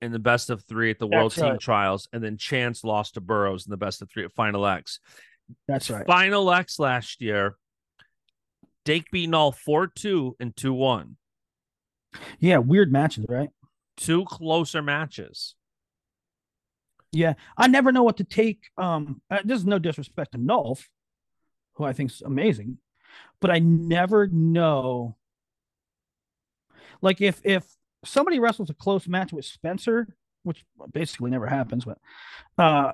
[0.00, 1.60] in the best of three at the World That's Team right.
[1.60, 5.00] Trials, and then Chance lost to Burroughs in the best of three at Final X.
[5.68, 6.06] That's right.
[6.06, 7.56] Final X last year,
[8.84, 11.16] Dake beat Nolf 4 2 and 2 1.
[12.38, 13.50] Yeah, weird matches, right?
[13.96, 15.54] Two closer matches.
[17.12, 18.70] Yeah, I never know what to take.
[18.76, 20.84] Um, uh, this is no disrespect to Nolf,
[21.74, 22.78] who I think is amazing,
[23.40, 25.16] but I never know.
[27.00, 27.64] Like if if
[28.04, 31.98] somebody wrestles a close match with Spencer, which basically never happens, but
[32.58, 32.92] uh,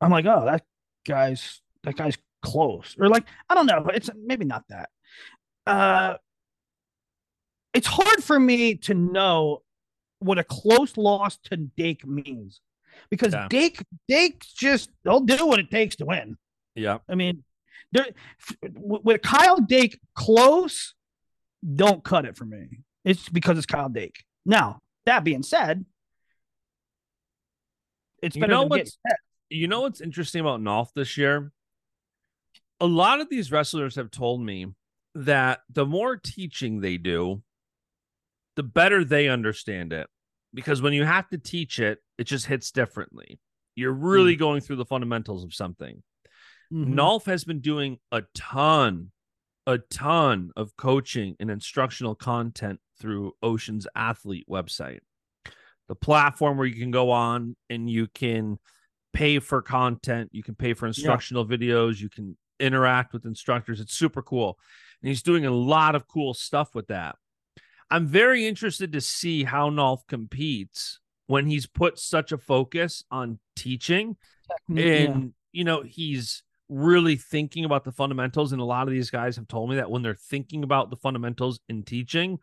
[0.00, 0.64] I'm like, oh, that
[1.06, 4.90] guy's that guy's close, or like I don't know, it's maybe not that.
[5.66, 6.14] Uh,
[7.72, 9.62] it's hard for me to know
[10.18, 12.60] what a close loss to Dake means
[13.10, 13.48] because Yeah.
[13.48, 16.36] Dake Dake's just they'll do what it takes to win.
[16.74, 16.98] Yeah.
[17.08, 17.44] I mean,
[17.92, 18.06] there
[18.74, 20.94] with Kyle Dake close,
[21.74, 22.80] don't cut it for me.
[23.04, 24.24] It's because it's Kyle Dake.
[24.46, 25.84] Now that being said,
[28.22, 28.98] it's You know what's-.
[29.50, 31.52] You know what's interesting about Nolf this year?
[32.80, 34.66] A lot of these wrestlers have told me
[35.14, 37.42] that the more teaching they do,
[38.56, 40.08] the better they understand it.
[40.52, 43.38] Because when you have to teach it, it just hits differently.
[43.76, 46.02] You're really going through the fundamentals of something.
[46.72, 46.94] Mhm.
[46.94, 49.12] Nolf has been doing a ton,
[49.66, 55.00] a ton of coaching and instructional content through Ocean's Athlete website,
[55.88, 58.58] the platform where you can go on and you can
[59.12, 63.80] pay for content, you can pay for instructional videos, you can interact with instructors.
[63.80, 64.58] It's super cool.
[65.02, 67.16] And he's doing a lot of cool stuff with that.
[67.90, 73.38] I'm very interested to see how Nolf competes when he's put such a focus on
[73.56, 74.16] teaching
[74.68, 74.84] Yeah.
[74.84, 79.36] and you know he's really thinking about the fundamentals and a lot of these guys
[79.36, 82.38] have told me that when they're thinking about the fundamentals in teaching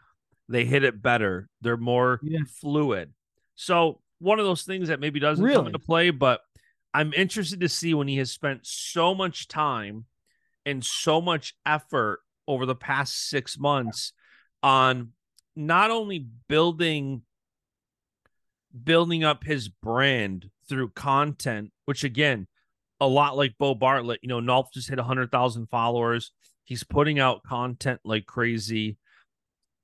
[0.51, 2.39] they hit it better they're more Yeah.
[2.59, 3.13] fluid
[3.55, 6.41] so one of those things that maybe doesn't come into play but
[6.93, 10.05] i'm interested to see when he has spent so much time
[10.65, 14.13] and so much effort over the past six months
[14.61, 15.13] on
[15.55, 17.21] not only building
[18.83, 22.47] building up his brand through content, which again,
[22.99, 26.31] a lot like Bo Bartlett, you know, Nolf just hit 100,000 followers.
[26.63, 28.97] He's putting out content like crazy.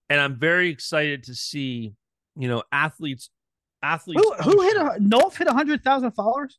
[0.10, 1.96] And I'm very excited to see,
[2.36, 3.30] you know, athletes,
[3.84, 4.22] athletes.
[4.22, 6.58] Who, who hit a Nolf hit a hundred thousand followers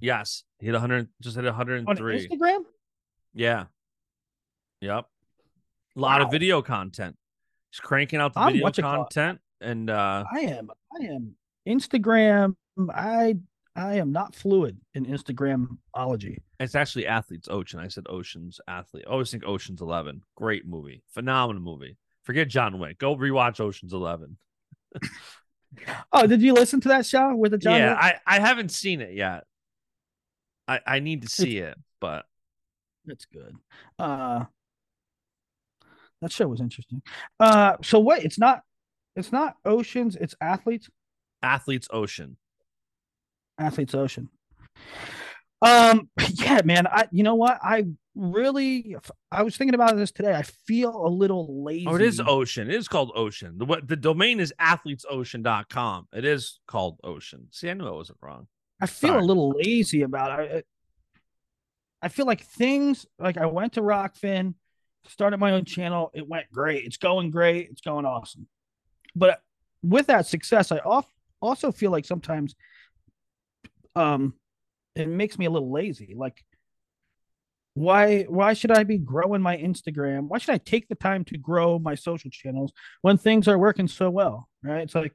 [0.00, 0.44] Yes.
[0.58, 2.28] He hit 100, just hit on 103.
[2.28, 2.60] Instagram?
[3.34, 3.64] Yeah.
[4.80, 5.06] Yep.
[5.96, 7.16] A lot of video content.
[7.70, 9.40] He's cranking out the I'm video call content.
[9.60, 10.70] And uh I am.
[10.98, 11.34] I am
[11.68, 12.56] Instagram.
[12.92, 13.36] I
[13.76, 16.38] I am not fluid in Instagramology.
[16.58, 17.78] It's actually Athletes Ocean.
[17.78, 19.04] I said Ocean's Athlete.
[19.06, 20.22] I always think Ocean's Eleven.
[20.36, 21.02] Great movie.
[21.12, 21.98] Phenomenal movie.
[22.22, 22.98] Forget John Wick.
[22.98, 24.36] Go rewatch Ocean's Eleven.
[26.12, 27.76] Oh, did you listen to that show with the John?
[27.76, 28.20] yeah, Wick?
[28.26, 29.44] I, I haven't seen it yet.
[30.66, 32.24] I, I need to see it, but
[33.06, 33.56] That's good.
[33.98, 34.44] Uh,
[36.20, 37.02] that show was interesting.
[37.38, 38.62] Uh, so wait, it's not,
[39.16, 40.88] it's not oceans, it's athletes.
[41.42, 42.36] Athletes Ocean.
[43.58, 44.28] Athletes Ocean.
[45.62, 46.86] Um, yeah, man.
[46.86, 47.58] I, you know what?
[47.62, 48.96] I really,
[49.30, 50.34] I was thinking about this today.
[50.34, 51.86] I feel a little lazy.
[51.86, 52.68] Oh, it is Ocean.
[52.68, 53.58] It is called Ocean.
[53.58, 56.08] The what the domain is athletesocean.com.
[56.12, 57.48] It is called Ocean.
[57.50, 58.46] See, I knew I wasn't wrong.
[58.80, 59.22] I feel Sorry.
[59.22, 60.66] a little lazy about it.
[62.02, 64.54] I, I feel like things like I went to Rokfin,
[65.06, 66.10] started my own channel.
[66.14, 66.84] It went great.
[66.84, 67.68] It's going great.
[67.70, 68.46] It's going awesome.
[69.14, 69.42] But
[69.82, 71.06] with that success, I off,
[71.42, 72.54] also feel like sometimes
[73.96, 74.34] um
[74.94, 76.14] it makes me a little lazy.
[76.16, 76.44] Like
[77.74, 80.28] why why should I be growing my Instagram?
[80.28, 82.72] Why should I take the time to grow my social channels
[83.02, 84.48] when things are working so well?
[84.62, 84.82] Right?
[84.82, 85.14] It's like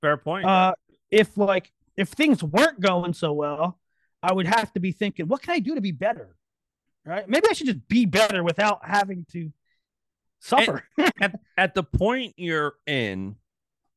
[0.00, 0.44] Fair point.
[0.46, 0.74] uh,
[1.10, 3.78] if like if things weren't going so well,
[4.22, 6.34] I would have to be thinking, what can I do to be better?
[7.06, 7.28] Right?
[7.28, 9.52] Maybe I should just be better without having to
[10.40, 10.82] suffer.
[11.20, 13.36] at, at the point you're in,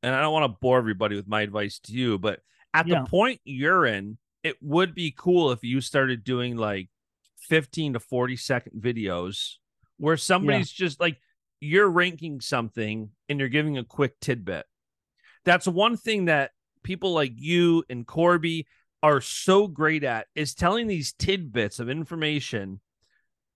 [0.04, 2.42] and I don't want to bore everybody with my advice to you, but
[2.74, 3.02] at Yeah.
[3.04, 6.90] the point you're in, it would be cool if you started doing like
[7.50, 9.56] 15 to 40 second videos
[9.98, 11.18] where somebody's just like
[11.60, 14.66] you're ranking something and you're giving a quick tidbit.
[15.46, 16.52] That's one thing that
[16.84, 18.68] people like you and Corby
[19.02, 22.80] are so great at is telling these tidbits of information,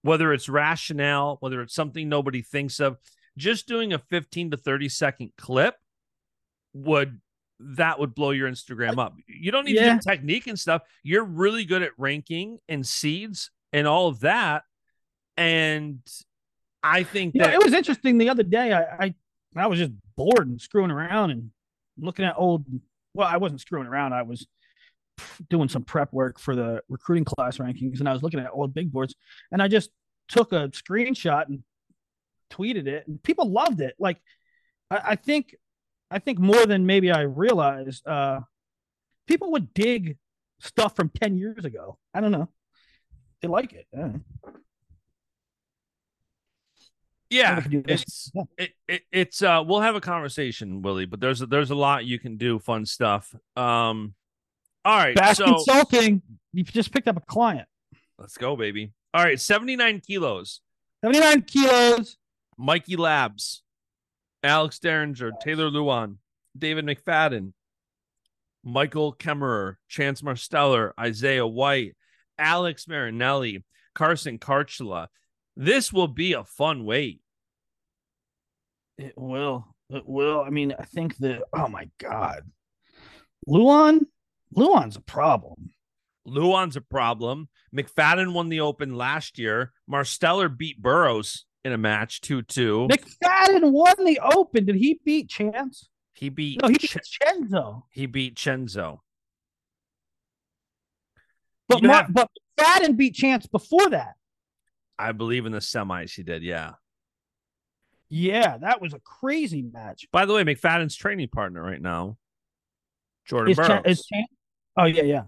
[0.01, 2.97] whether it's rationale, whether it's something nobody thinks of.
[3.37, 5.75] Just doing a 15 to 30 second clip
[6.73, 7.21] would
[7.77, 9.15] that would blow your Instagram up.
[9.27, 9.93] You don't need Yeah.
[9.93, 10.81] to do technique and stuff.
[11.03, 14.63] You're really good at ranking and seeds and all of that.
[15.37, 15.99] And
[16.83, 18.73] I think You know, it was interesting the other day.
[18.73, 19.15] I, I
[19.55, 21.51] I was just bored and screwing around and
[21.97, 22.65] looking at old.
[23.13, 24.13] Well, I wasn't screwing around.
[24.13, 24.47] I was
[25.49, 28.73] doing some prep work for the recruiting class rankings, and I was looking at old
[28.73, 29.13] big boards,
[29.51, 29.89] and I just
[30.29, 31.63] took a screenshot and
[32.49, 33.95] tweeted it, and people loved it.
[33.99, 34.21] Like,
[34.89, 35.55] I, I think,
[36.11, 38.41] I think more than maybe I realized, uh,
[39.27, 40.17] people would dig
[40.59, 41.97] stuff from ten years ago.
[42.13, 42.49] I don't know.
[43.41, 43.87] They like it.
[47.29, 48.01] Yeah, we could do this.
[48.01, 48.43] it's Yeah.
[48.57, 52.05] it, it it's uh we'll have a conversation, Willie, but there's a, there's a lot
[52.05, 53.33] you can do fun stuff.
[53.55, 54.13] Um
[54.83, 56.21] all right, Basch so Consulting.
[56.51, 57.67] You just picked up a client.
[58.19, 58.91] let's go, baby.
[59.13, 60.61] All right, 79 kilos.
[61.05, 62.17] 79 kilos.
[62.57, 63.63] Mikey Labs,
[64.43, 66.17] Alex Dieringer, Taylor Lujan,
[66.57, 67.53] David McFadden,
[68.63, 71.95] Michael Kemmerer, Chance Marsteller, Isaiah White,
[72.37, 73.63] Alex Marinelli,
[73.93, 75.07] Carson Kharchla.
[75.55, 77.21] This will be a fun weight.
[78.97, 79.75] It will.
[79.89, 80.41] It will.
[80.41, 82.43] I mean, I think that, oh my God.
[83.47, 84.01] Lujan?
[84.55, 85.71] Lujan's a problem.
[86.27, 87.49] Lujan's a problem.
[87.75, 89.71] McFadden won the Open last year.
[89.89, 92.87] Marsteller beat Burroughs in a match 2 2.
[92.91, 94.65] McFadden won the Open.
[94.65, 95.89] Did he beat Chance?
[96.13, 97.83] He beat No, he Ch- beat Chenzo.
[97.91, 98.99] he beat Chenzo.
[101.67, 102.29] But, Mar- have- but
[102.59, 104.15] McFadden beat Chance before that.
[104.99, 106.73] I believe in the semis he did, yeah.
[108.09, 110.05] Yeah, that was a crazy match.
[110.11, 112.17] By the way, McFadden's training partner right now,
[113.25, 113.67] Jordan Is Burroughs.
[113.69, 114.25] Chan- is Chan-
[114.77, 115.23] oh, yeah, yeah.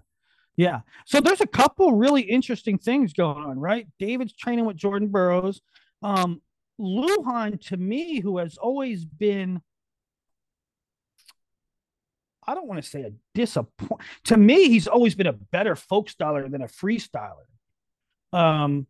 [0.56, 0.80] Yeah.
[1.06, 3.88] So there's a couple really interesting things going on, right?
[3.98, 5.60] David's training with Jordan Burroughs.
[6.04, 6.42] Um,
[6.78, 9.62] Lujan, to me, who has always been,
[12.46, 14.02] I don't want to say a disappoint.
[14.24, 17.46] To me, he's always been a better folk styler than a freestyler.
[18.32, 18.86] Um,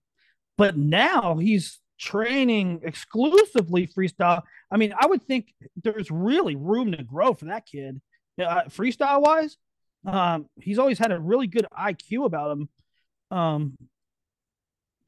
[0.59, 4.43] but now he's training exclusively freestyle.
[4.71, 8.01] I mean, I would think there's really room to grow for that kid,
[8.41, 9.57] uh, freestyle wise.
[10.05, 12.69] Um, he's always had a really good IQ about him.
[13.31, 13.79] Um,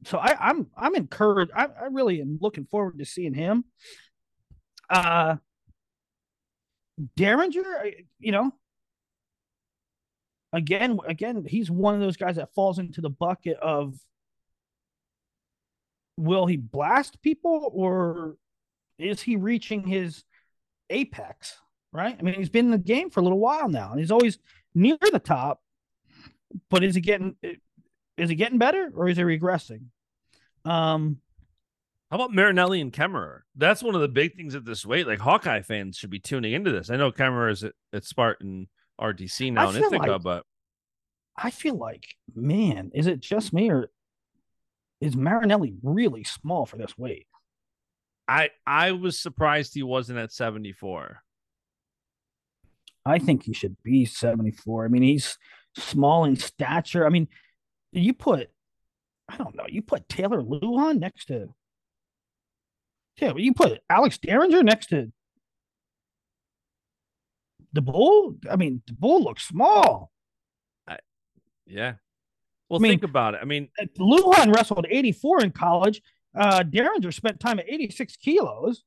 [0.05, 1.51] so I, I'm I'm encouraged.
[1.55, 3.65] I, I really am looking forward to seeing him.
[4.89, 5.37] Uh,
[7.17, 8.51] Dieringer, you know,
[10.53, 13.95] again, again, he's one of those guys that falls into the bucket of
[16.17, 18.37] will he blast people or
[18.97, 20.23] is he reaching his
[20.89, 21.57] apex?
[21.93, 22.15] Right.
[22.19, 24.39] I mean, he's been in the game for a little while now, and he's always
[24.75, 25.61] near the top.
[26.69, 27.35] But is he getting
[28.17, 29.85] is he getting better or is he regressing?
[30.65, 31.17] Um,
[32.11, 33.41] How about Marinelli and Kemmerer?
[33.55, 35.07] That's one of the big things at this weight.
[35.07, 36.89] Like Hawkeye fans should be tuning into this.
[36.89, 38.67] I know Kemmerer is at, at Spartan
[38.99, 40.43] RTC now I in Ithaca, like- but
[41.35, 43.91] I feel like, man, is it just me or
[44.99, 47.27] is Marinelli really small for this weight?
[48.27, 51.21] I I was surprised he wasn't at 74.
[53.05, 54.85] I think he should be 74.
[54.85, 55.37] I mean, he's
[55.77, 57.05] small in stature.
[57.05, 57.27] I mean,
[57.91, 58.49] you put
[59.29, 59.65] I don't know.
[59.67, 61.53] You put Taylor Lujan next to
[63.19, 65.11] yeah, you put Alex Dieringer next to
[67.73, 68.35] the bull.
[68.49, 70.11] I mean, the bull looks small.
[71.65, 71.95] Yeah.
[72.69, 73.39] Well, I mean- think about it.
[73.41, 76.01] I mean, Uh, Lujan wrestled 84 in college.
[76.33, 78.83] Uh, Dieringer spent time at 86 kilos.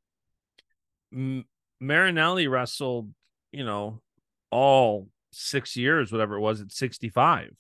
[1.13, 1.45] M-
[1.81, 3.13] Marinelli wrestled,
[3.53, 4.01] you know,
[4.51, 7.55] all six years, whatever it was, at 65.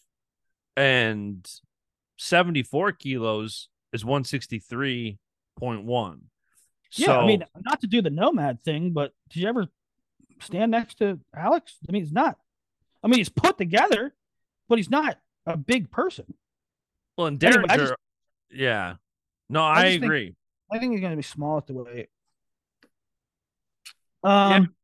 [0.80, 1.46] And
[2.18, 5.18] 74 kilos is 163.1.
[6.92, 9.68] Yeah, so, I mean, not to do the nomad thing, but did you ever
[10.40, 11.76] stand next to Alex?
[11.88, 12.36] I mean, he's not.
[13.02, 14.14] I mean, he's put together,
[14.68, 16.34] but he's not a big person.
[17.16, 17.94] well, and anyway, Dieringer, I just-
[18.50, 18.94] yeah.
[19.48, 20.34] No, I, think- agree.
[20.72, 22.08] I think he's going to be small at the weight.
[24.22, 24.74] Um,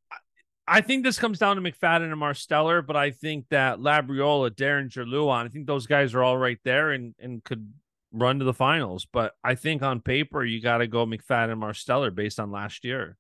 [0.68, 5.06] I think this comes down to McFadden and Marsteller, but I think that Labriola, Dieringer,
[5.06, 7.72] Lujan, I think those guys are all right there and, and could
[8.12, 9.06] run to the finals.
[9.10, 12.84] But I think on paper, you got to go McFadden and Marsteller based on last
[12.84, 13.16] year.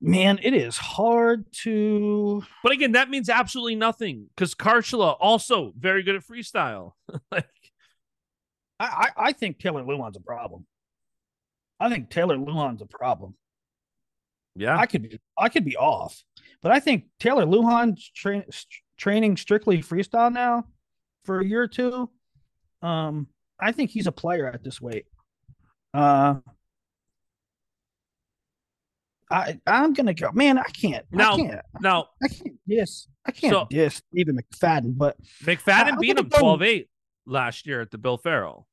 [0.00, 2.42] man, it is hard to.
[2.62, 6.92] But again, that means absolutely nothing because Kharchla also very good at freestyle.
[7.30, 7.46] like,
[8.78, 8.86] I,
[9.16, 10.66] I, I think Taylor Lujan's a problem.
[11.78, 13.34] I think Taylor Lujan's a problem.
[14.56, 16.22] Yeah, I could be I could be off,
[16.62, 18.44] but I think Taylor Lujan's tra-
[18.96, 20.64] training strictly freestyle now
[21.24, 22.10] for a year or two.
[22.82, 23.28] Um,
[23.60, 25.06] I think he's a player at this weight.
[25.94, 26.36] Uh,
[29.30, 30.32] I I'm gonna go.
[30.32, 31.06] Man, I can't.
[31.12, 31.60] Now- I can't.
[31.80, 33.06] now I can't diss.
[33.24, 36.88] I can't So- diss Stephen McFadden, but McFadden I'm beat him go- 12 8
[37.26, 38.66] last year at the Bill Farrell.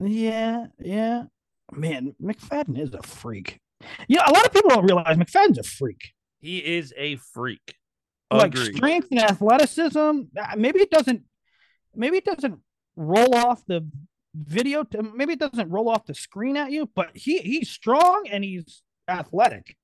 [0.00, 1.24] yeah, yeah.
[1.72, 3.60] Man, McFadden is a freak.
[4.08, 6.12] You know, a lot of people don't realize McFadden's a freak.
[6.40, 7.74] He is a freak.
[8.30, 8.76] like Agreed.
[8.76, 9.98] strength and athleticism.
[9.98, 11.22] uh, Maybe it doesn't.
[11.94, 12.60] Maybe it doesn't
[12.96, 13.88] roll off the
[14.34, 14.84] video.
[14.84, 16.90] To, maybe it doesn't roll off the screen at you.
[16.94, 19.76] But he he's strong and he's athletic.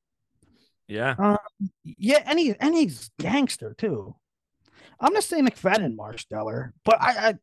[0.86, 1.36] Yeah.
[1.84, 4.14] Yeah, and he and he's gangster too.
[5.00, 7.34] I'm gonna say McFadden Marsteller, but I I,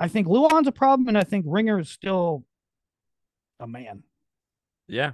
[0.00, 2.44] I think Lujan's a problem, and I think Ringer is still
[3.58, 4.02] a man.
[4.88, 5.12] Yeah.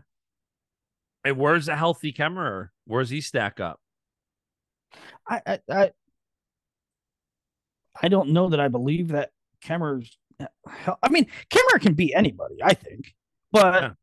[1.25, 2.69] And where's a healthy Kemmerer?
[2.87, 3.81] Where's he stack up?
[5.29, 5.91] I I I,
[8.03, 9.31] I don't know that I believe that
[9.65, 10.17] Kemmer's.
[11.03, 13.15] I mean, Kemmer can be anybody, I think,
[13.53, 13.95] but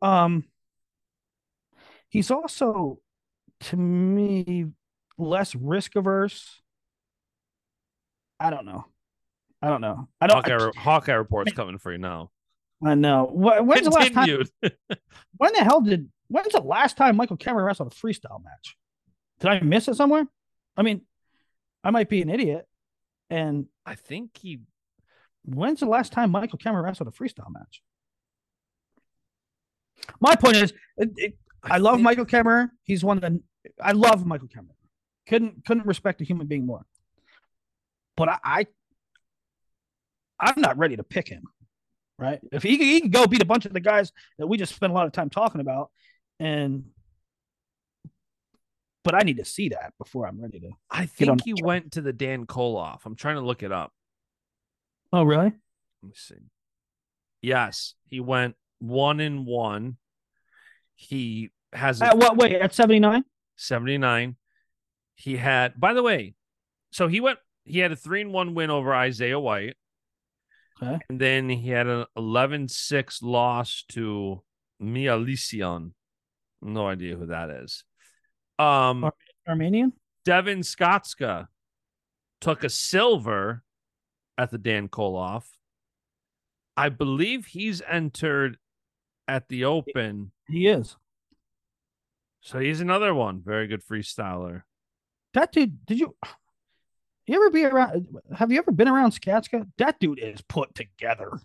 [0.00, 0.44] um,
[2.08, 3.00] he's also
[3.62, 4.66] to me
[5.18, 6.60] less risk averse.
[8.38, 8.84] I don't know.
[9.60, 10.08] I don't know.
[10.20, 10.46] I don't.
[10.46, 12.30] Hawkeye, Hawkeye report's coming for you now.
[12.84, 13.26] I, know.
[13.26, 14.28] Wh- When's the last time?
[15.36, 16.08] When the hell did?
[16.28, 18.76] When's the last time Michael Kemmer wrestled a freestyle match?
[19.40, 20.26] Did I miss it somewhere?
[20.76, 21.02] I mean,
[21.82, 22.66] I might be an idiot.
[23.28, 24.60] And I think he
[25.44, 27.82] when's the last time Michael Kemmer wrestled a freestyle match?
[30.20, 32.70] My point is, it, it, I love think- Michael Kemmer.
[32.84, 33.40] He's one of the.
[33.80, 34.74] I love Michael Kemmer.
[35.28, 36.84] Couldn't couldn't respect a human being more.
[38.16, 38.66] But I, I
[40.40, 41.44] I'm not ready to pick him.
[42.22, 42.40] Right?
[42.52, 44.92] If he, he can go beat a bunch of the guys that we just spent
[44.92, 45.90] a lot of time talking about,
[46.38, 46.84] and
[49.02, 50.70] but I need to see that before I'm ready to.
[50.88, 53.00] I think he went to the Dan Kolov.
[53.04, 53.92] I'm trying to look it up.
[55.12, 55.46] Oh, really?
[55.46, 56.36] Let me see.
[57.40, 59.96] Yes, he went one in one.
[60.94, 63.24] He has a At what wait At 79?
[63.56, 64.36] 79.
[65.16, 66.34] He had, by the way,
[66.92, 69.76] so he went, he had a three and one win over Isaiah White.
[70.82, 70.98] Okay.
[71.08, 74.42] And then he had an 11 6 loss to
[74.80, 75.92] Mia Lysion.
[76.60, 77.84] No idea who that is.
[78.58, 79.14] Um, Ar-
[79.48, 79.92] Armenian?
[80.24, 81.48] Devin Skatzka
[82.40, 83.62] took a silver
[84.38, 85.44] at the Dan Kolov.
[86.76, 88.56] I believe he's entered
[89.28, 90.32] at the Open.
[90.48, 90.96] He is.
[92.40, 93.42] So he's another one.
[93.44, 94.62] Very good freestyler.
[95.34, 96.16] That dude, did you
[97.26, 99.66] you ever be around have you ever been around Skatzka?
[99.78, 101.40] That dude is put together.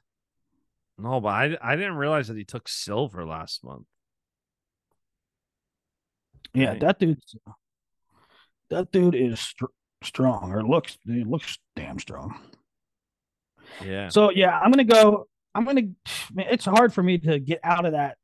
[0.97, 3.85] No, but I, I didn't realize that he took silver last month.
[6.53, 6.79] Yeah, Right.
[6.81, 7.19] that dude
[8.69, 9.65] that dude is str-
[10.03, 12.39] strong or looks he looks damn strong.
[13.83, 14.09] Yeah.
[14.09, 15.27] So yeah, I'm gonna go.
[15.53, 15.83] I'm gonna.
[16.33, 18.17] Man, it's hard for me to get out of that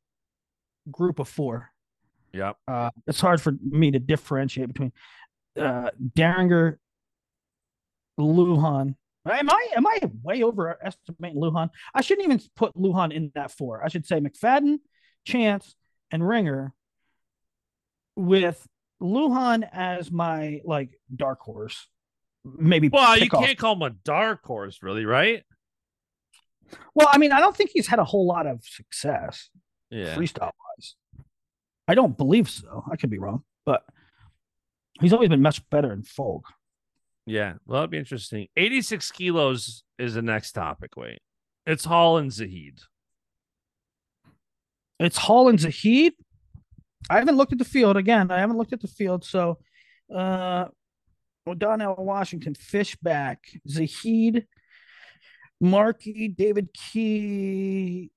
[0.90, 1.70] group of four.
[2.32, 2.56] Yep.
[2.66, 4.92] Uh, it's hard for me to differentiate between
[5.60, 6.78] uh, Dieringer,
[8.18, 8.94] Lujan.
[9.30, 11.70] Am I am I way overestimating Lujan?
[11.94, 13.82] I shouldn't even put Lujan in that four.
[13.84, 14.78] I should say McFadden,
[15.24, 15.74] Chance,
[16.10, 16.72] and Ringer,
[18.16, 18.66] with
[19.02, 21.88] Lujan as my like dark horse,
[22.44, 22.88] maybe.
[22.88, 25.42] Well, you off- can't call him a dark horse, really, right?
[26.94, 29.48] Well, I mean, I don't think he's had a whole lot of success
[29.90, 30.14] Yeah.
[30.16, 30.96] freestyle wise.
[31.86, 32.84] I don't believe so.
[32.90, 33.84] I could be wrong, but
[35.00, 36.46] he's always been much better in folk.
[37.26, 37.54] Yeah.
[37.66, 38.48] Well, that'd be interesting.
[38.56, 40.96] 86 kilos is the next topic.
[40.96, 41.20] Wait.
[41.66, 42.80] It's Hall and Zahid.
[45.00, 46.12] It's Hall and Zahid.
[47.08, 48.30] I haven't looked at the field again.
[48.30, 49.24] I haven't looked at the field.
[49.24, 49.58] So,
[50.14, 50.66] uh,
[51.46, 53.38] O'Donnell, Washington, Fishback,
[53.68, 54.46] Zahid,
[55.60, 58.10] Markey, David Key.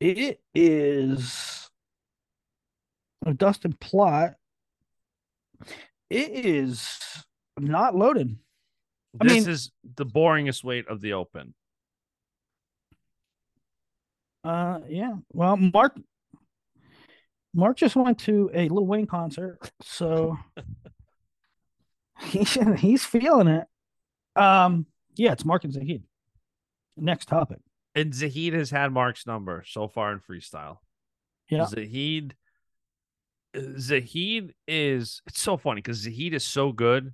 [0.00, 1.70] It is
[3.36, 4.34] Dustin Plott.
[6.10, 6.98] It is
[7.62, 8.36] not loaded.
[9.20, 11.54] I This mean- is the boringest weight of the open.
[14.44, 15.14] Uh, yeah.
[15.32, 15.98] Well, Mark,
[17.54, 20.38] Mark just went to a Lil Wayne concert, so
[22.22, 22.44] he
[22.76, 23.66] he's feeling it.
[24.36, 24.86] Um,
[25.16, 26.04] yeah, it's Mark and Zahid.
[26.96, 27.58] Next topic.
[27.94, 30.78] And Zahid has had Mark's number so far in freestyle.
[31.50, 31.66] Yeah.
[31.66, 32.36] Zahid
[33.78, 37.12] Zahid is it's so funny because Zahid is so good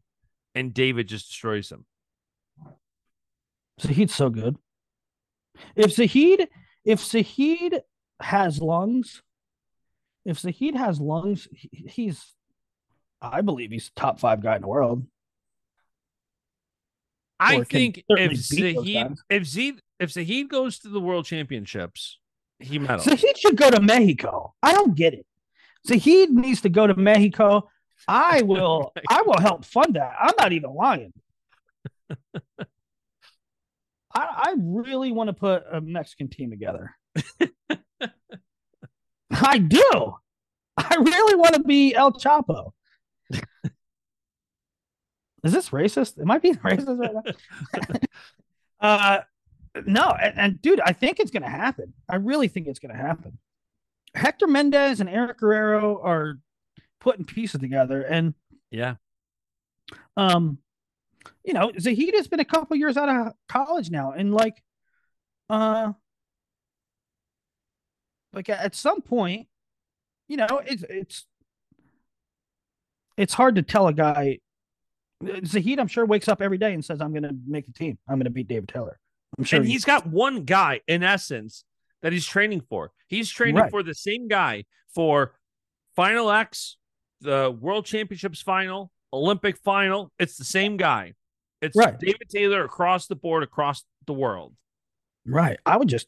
[0.55, 1.85] and David just destroys him.
[3.81, 4.56] Zahid's so good.
[5.76, 6.48] If Zahid,
[6.85, 7.82] if Zahid
[8.20, 9.22] has lungs,
[10.24, 12.35] if Zahid has lungs, he- he's,
[13.20, 15.06] I believe he's top five guy in the world.
[17.40, 19.22] I Or think if beat those Zahid guys.
[19.28, 22.18] if Zahid if Zahid goes to the world championships,
[22.59, 23.05] he medals.
[23.05, 24.55] Zahid should go to Mexico.
[24.62, 25.26] I don't get it.
[25.86, 27.68] Zahid needs to go to Mexico.
[28.09, 28.93] I will.
[29.09, 30.14] I will help fund that.
[30.20, 31.12] I'm not even lying.
[32.60, 32.66] I,
[34.16, 36.94] I really want to put a Mexican team together.
[39.31, 40.14] I do.
[40.76, 42.72] I really want to be El Chapo.
[45.43, 46.20] Is this racist?
[46.20, 48.01] Am I being racist right now?
[48.81, 49.18] uh,
[49.86, 51.93] no, and, and dude, I think it's going to happen.
[52.09, 53.39] I really think it's going to happen.
[54.14, 56.39] Hector Mendez and Eric Guerrero are
[57.05, 58.32] putting pieces together, and
[58.70, 58.94] yeah.
[60.16, 60.56] um,
[61.44, 64.62] you know, Zahid has been a couple years out of college now, and like,
[65.51, 65.93] uh,
[68.32, 69.48] like at some point,
[70.28, 71.26] you know, it's it's
[73.18, 74.39] it's hard to tell a guy.
[75.44, 77.98] Zahid, I'm sure, wakes up every day and says, "I'm going to make the team.
[78.09, 78.98] I'm going to beat David Taylor."
[79.39, 81.64] I'm sure and he- he's got one guy in essence
[82.02, 82.93] that he's training for.
[83.09, 83.70] He's training Right.
[83.70, 84.64] for the same guy
[84.94, 85.35] for
[85.97, 86.76] Final X,
[87.25, 90.13] the World Championships final, Olympic final.
[90.19, 91.15] It's the same guy.
[91.61, 91.99] It's Right.
[91.99, 94.55] David Taylor across the board, across the world.
[95.27, 95.59] Right.
[95.65, 96.07] I would just,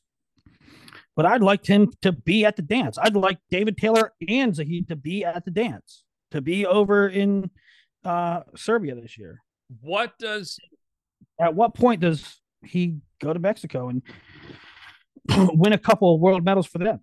[1.17, 2.99] but I'd like him to be at the dance.
[2.99, 7.51] I'd like David Taylor and Zahid to be at the dance, to be over in
[8.05, 9.41] uh Serbia this year.
[9.81, 10.59] What does
[11.41, 14.03] At what point does he go to Mexico and
[15.59, 17.01] win a couple of world medals for them?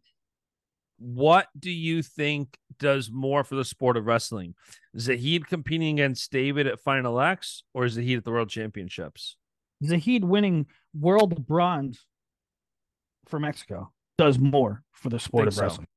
[1.03, 4.55] What do you think does more for the sport of wrestling?
[4.97, 9.35] Zahid competing against David at Final X or Zahid at the World Championships?
[9.83, 10.67] Zahid winning
[10.97, 12.05] world bronze
[13.27, 15.63] for Mexico does more for the sport of so.
[15.63, 15.87] wrestling.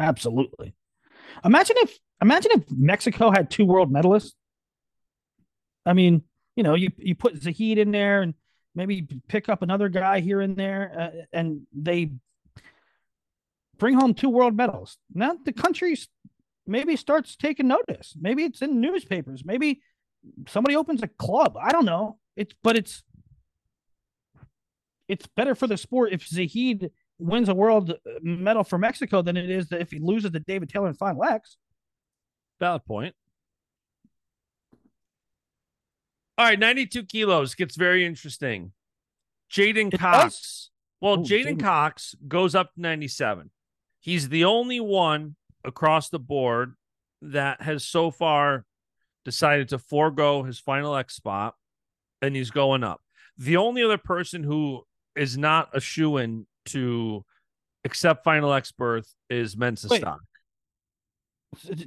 [0.00, 0.74] Absolutely.
[1.44, 4.32] Imagine if imagine if Mexico had two world medalists.
[5.84, 6.22] I mean,
[6.56, 8.34] you know, you you put Zahid in there and
[8.74, 12.12] maybe pick up another guy here and there, uh, and they
[13.78, 14.98] bring home two world medals.
[15.14, 15.96] Now the country
[16.66, 18.14] maybe starts taking notice.
[18.20, 19.44] Maybe it's in newspapers.
[19.44, 19.80] Maybe
[20.46, 21.56] somebody opens a club.
[21.60, 22.18] I don't know.
[22.36, 23.02] It's but it's
[25.08, 29.36] it's better for the sport if Zahid wins a world uh, medal for Mexico than
[29.36, 31.56] it is that if he loses to David Taylor in Final X.
[32.60, 33.14] Valid point.
[36.36, 38.72] All right, 92 kilos gets very interesting.
[39.50, 40.22] J'den Cox.
[40.22, 40.70] does.
[41.00, 41.60] Well, J'den J'den.
[41.60, 43.50] Cox goes up to 97.
[44.08, 46.72] He's the only one across the board
[47.20, 48.64] that has so far
[49.26, 51.54] decided to forego his final X spot
[52.22, 53.02] and he's going up.
[53.36, 57.22] The only other person who is not a shoe in to
[57.84, 60.00] accept final X berth is Mensa Wait.
[60.00, 60.20] Stock.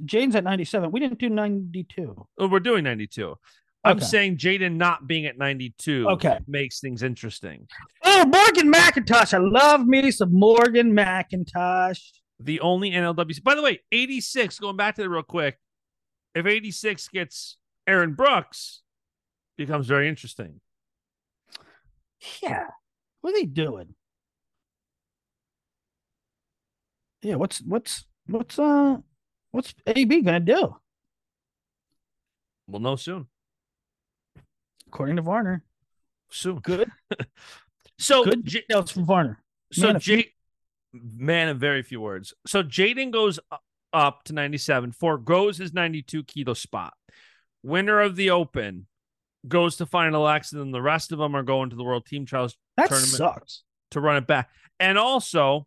[0.04, 0.92] Jane's at 97.
[0.92, 2.26] We didn't do 92.
[2.38, 3.34] Oh, we're doing 92.
[3.84, 4.04] I'm Okay.
[4.06, 6.38] saying J'den not being at 92 Okay.
[6.46, 7.66] makes things interesting.
[8.04, 9.34] Oh, Morgan McIntosh.
[9.34, 12.00] I love me some Morgan McIntosh.
[12.38, 13.42] The only NLWC.
[13.42, 15.58] By the way, 86, going back to that real quick.
[16.34, 18.82] If 86 gets Aaron Brooks,
[19.58, 20.60] becomes very interesting.
[22.40, 22.68] Yeah.
[23.20, 23.94] What are they doing?
[27.22, 28.96] Yeah, what's what's what's uh
[29.50, 30.76] what's AB gonna do?
[32.66, 33.26] We'll know soon.
[34.92, 35.64] According to Varner.
[36.30, 36.90] So Good.
[37.98, 39.42] So Good J- details from Varner.
[39.72, 40.28] so Man of few- Jay
[40.92, 42.34] man of very few words.
[42.46, 43.38] So J'den goes
[43.92, 44.92] up to 97.
[44.92, 46.94] Forgoes his 92 kilo spot.
[47.62, 48.86] Winner of the Open
[49.46, 52.04] goes to Final X, and then the rest of them are going to the World
[52.06, 53.12] Team Trials That tournament.
[53.16, 53.62] sucks.
[53.92, 54.50] to run it back.
[54.80, 55.66] And also,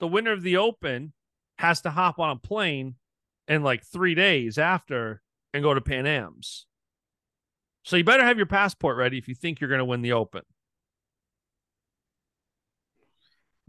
[0.00, 1.12] the winner of the Open
[1.58, 2.94] has to hop on a plane
[3.48, 5.20] in like three days after
[5.52, 6.66] and go to Pan Am's.
[7.86, 10.10] So you better have your passport ready if you think you're going to win the
[10.12, 10.42] Open.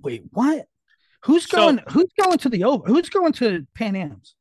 [0.01, 0.65] Wait, what?
[1.25, 1.81] Who's So- going?
[1.89, 2.87] who's going to the over?
[2.87, 4.33] Who's going to Pan Am's?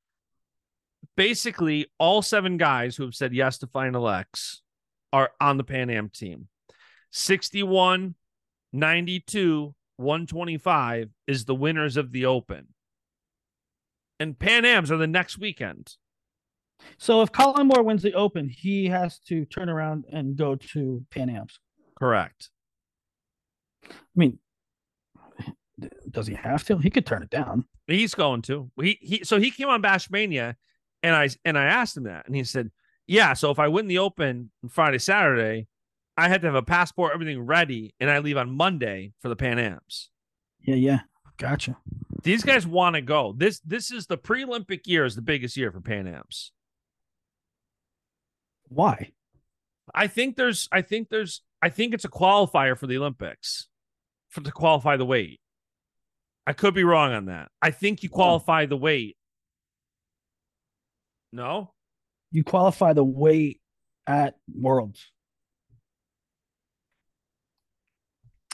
[1.14, 4.62] Basically, all seven guys who have said yes to Final X
[5.12, 6.48] are on the Pan Am team.
[7.10, 8.14] 61,
[8.72, 12.68] 92, 125 is the winners of the Open.
[14.18, 15.96] And Pan Am's are the next weekend.
[16.98, 21.04] So if Colin Moore wins the Open, he has to turn around and go to
[21.10, 21.58] Pan Am's.
[21.98, 22.50] Correct.
[23.88, 24.38] I mean,
[26.10, 26.78] does he have to?
[26.78, 27.64] He could turn it down.
[27.86, 28.70] He's going to.
[28.80, 29.24] He he.
[29.24, 30.56] So he came on Baschamania,
[31.02, 32.70] and I and I asked him that, and he said,
[33.06, 33.34] "Yeah.
[33.34, 35.68] So if I win the Open on Friday, Saturday,
[36.16, 39.36] I had to have a passport, everything ready, and I leave on Monday for the
[39.36, 40.10] Pan Am's.
[40.60, 41.00] Yeah, yeah.
[41.36, 41.76] Gotcha.
[42.22, 43.34] These guys want to go.
[43.36, 46.52] This this is the pre-Olympic year is the biggest year for Pan Am's.
[48.68, 49.12] Why?
[49.94, 50.68] I think there's.
[50.72, 51.42] I think there's.
[51.62, 53.68] I think it's a qualifier for the Olympics,
[54.28, 55.40] for to qualify the weight.
[56.46, 57.50] I could be wrong on that.
[57.60, 59.16] I think you qualify the weight.
[61.32, 61.72] No.
[62.30, 63.60] You qualify the weight
[64.06, 65.10] at Worlds.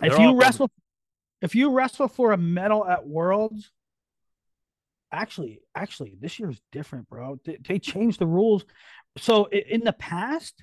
[0.02, 0.70] If you wrestle,
[1.42, 3.70] if you wrestle for a medal at Worlds,
[5.12, 7.38] actually, actually, this year's different, bro.
[7.44, 8.64] They, they changed the rules.
[9.18, 10.62] So in the past,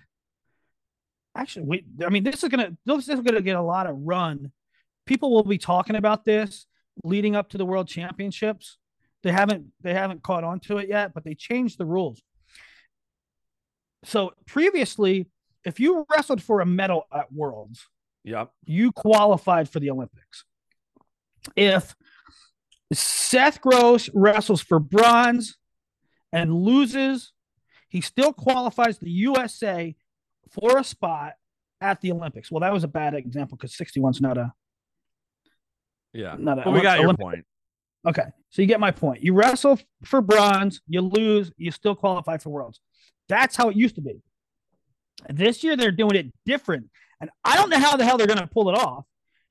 [1.35, 4.51] actually, we, I mean, this is gonna this is gonna get a lot of run.
[5.05, 6.65] People will be talking about this
[7.03, 8.77] leading up to the World Championships.
[9.23, 12.21] They haven't they haven't caught on to it yet, but they changed the rules.
[14.03, 15.27] So previously,
[15.65, 17.87] if you wrestled for a medal at Worlds,
[18.23, 18.51] Yep.
[18.65, 20.45] you qualified for the Olympics.
[21.55, 21.95] If
[22.93, 25.57] Seth Gross wrestles for bronze
[26.31, 27.31] and loses,
[27.89, 29.95] he still qualifies the USA
[30.51, 31.33] for a spot
[31.81, 32.51] at the Olympics.
[32.51, 34.53] Well, that was a bad example because 61's not a
[36.13, 36.35] Yeah.
[36.39, 37.45] not a But we got your point.
[38.07, 39.21] Okay, so you get my point.
[39.21, 42.79] You wrestle for bronze, you lose, you still qualify for worlds.
[43.27, 44.21] That's how it used to be.
[45.29, 46.89] This year they're doing it different,
[47.19, 49.05] and I don't know how the hell they're going to pull it off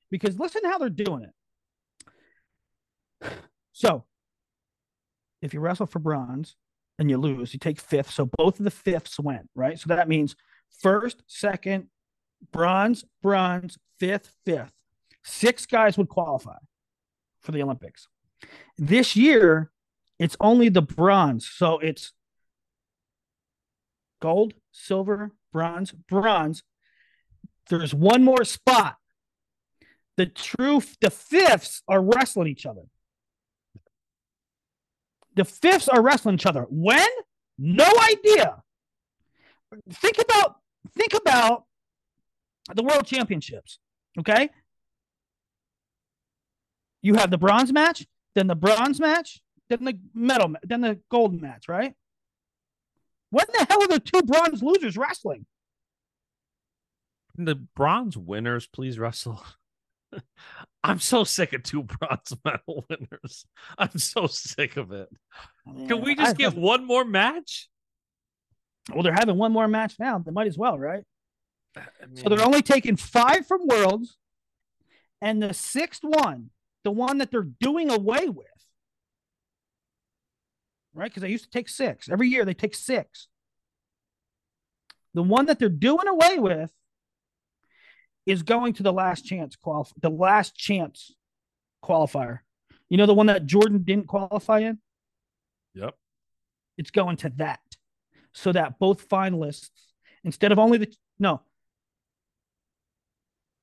[0.09, 1.23] because listen to how they're doing
[3.21, 3.33] it.
[3.71, 4.05] So,
[5.41, 6.55] if you wrestle for bronze
[6.99, 8.11] and you lose, you take fifth.
[8.11, 9.79] So both of the fifths went, right?
[9.79, 10.35] So that means
[10.81, 11.87] first, second,
[12.51, 14.73] bronze, bronze, fifth, fifth.
[15.23, 16.57] Six guys would qualify
[17.41, 18.07] for the Olympics.
[18.77, 19.71] This year,
[20.19, 21.47] it's only the bronze.
[21.47, 22.11] So it's
[24.21, 26.63] gold, silver, bronze, bronze.
[27.69, 28.97] There's one more spot.
[30.17, 32.81] The true the fifths are wrestling each other.
[35.39, 36.65] The fifths are wrestling each other.
[36.69, 37.07] When?
[37.57, 38.61] No idea.
[39.89, 40.57] Think about
[40.97, 41.63] think about
[42.75, 43.79] the world championships.
[44.19, 44.49] Okay.
[47.01, 48.05] You have the bronze match,
[48.35, 51.93] then the bronze match, then the medal, then the gold match, right?
[53.29, 55.45] When the hell are the two bronze losers wrestling?
[57.37, 59.41] The bronze winners, please wrestle.
[60.83, 63.45] I'm so sick of two bronze medal winners.
[63.77, 65.09] I'm so sick of it.
[65.87, 67.69] Can we just I- get one more match?
[68.93, 70.17] Well, they're having one more match now.
[70.17, 71.03] They might as well, right?
[71.77, 74.17] Uh, I So they're only taking five from Worlds,
[75.21, 76.49] and the sixth one,
[76.83, 78.47] the one that they're doing away with,
[80.93, 81.09] right?
[81.11, 82.45] Because they used to take six every year.
[82.45, 83.27] They take six.
[85.13, 86.71] The one that they're doing away with
[88.29, 91.13] is going to the last chance qualif- the last chance
[91.83, 92.39] qualifier.
[92.89, 94.79] You know the one that Jordan didn't qualify in.
[95.75, 95.95] Yep.
[96.77, 97.59] It's going to that,
[98.33, 99.69] so that both finalists,
[100.23, 101.41] instead of only the no,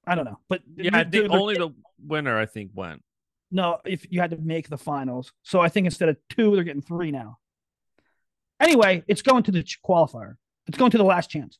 [0.06, 1.70] I don't know, but Yeah, I think only the
[2.04, 3.02] winner, I think, went.
[3.50, 5.32] no, if you had to make the finals.
[5.42, 7.38] So I think instead of two, they're getting three now.
[8.60, 10.36] Anyway, it's going to the qualifier.
[10.66, 11.58] It's going to the last chance.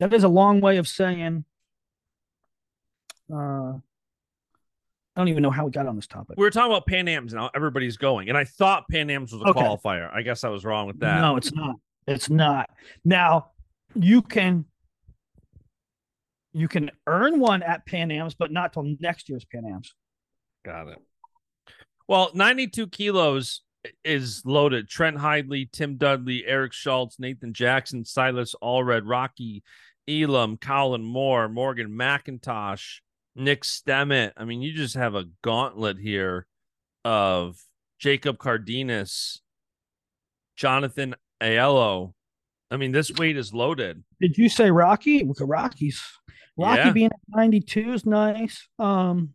[0.00, 1.44] That is a long way of saying.
[3.32, 3.80] Uh, I
[5.16, 6.36] don't even know how we got on this topic.
[6.38, 7.50] We were talking about Pan Am's now.
[7.54, 8.28] Everybody's going.
[8.28, 9.60] And I thought Pan Am's was a Okay.
[9.60, 10.12] qualifier.
[10.12, 11.20] I guess I was wrong with that.
[11.20, 11.76] No, it's not.
[12.06, 12.68] It's not.
[13.04, 13.50] Now
[13.94, 14.64] you can
[16.52, 19.94] you can earn one at Pan Am's, but not till next year's Pan Am's.
[20.64, 20.98] Got it.
[22.08, 23.60] Well, 92 kilos
[24.04, 24.88] is loaded.
[24.88, 29.62] Trent Hidlay, Tim Dudley, Eric Schultz, Nathan Jackson, Silas Allred, Rocky
[30.08, 33.00] Elam, Colin Moore, Morgan McIntosh,
[33.36, 34.32] Nick Stemmet.
[34.36, 36.46] I mean, you just have a gauntlet here
[37.04, 37.58] of
[37.98, 39.40] Jacob Cardenas,
[40.56, 42.14] Jonathan Aiello.
[42.70, 44.04] I mean, this weight is loaded.
[44.20, 45.24] Did you say Rocky?
[45.24, 46.00] Look at Rockies.
[46.56, 46.90] Rocky Yeah.
[46.92, 48.68] being at 92 is nice.
[48.78, 49.34] Um,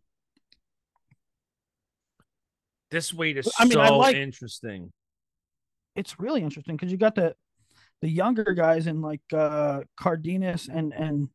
[2.90, 4.92] This weight is I mean, so I like- interesting.
[5.96, 7.34] it's really interesting because you got the
[8.02, 11.28] the younger guys in like uh Cardenas and and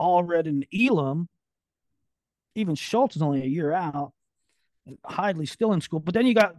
[0.00, 1.28] Allred and Elam.
[2.54, 4.12] Even Schultz is only a year out.
[4.86, 6.56] And Hidlay still in school, but then you got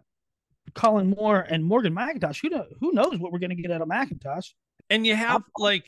[0.73, 2.41] Colin Moore and Morgan McIntosh.
[2.41, 4.51] Who know, who knows what we're going to get out of McIntosh?
[4.89, 5.85] And you have like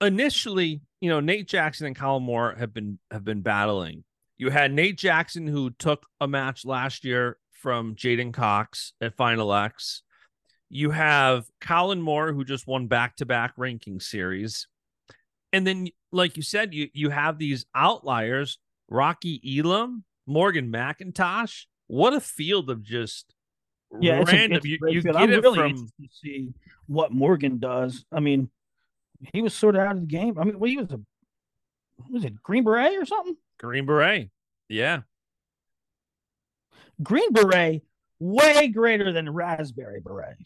[0.00, 4.04] initially, you know, Nate Jackson and Colin Moore have been have been battling.
[4.36, 9.52] You had Nate Jackson who took a match last year from J'den Cox at Final
[9.54, 10.02] X.
[10.70, 14.68] You have Colin Moore who just won back to back ranking series.
[15.52, 21.64] And then like you said, you you have these outliers, Rocky Elam, Morgan McIntosh.
[21.88, 23.34] What a field of just
[24.00, 24.56] Yeah, it's a- random.
[24.58, 26.52] it's you you get I'm it really from to see
[26.86, 28.04] what Morgan does.
[28.12, 28.48] I mean,
[29.32, 30.38] he was sort of out of the game.
[30.38, 31.00] I mean, well, he was a
[32.08, 33.36] was it Green Beret or something?
[33.58, 34.30] Green Beret.
[34.68, 35.00] Yeah.
[37.02, 37.82] Green Beret
[38.18, 40.36] way greater than Raspberry Beret.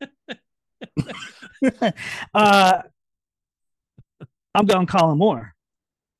[2.34, 2.82] uh,
[4.54, 5.54] I'm going Colin Moore.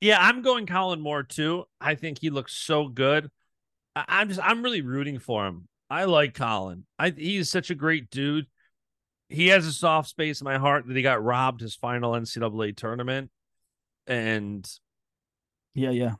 [0.01, 1.65] Yeah, I'm going Colin Moore too.
[1.81, 3.29] I think he looks so good.
[3.95, 5.67] I- I'm just I'm really rooting for him.
[5.89, 6.85] I like Colin.
[6.97, 8.47] I he's such a great dude.
[9.29, 12.71] He has a soft space in my heart that he got robbed his final NCAA
[12.73, 13.29] tournament.
[14.07, 14.67] And
[15.73, 16.15] Yeah, yeah.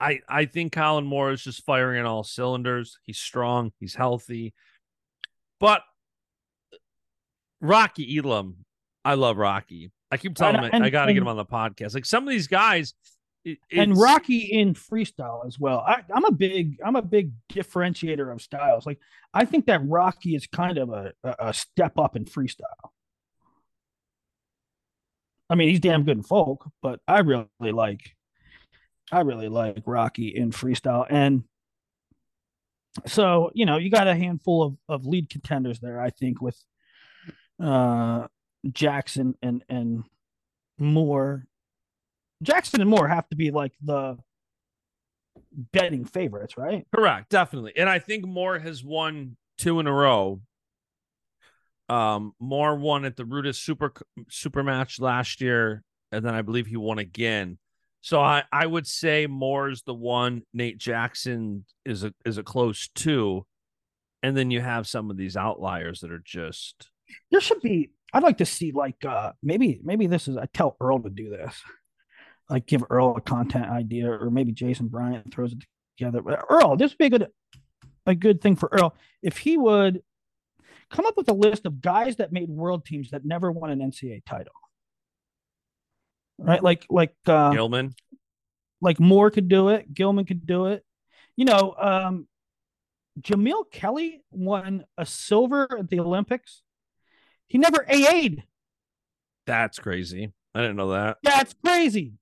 [0.00, 2.98] I I think Colin Moore is just firing on all cylinders.
[3.04, 4.54] He's strong, he's healthy.
[5.58, 5.82] But
[7.60, 8.64] Rocky Elam,
[9.04, 9.90] I love Rocky.
[10.10, 11.94] I keep telling And- him I- I got to get him on the podcast.
[11.94, 12.94] Like some of these guys,
[13.44, 15.80] it- and Rocky in freestyle as well.
[15.86, 18.86] I, I'm a big I'm a big differentiator of styles.
[18.86, 18.98] Like
[19.34, 22.90] I think that Rocky is kind of a, a, a step up in freestyle.
[25.50, 28.14] I mean, he's damn good in folk, but I really like
[29.10, 31.06] I really like Rocky in freestyle.
[31.08, 31.44] And
[33.06, 36.62] so, you know, you got a handful of, of lead contenders there, I think, with
[37.62, 38.26] uh
[38.72, 40.04] Jackson and and
[40.78, 41.46] Moore
[42.42, 44.16] Jackson and Moore have to be like the
[45.72, 46.86] betting favorites, right?
[46.94, 47.72] Correct, definitely.
[47.76, 50.40] And I think Moore has won two in a row.
[51.88, 53.92] Um, Moore won at the Rudis Super
[54.28, 55.82] Super Match last year,
[56.12, 57.58] and then I believe he won again.
[58.00, 60.42] So I, I would say Moore's the one.
[60.52, 63.46] Nate Jackson is a is a close two,
[64.22, 66.90] and then you have some of these outliers that are just
[67.30, 67.90] There should be.
[68.12, 70.36] I'd like to see like uh maybe maybe this is.
[70.36, 71.60] I tell Earl to do this.
[72.48, 75.64] Like give Earl a content idea, or maybe Jason Bryant throws it
[75.98, 76.22] together.
[76.22, 77.28] But Earl, this would be a good
[78.06, 80.02] a good thing for Earl if he would
[80.90, 83.80] come up with a list of guys that made world teams that never won an
[83.80, 84.54] NCAA title.
[86.38, 87.94] Right, like like uh, Gilman.
[88.80, 90.84] like Moore could do it, Gilman could do it.
[91.36, 92.28] You know, um,
[93.20, 96.62] Jamill Kelly won a silver at the Olympics.
[97.48, 98.44] He never AA'd.
[99.46, 100.32] That's crazy.
[100.54, 101.18] I didn't know that.
[101.22, 102.12] That's crazy.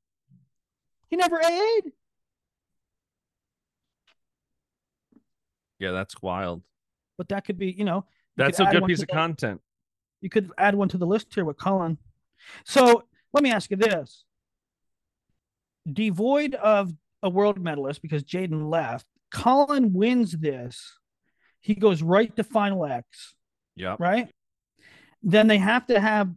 [1.09, 1.93] He never AA'd.
[5.79, 6.63] Yeah, that's wild.
[7.19, 8.05] But that could be, you know,
[8.37, 9.61] you That's a good piece of the- content.
[10.21, 11.99] You could add one to the list here with Colin.
[12.65, 14.25] So let me ask you this:
[15.91, 20.99] devoid of a world medalist because J'den left, Colin wins this.
[21.61, 23.35] He goes right to Final X.
[23.75, 23.97] Yeah.
[23.99, 24.31] right?
[25.29, 26.31] Then they have to have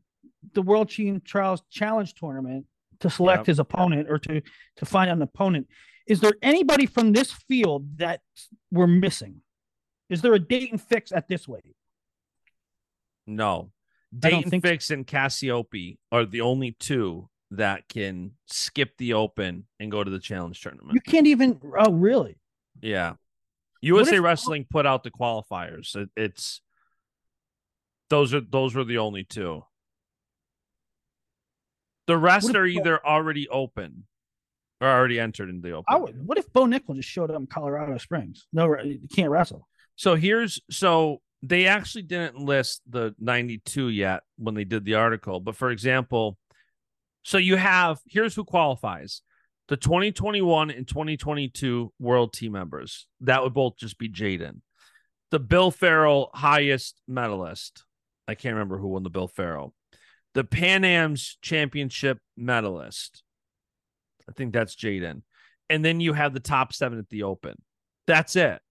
[0.53, 2.66] the World Team Trials Challenge tournament
[2.99, 3.45] to select Yep.
[3.48, 4.41] his opponent or to
[4.78, 5.68] to find an opponent.
[6.07, 8.22] Is there anybody from this field that
[8.72, 9.41] we're missing?
[10.10, 11.76] Is there a Daton Fix at this weight?
[13.28, 13.72] No.
[14.18, 14.70] Dayton think so.
[14.72, 20.10] Fix and Cassioppi are the only two that can skip the open and go to
[20.10, 20.94] the challenge tournament.
[20.95, 21.60] You can't even.
[21.78, 22.38] Oh, really?
[22.82, 23.14] yeah.
[23.82, 25.95] USA if- Wrestling put out the qualifiers.
[25.95, 26.61] It, it's
[28.10, 29.64] those are those were the only two.
[32.07, 34.06] The rest are either already open
[34.81, 35.86] or already entered into the open.
[35.88, 36.26] I would.
[36.26, 38.48] What if Bo Nickal just showed up in Colorado Springs?
[38.52, 39.68] No, you can't wrestle.
[39.95, 45.40] So here's so they actually didn't list the 92 yet when they did the article.
[45.40, 46.38] But for example,
[47.23, 49.22] so you have here's who qualifies
[49.68, 53.07] the 2021 and 2022 world team members.
[53.22, 54.61] That would both just be J'den.
[55.31, 57.84] The Bill Farrell highest medalist.
[58.30, 59.73] I can't remember who won the Bill Farrell.
[60.35, 63.23] The Pan Am's championship medalist.
[64.30, 65.23] I think that's J'den.
[65.69, 67.56] And then you have the top seven at the Open.
[68.07, 68.61] That's it.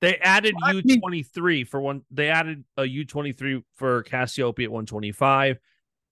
[0.00, 2.02] They added U twenty three for one.
[2.10, 5.58] They added a U twenty three for Cassioppi at one twenty five.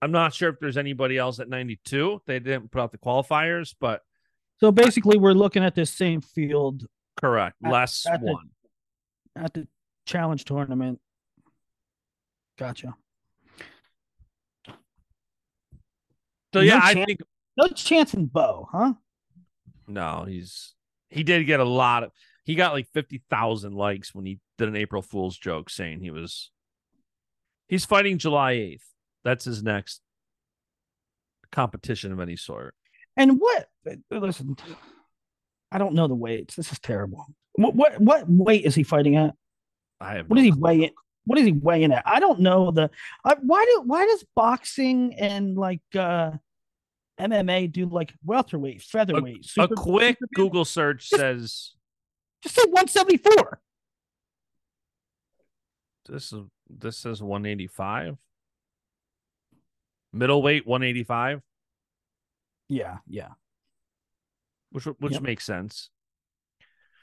[0.02, 2.22] I'm not sure if there's anybody else at ninety two.
[2.26, 4.02] They didn't put out the qualifiers, but
[4.60, 6.86] So basically, we're looking at this same field
[7.20, 7.56] correct.
[7.64, 8.50] At- Less at the- one.
[9.36, 9.66] at the
[10.06, 11.00] challenge tournament.
[12.60, 12.94] Gotcha.
[14.68, 14.74] So
[16.54, 17.20] no yeah, I chance- think
[17.56, 18.92] No chance in Bo, huh?
[19.88, 20.24] no.
[20.28, 20.74] He's
[21.08, 22.12] he did get a lot of.
[22.44, 26.10] He got like fifty thousand likes when he did an April Fool's joke saying he
[26.10, 26.50] was.
[27.68, 28.86] He's fighting July eighth.
[29.24, 30.02] That's his next
[31.52, 32.74] competition of any sort.
[33.16, 33.68] And what?
[34.10, 34.56] Listen,
[35.72, 36.56] I don't know the weights.
[36.56, 37.24] This is terrible.
[37.54, 39.34] What what what weight is he fighting at?
[39.98, 40.60] I have What no is he clue.
[40.60, 40.90] weighing?
[41.26, 42.02] What is he weighing at?
[42.06, 42.90] I don't know the.
[43.24, 46.32] Uh, why do why does boxing and like uh
[47.20, 49.40] MMA do like welterweight, featherweight?
[49.44, 51.72] a super- quick super- Google search says
[52.42, 53.60] Just say one seventy four.
[56.08, 58.16] this is this says 185.
[60.12, 61.40] Middleweight 185,
[62.68, 63.28] Yeah, yeah,
[64.70, 65.22] which which Yep.
[65.22, 65.90] makes sense.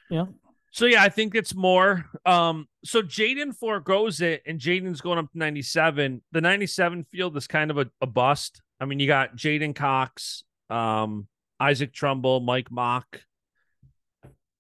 [0.10, 0.26] yeah.
[0.72, 2.06] So yeah, I think it's more.
[2.26, 6.22] Um, so J'den foregoes it, and J'den's going up to 97.
[6.31, 8.61] The 97 field is kind of a, a bust.
[8.80, 11.27] I mean, you got J'den Cox, um,
[11.60, 13.22] Isaac Trumbull, Mike Mock,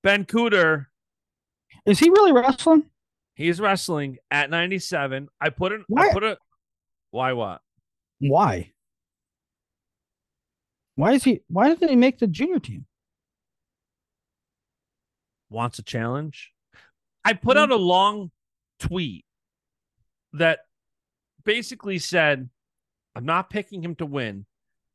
[0.03, 0.87] Ben Cooter.
[1.85, 2.83] Is he really wrestling?
[3.35, 5.27] He's wrestling at 97.
[5.39, 5.81] I put it.
[5.95, 6.39] I put it.
[7.11, 7.61] Why what?
[8.19, 8.71] Why?
[10.95, 11.41] Why is he?
[11.47, 12.85] Why didn't he make the junior team?
[15.49, 16.51] Wants a challenge.
[17.23, 17.83] I put out a mm-hmm.
[17.83, 18.31] long
[18.79, 19.25] tweet
[20.33, 20.59] that
[21.43, 22.49] basically said,
[23.15, 24.45] I'm not picking him to win,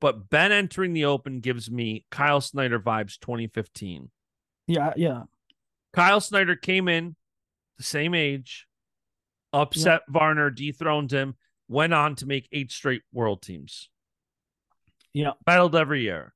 [0.00, 4.10] but Ben entering the open gives me Kyle Snyder vibes 2015.
[4.66, 5.22] Yeah, yeah.
[5.92, 7.16] Kyle Snyder came in
[7.78, 8.66] the same age,
[9.52, 11.34] upset Varner, dethroned him,
[11.68, 13.88] went on to make eight straight world teams.
[15.12, 15.32] Yeah.
[15.44, 16.32] Battled every year.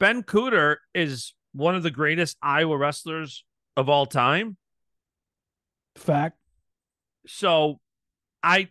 [0.00, 3.44] Ben Cooter is one of the greatest Iowa wrestlers
[3.76, 4.56] of all time.
[5.96, 6.38] Fact.
[7.26, 7.80] So
[8.42, 8.68] I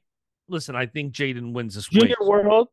[0.47, 2.27] listen, I think J'den wins this Junior weight.
[2.45, 2.69] world.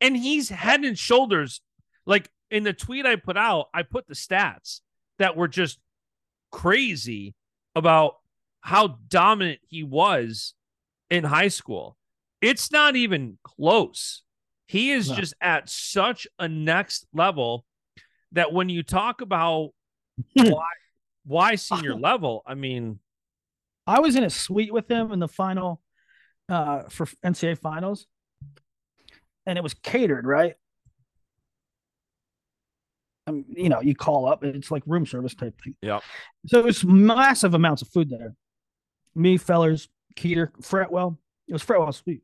[0.00, 1.60] And he's head and shoulders
[2.04, 4.80] like in the tweet I put out, I put the stats
[5.18, 5.78] that were just
[6.52, 7.34] crazy
[7.74, 8.16] about
[8.60, 10.54] how dominant he was
[11.10, 11.96] in high school.
[12.40, 14.22] It's not even close.
[14.66, 15.16] He is No.
[15.16, 17.64] just at such a next level
[18.36, 19.70] that when you talk about
[20.34, 20.68] why
[21.24, 23.00] why senior level, I mean,
[23.86, 25.82] I was in a suite with him in the final
[26.48, 28.06] uh for NCAA finals.
[29.48, 30.54] And it was catered, right?
[33.28, 35.76] Um, you know, you call up, it's like room service type thing.
[35.82, 36.02] Yep.
[36.46, 38.34] So it was massive amounts of food there.
[39.14, 41.16] Me, Fellers, Kueter, Fretwell.
[41.48, 42.22] It was Fretwell's suite.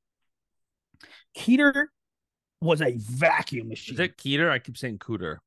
[1.36, 1.86] Kueter
[2.60, 3.94] was a vacuum machine.
[3.94, 4.50] is it Kueter?
[4.50, 5.38] I keep saying Cooter.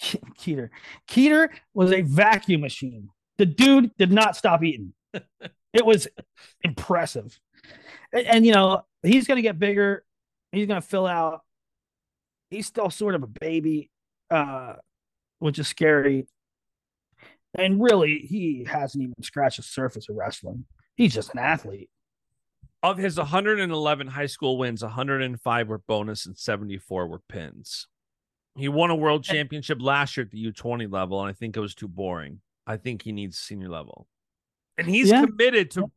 [0.00, 0.70] Kueter.
[1.08, 3.10] Kueter was a vacuum machine.
[3.38, 4.92] The dude did not stop eating.
[5.72, 6.08] it was
[6.62, 7.38] impressive.
[8.12, 10.04] And, and, you know, he's going to get bigger.
[10.52, 11.42] He's going to fill out.
[12.50, 13.90] He's still sort of a baby,
[14.30, 14.74] uh,
[15.38, 16.26] which is scary.
[17.54, 20.64] And really, he hasn't even scratched the surface of wrestling.
[20.96, 21.90] He's just an athlete.
[22.82, 27.88] Of his 111 high school wins, 105 were bonus and 74 were pins.
[28.58, 31.60] He won a world championship last year at the U20 level, and I think it
[31.60, 32.40] was too boring.
[32.66, 34.06] I think he needs senior level.
[34.76, 35.24] And he's Yeah.
[35.24, 35.90] committed to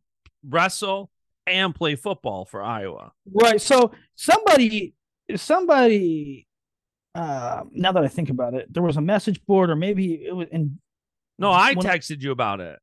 [0.47, 1.11] wrestle
[1.47, 3.13] and play football for Iowa.
[3.31, 3.59] Right.
[3.59, 4.93] So somebody,
[5.35, 6.47] somebody,
[7.15, 10.35] uh, now that I think about it, there was a message board, or maybe it
[10.35, 10.79] was in
[11.38, 12.79] No, I texted you about it.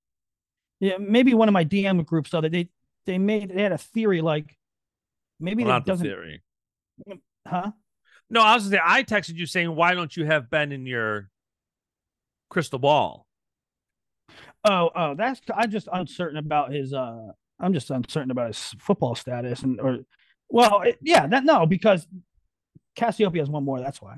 [0.80, 2.68] Yeah, maybe one of my DM groups though that they
[3.06, 4.56] they made they had a theory like
[5.40, 6.42] maybe Well, that not the doesn't theory.
[7.46, 7.72] huh?
[8.30, 10.84] No, I was gonna say I texted you saying, why don't you have Ben in
[10.86, 11.30] your
[12.50, 13.26] crystal ball?
[14.64, 17.28] Oh, oh, that's I'm just uncertain about his uh
[17.60, 19.98] I'm just uncertain about his football status and or
[20.50, 22.06] well, it- yeah, that no, because
[22.98, 24.16] Cassioppi has one more, that's why.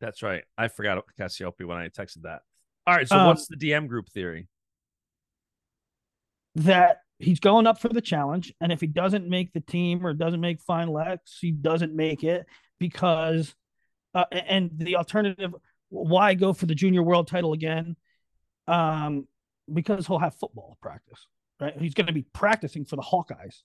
[0.00, 0.44] That's right.
[0.58, 2.42] I forgot Cassioppi when I texted that.
[2.86, 3.08] All right.
[3.08, 4.48] So Um, what's the DM group theory?
[6.56, 10.12] that he's going up for the challenge, and if he doesn't make the team or
[10.12, 12.44] doesn't make Final X, he doesn't make it
[12.82, 13.54] because,
[14.12, 15.54] uh, and the alternative,
[15.88, 17.94] why go for the junior world title again?
[18.66, 19.28] Um,
[19.72, 21.28] because he'll have football practice,
[21.60, 21.78] right?
[21.78, 23.62] He's going to be practicing for the Hawkeyes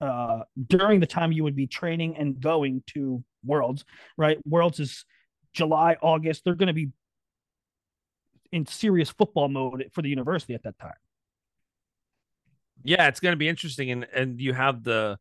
[0.00, 3.84] uh, during the time you would be training and going to Worlds,
[4.16, 4.38] right?
[4.46, 5.04] Worlds is
[5.52, 6.42] July, August.
[6.42, 6.88] They're going to be
[8.52, 10.94] in serious football mode for the university at that time.
[12.84, 15.18] Yeah, it's going to be interesting, and and you have the,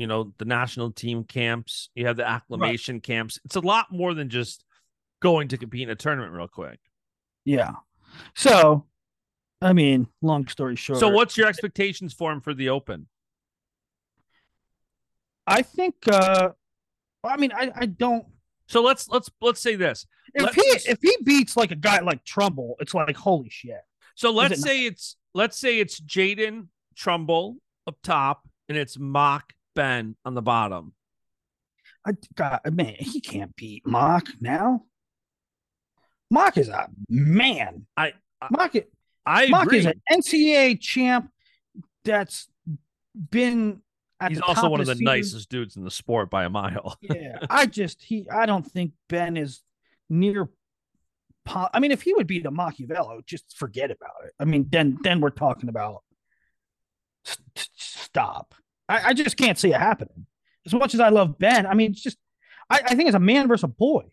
[0.00, 1.90] you know, the national team camps.
[1.94, 3.02] You have the acclimation right.
[3.02, 3.38] camps.
[3.44, 4.64] It's a lot more than just
[5.20, 6.80] going to compete in a tournament real quick.
[7.44, 7.72] Yeah.
[8.34, 8.86] So,
[9.60, 11.00] I mean, long story short.
[11.00, 13.08] So, what's your expectations for him for the Open?
[15.46, 15.96] I think.
[16.10, 16.52] uh
[17.22, 18.24] I mean, I I don't.
[18.68, 20.06] So let's let's let's say this.
[20.32, 23.82] If let's he if he beats like a guy like Trumbull, it's like holy shit.
[24.14, 24.92] So let's it say not?
[24.92, 30.92] it's let's say it's J'den Trumbull up top and it's Mock Ben on the bottom.
[32.06, 34.82] I God, man, he can't beat Mock now.
[36.30, 37.86] Mock is a man.
[37.96, 38.12] I,
[38.42, 38.74] I Mock,
[39.24, 39.78] I Mock agree.
[39.78, 41.30] is an NCAA champ
[42.04, 42.46] that's
[43.30, 43.80] been.
[44.28, 46.98] He's also one of the, nicest dudes in the sport by a mile.
[47.00, 48.28] yeah, I just he.
[48.30, 49.62] I don't think Ben is
[50.10, 50.50] near.
[51.46, 54.32] I mean, if he would beat a Macchiavello, just forget about it.
[54.38, 56.02] I mean, then then we're talking about
[57.24, 58.54] stop.
[58.90, 60.26] I, I just can't see it happening.
[60.66, 62.18] As much as I love Ben, I mean, it's just
[62.68, 64.04] I, I think it's a man versus a boy.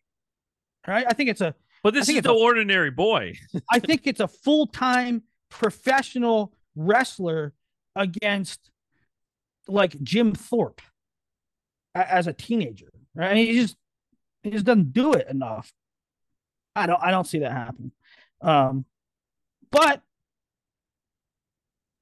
[0.87, 1.05] Right?
[1.07, 3.33] I think it's a but this is the a, ordinary boy.
[3.71, 7.53] I think it's a full time professional wrestler
[7.95, 8.69] against
[9.67, 10.81] like Jim Thorpe
[11.95, 12.91] as a teenager.
[13.15, 13.29] Right?
[13.29, 13.75] And he just
[14.43, 15.71] he just doesn't do it enough.
[16.75, 17.91] I don't I don't see that happen.
[18.41, 18.85] Um,
[19.71, 20.01] but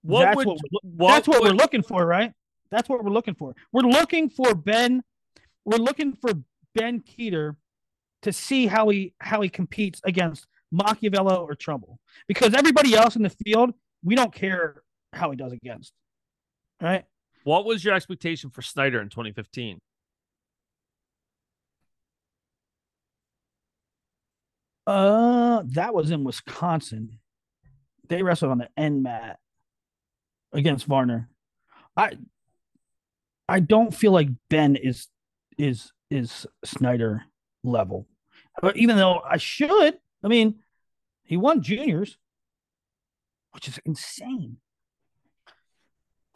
[0.01, 2.33] what that's would, what, what that's what would, we're looking for, right?
[2.75, 3.55] That's what we're looking for.
[3.71, 5.01] We're looking for Ben.
[5.63, 6.33] We're looking for
[6.73, 7.55] Ben Kueter
[8.23, 11.99] to see how he how he competes against Macchiavello or Trumbull.
[12.27, 13.73] Because everybody else in the field,
[14.03, 14.83] we don't care
[15.13, 15.93] how he does against.
[16.81, 17.05] Right?
[17.45, 19.79] What was your expectation for Snyder in 2015?
[24.85, 27.19] Uh, that was in Wisconsin.
[28.09, 29.39] They wrestled on the end mat
[30.51, 31.29] against Varner.
[31.95, 32.17] I
[33.47, 35.07] I don't feel like Ben is
[35.57, 37.23] is is Snyder
[37.63, 38.07] level.
[38.61, 40.59] But even though I should, I mean,
[41.23, 42.17] he won juniors,
[43.51, 44.57] which is insane.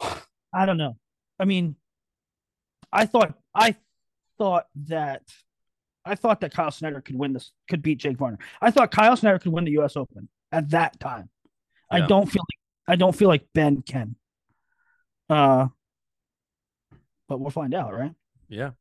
[0.52, 0.96] I don't know.
[1.38, 1.76] I mean,
[2.92, 3.76] I thought I
[4.38, 5.22] thought that
[6.04, 8.38] I thought that Kyle Snyder could win this, could beat Jake Varner.
[8.60, 9.96] I thought Kyle Snyder could win the U.S.
[9.96, 11.28] Open at that time.
[11.92, 12.04] Yeah.
[12.04, 14.16] I don't feel like I don't feel like Ben can.
[15.28, 15.68] Uh,
[17.30, 18.12] but we'll find out, right?
[18.48, 18.72] Yeah.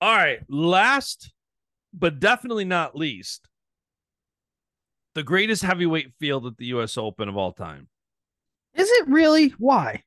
[0.00, 0.40] All right.
[0.48, 1.32] Last,
[1.94, 3.48] but definitely not least,
[5.14, 6.98] the greatest heavyweight field at the U.S.
[6.98, 7.86] Open of all time.
[8.74, 9.50] Is it really?
[9.50, 10.02] Why?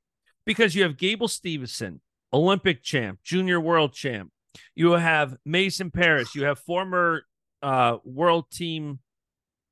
[0.45, 2.01] Because you have Gable Stevenson,
[2.33, 4.29] Olympic champ, junior world champ.
[4.75, 6.35] You have Mason Parris.
[6.35, 7.23] You have former
[7.63, 8.99] uh, world team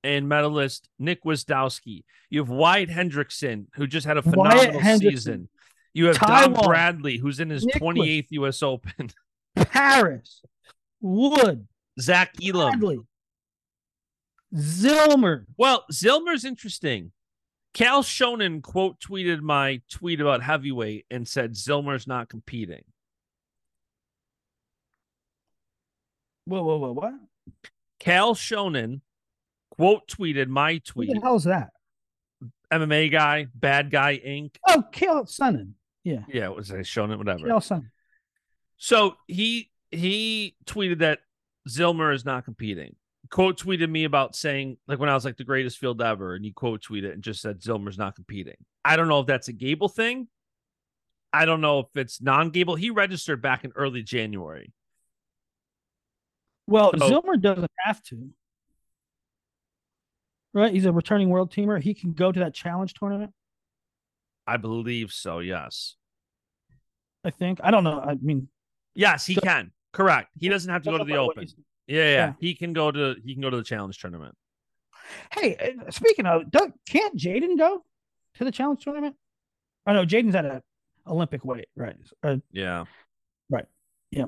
[0.06, 2.06] and medalist Nick Gwiazdowski.
[2.30, 5.50] You have Wyatt Hendrickson, who just had a phenomenal season.
[5.94, 8.62] You have Taiwan, Dom Bradley, who's in his 28th U.S.
[8.62, 9.10] Open.
[9.56, 10.42] Parris,
[11.02, 11.68] Wood,
[12.00, 13.00] Zach Elam, Bradley,
[14.56, 15.46] Zillmer.
[15.58, 17.12] Well, Zillmer's interesting.
[17.74, 22.84] Cal Shonen quote tweeted my tweet about heavyweight and said Zillmer's not competing.
[26.46, 27.14] Whoa, whoa, whoa, what?
[28.00, 29.02] Cal Shonen
[29.72, 31.10] quote tweeted my tweet.
[31.10, 31.70] What the hell's that?
[32.72, 34.56] MMA guy, bad guy Inc.
[34.68, 35.74] Oh, Chael Sonnen.
[36.04, 36.24] Yeah.
[36.28, 37.48] Yeah, it was a Shonen, whatever.
[37.48, 37.84] Cal
[38.78, 41.20] So he he tweeted that
[41.68, 42.96] Zillmer is not competing.
[43.30, 46.44] Quote tweeted me about saying like when I was like the greatest field ever, and
[46.44, 48.58] he quote tweeted and just said Zillmer's not competing.
[48.84, 50.28] I don't know if that's a Gable thing.
[51.32, 52.76] I don't know if it's non-Gable.
[52.76, 54.74] He registered back in early January.
[56.66, 58.32] Well, so, Zillmer doesn't have to
[60.54, 60.74] right?
[60.74, 61.82] He's a returning world teamer.
[61.82, 63.32] He can go to that challenge tournament.
[64.50, 65.40] I believe so.
[65.40, 65.96] Yes.
[67.24, 67.60] I think.
[67.64, 68.00] I don't know.
[68.00, 68.48] I mean,
[68.96, 69.72] yes, he so, can.
[69.94, 70.30] Correct.
[70.40, 71.46] He doesn't have to go to the Open.
[71.88, 74.36] Yeah, yeah, yeah, He can go to he can go to the challenge tournament.
[75.32, 77.84] Hey, uh, speaking of, Doug, can't J'den go
[78.36, 79.16] to the challenge tournament?
[79.88, 80.62] Oh no, J'den's at a
[81.08, 81.96] Olympic weight, right?
[82.24, 82.86] Uh, yeah.
[83.50, 83.66] Right.
[84.12, 84.26] Yeah.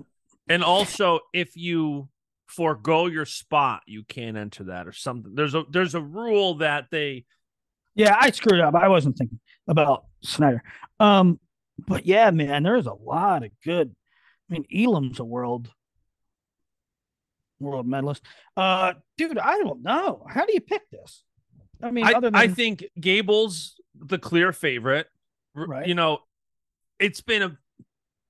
[0.50, 2.10] And also, if you
[2.48, 5.34] forego your spot, you can't enter that or something.
[5.36, 7.26] There's a there's a rule that they
[7.96, 8.76] Yeah, I screwed up.
[8.76, 10.64] I wasn't thinking about Snyder.
[11.00, 11.40] Um,
[11.78, 13.96] but yeah, man, there's a lot of good.
[14.50, 15.72] I mean, Elam's a world
[17.60, 18.24] world medalist.
[18.58, 20.26] Uh, dude, I don't know.
[20.28, 21.24] How do you pick this?
[21.82, 25.08] I mean, I, other than I think Gable's the clear favorite.
[25.56, 25.88] Right.
[25.88, 26.20] You know,
[27.00, 27.58] it's been a.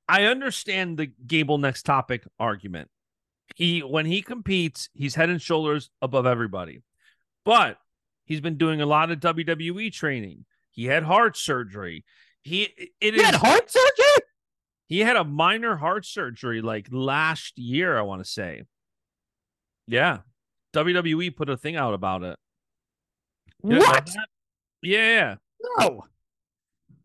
[0.07, 2.89] I understand the Gable next topic argument.
[3.55, 6.81] He when he competes, he's head and shoulders above everybody,
[7.45, 7.77] but
[8.25, 10.45] he's been doing a lot of WWE training.
[10.71, 12.05] He had heart surgery.
[12.43, 14.25] He it he is had heart surgery.
[14.87, 17.97] he had a minor heart surgery like last year.
[17.97, 18.63] I want to say,
[19.87, 20.19] yeah.
[20.73, 22.39] WWE put a thing out about it.
[23.63, 24.09] You What?
[24.81, 25.35] Yeah.
[25.77, 26.05] No.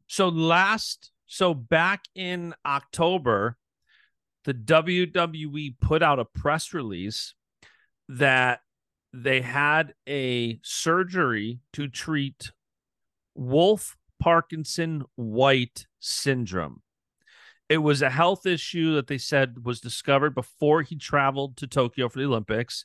[0.06, 3.56] So last, so back in October,
[4.44, 7.34] the WWE put out a press release
[8.08, 8.60] that
[9.22, 12.52] they had a surgery to treat
[13.34, 16.82] Wolff Parkinson White syndrome.
[17.68, 22.08] It was a health issue that they said was discovered before he traveled to Tokyo
[22.08, 22.84] for the Olympics,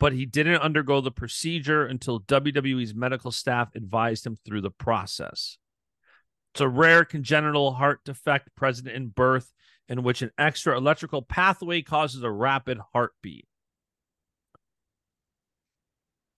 [0.00, 5.58] but he didn't undergo the procedure until WWE's medical staff advised him through the process.
[6.52, 9.52] It's a rare congenital heart defect present in birth
[9.88, 13.46] in which an extra electrical pathway causes a rapid heartbeat.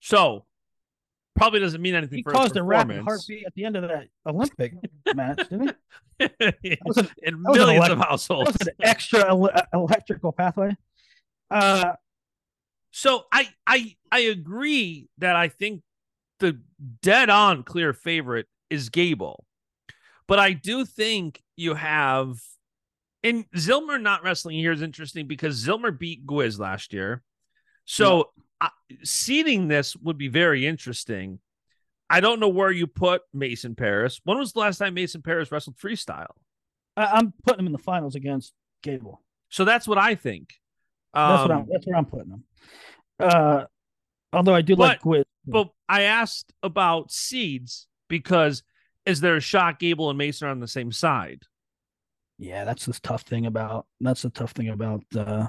[0.01, 0.45] So,
[1.35, 4.07] probably doesn't mean anything He for caused a rapid heartbeat at the end of that
[4.25, 4.73] Olympic
[5.15, 5.75] match, didn't
[6.61, 6.77] he?
[6.85, 8.51] was an- in millions of That households.
[8.59, 10.75] was an extra ele- electrical pathway.
[11.49, 11.93] Uh,
[12.91, 15.81] So I I I agree that I think
[16.39, 16.59] the
[17.01, 19.45] dead on clear favorite is Gable.
[20.27, 22.39] But I do think you have
[23.23, 27.21] and Zillmer not wrestling here is interesting because Zillmer beat Gwiz last year.
[27.85, 28.69] So uh,
[29.03, 31.39] seeding this would be very interesting.
[32.09, 34.21] I don't know where you put Mason Parris.
[34.23, 36.33] When was the last time Mason Parris wrestled freestyle?
[36.95, 39.21] I, I'm putting him in the finals against Gable.
[39.49, 40.53] So that's what I think.
[41.13, 41.67] That's what Um, I'm.
[41.71, 42.43] That's where I'm putting him.
[43.19, 43.63] Uh,
[44.33, 45.23] although I do like Gwiz.
[45.45, 48.61] But I asked about seeds because
[49.05, 51.43] is there a shot Gable and Mason are on the same side?
[52.37, 53.87] Yeah, that's the tough thing about.
[53.99, 55.03] That's the tough thing about.
[55.15, 55.47] Uh,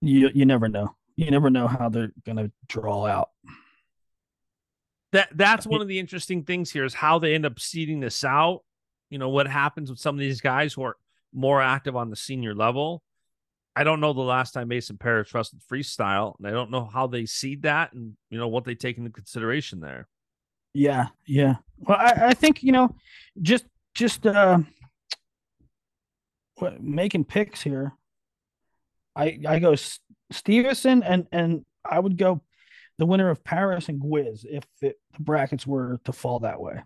[0.00, 0.95] you you never know.
[1.16, 3.30] You never know how they're gonna draw out.
[5.12, 8.22] That that's one of the interesting things here is how they end up seeding this
[8.22, 8.60] out.
[9.10, 10.96] You know what happens with some of these guys who are
[11.32, 13.02] more active on the senior level.
[13.74, 17.06] I don't know the last time Mason Parris wrestled freestyle, and I don't know how
[17.06, 20.08] they seed that, and you know what they take into consideration there.
[20.72, 21.56] Yeah, yeah.
[21.78, 22.94] Well, I, I think you know,
[23.40, 23.64] just
[23.94, 24.58] just uh,
[26.56, 27.92] what, making picks here.
[29.14, 29.74] I I go
[30.30, 32.42] Stevenson and and I would go
[32.98, 36.82] the winner of Parris and Gwiz if it, the brackets were to fall that way.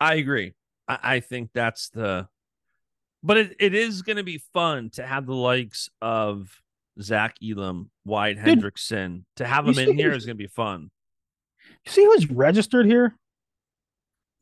[0.00, 0.54] I agree.
[0.88, 2.28] I, I think that's the,
[3.22, 6.62] but it, it is going to be fun to have the likes of
[7.00, 10.90] Zach Elam, Wyatt Dude, Hendrickson, to have them in here is going to be fun.
[11.84, 13.16] You see who's registered here?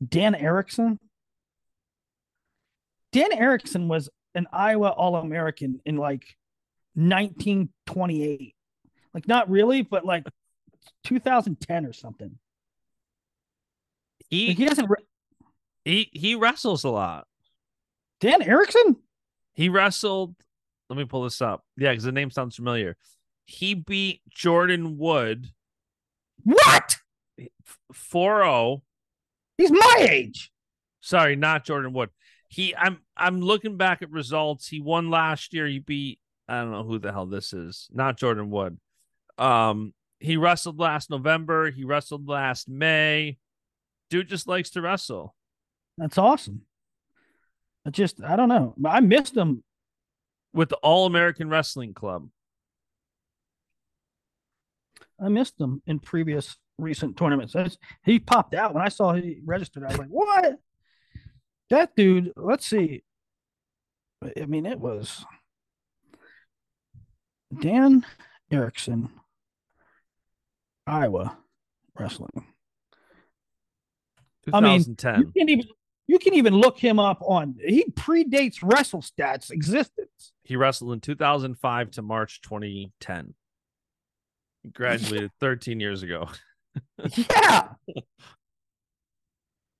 [0.07, 0.99] Dan Erickson.
[3.11, 6.35] Dan Erickson was an Iowa All American in like
[6.95, 8.55] 1928.
[9.13, 10.27] Like, not really, but like
[11.05, 12.37] 2010 or something.
[14.29, 14.89] He Like, he doesn't.
[14.89, 15.05] Re-
[15.85, 17.25] he he wrestles a lot.
[18.19, 18.97] Dan Erickson?
[19.53, 20.35] He wrestled.
[20.89, 21.63] Let me pull this up.
[21.77, 22.97] Yeah, because the name sounds familiar.
[23.45, 25.47] He beat Jordan Wood
[26.43, 26.97] What?
[27.93, 28.81] 4-0.
[29.57, 30.51] He's my age.
[31.01, 32.09] Sorry, not Jordan Wood.
[32.47, 34.67] He I'm I'm looking back at results.
[34.67, 35.67] He won last year.
[35.67, 36.19] He beat
[36.49, 37.87] I don't know who the hell this is.
[37.93, 38.77] Not Jordan Wood.
[39.37, 41.71] Um he wrestled last November.
[41.71, 43.37] He wrestled last May.
[44.09, 45.35] Dude just likes to wrestle.
[45.97, 46.63] That's awesome.
[47.85, 48.75] I just, I don't know.
[48.85, 49.63] I missed him.
[50.53, 52.27] with the All American Wrestling Club.
[55.23, 57.53] I missed him in previous recent tournaments.
[57.53, 59.83] That's- he popped out when I saw he registered.
[59.83, 60.55] I was like, what?
[61.69, 63.03] That dude, let's see.
[64.23, 65.23] I mean, it was
[67.57, 68.05] Dan
[68.51, 69.09] Erickson,
[70.85, 71.37] Iowa
[71.97, 72.45] wrestling.
[74.53, 75.65] I mean, You can even
[76.07, 80.33] you can even look him up on he predates WrestleStats existence.
[80.43, 83.33] he wrestled in 2005 to March 2010.
[84.63, 86.29] He graduated 13 years ago.
[87.15, 87.69] Yeah.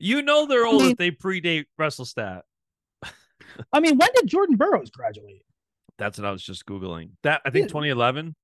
[0.02, 2.44] You know they're old mean- if they predate WrestleStat.
[3.74, 5.44] I mean, when did Jordan Burroughs graduate?
[6.00, 7.12] That's what I was just googling.
[7.24, 7.68] That I think Yeah.
[7.68, 8.36] 2011.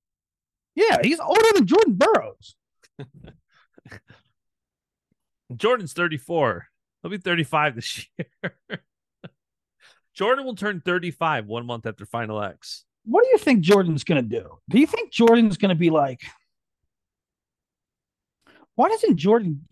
[0.75, 2.55] Yeah, he's older than Jordan Burroughs.
[5.55, 6.67] Jordan's 34.
[7.01, 8.53] He'll be 35 this year.
[10.13, 12.83] Jordan will turn 35 one month after Final X.
[13.05, 14.49] What do you think Jordan's going to do?
[14.69, 16.21] Do you think Jordan's going to be like?
[18.75, 19.65] Why doesn't Jordan?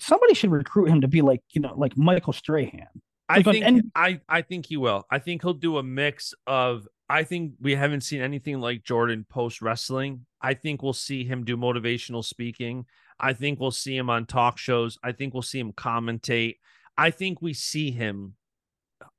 [0.00, 2.88] Somebody should recruit him to be like you know like Michael Strahan.
[3.28, 5.06] I Like on think any- I I think he will.
[5.10, 9.26] I think he'll do a mix of I think we haven't seen anything like Jordan
[9.28, 10.26] post wrestling.
[10.40, 12.86] I think we'll see him do motivational speaking.
[13.18, 14.96] I think we'll see him on talk shows.
[15.02, 16.58] I think we'll see him commentate.
[16.96, 18.34] I think we see him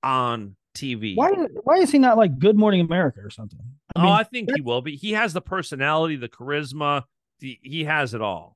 [0.01, 1.17] on TV.
[1.17, 1.31] Why?
[1.63, 3.59] Why is he not like Good Morning America or something?
[3.93, 4.95] I oh, mean, oh, I think he will be.
[4.95, 7.03] He has the personality, the charisma.
[7.41, 8.55] The, he has it all.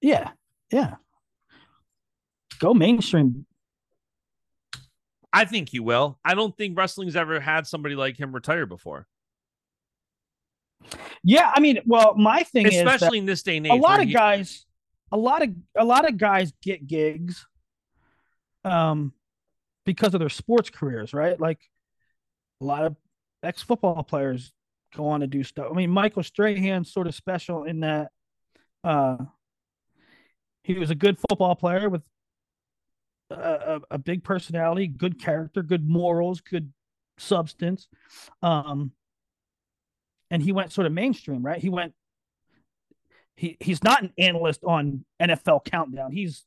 [0.00, 0.30] yeah,
[0.70, 0.94] yeah.
[2.60, 3.46] Go mainstream.
[5.34, 6.18] I think he will.
[6.24, 9.06] I don't think wrestling's ever had somebody like him retire before,
[11.22, 13.72] Yeah, I mean, well, my thing is especially in this day and age.
[13.72, 14.64] a lot of he- guys,
[15.12, 17.46] a lot of a lot of guys get gigs,
[18.64, 19.12] um,
[19.84, 21.38] because of their sports careers, right?
[21.40, 21.60] Like
[22.60, 22.96] a lot of
[23.42, 24.52] ex football players
[24.96, 25.66] go on to do stuff.
[25.70, 28.10] I mean, Michael Strahan's sort of special in that,
[28.82, 29.16] uh,
[30.62, 32.02] he was a good football player with
[33.34, 36.72] a, a, big personality, good character, good morals, good
[37.18, 37.88] substance,
[38.42, 38.92] um,
[40.30, 41.60] and he went sort of mainstream, right?
[41.60, 41.94] He went
[43.36, 46.12] he he's not an analyst on NFL Countdown.
[46.12, 46.44] He's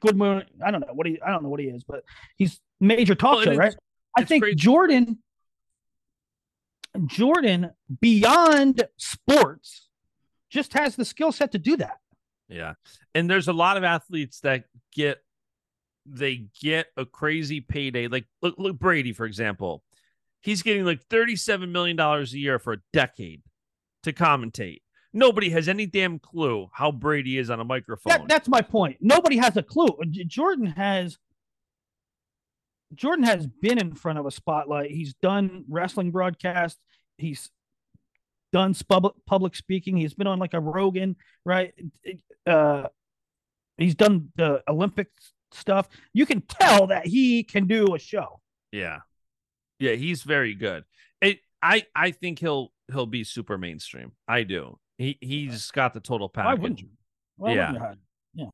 [0.00, 0.20] good.
[0.64, 1.20] I don't know what he.
[1.20, 2.04] I don't know what he is, but
[2.36, 3.74] he's major talk Well, show, right?
[4.16, 4.56] I think crazy.
[4.56, 5.18] Jordan,
[7.06, 7.70] Jordan
[8.00, 9.88] beyond sports,
[10.50, 11.98] just has the skill set to do that.
[12.48, 12.74] Yeah.
[13.14, 14.64] And there's a lot of athletes that
[14.94, 15.18] get
[16.08, 18.08] they get a crazy payday.
[18.08, 19.82] Like look, look Brady, for example.
[20.40, 23.42] He's getting like $37 million a year for a decade
[24.04, 24.82] to commentate.
[25.12, 28.10] Nobody has any damn clue how Brady is on a microphone.
[28.10, 28.98] That, that's my point.
[29.00, 29.88] Nobody has a clue.
[30.26, 31.18] Jordan has.
[32.94, 34.92] Jordan has been in front of a spotlight.
[34.92, 36.78] He's done wrestling broadcasts.
[37.18, 37.50] He's
[38.52, 39.96] done public public speaking.
[39.96, 41.74] He's been on like a Rogan, right?
[42.46, 42.84] Uh,
[43.76, 45.08] he's done the Olympic
[45.52, 45.88] stuff.
[46.12, 48.40] You can tell that he can do a show.
[48.72, 48.98] yeah.
[49.78, 50.84] Yeah, he's very good.
[51.20, 54.12] It I I think he'll he'll be super mainstream.
[54.26, 54.78] I do.
[54.96, 56.80] He he's got the total Why package.
[56.80, 56.88] you?
[57.36, 57.92] Why Yeah.
[58.34, 58.50] you?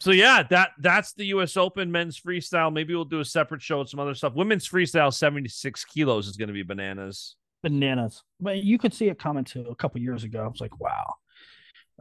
[0.00, 1.56] So yeah, that that's the U.S.
[1.56, 2.72] Open men's freestyle.
[2.72, 4.34] Maybe we'll do a separate show with some other stuff.
[4.34, 7.36] Women's freestyle, seventy six kilos is going to be bananas.
[7.62, 8.22] Bananas.
[8.40, 9.64] But you could see it coming too.
[9.70, 11.14] A couple years ago, I was like, wow.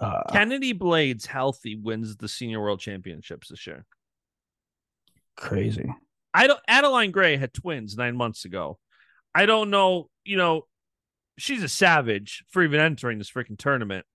[0.01, 3.85] Uh, Kennedy Blades, healthy, wins the senior world championships this year.
[5.37, 5.89] crazy.
[6.33, 6.59] I don't.
[6.67, 8.79] Adeline Gray had twins nine months ago.
[9.35, 10.09] I don't know.
[10.23, 10.65] You know,
[11.37, 14.05] she's a savage for even entering this freaking tournament.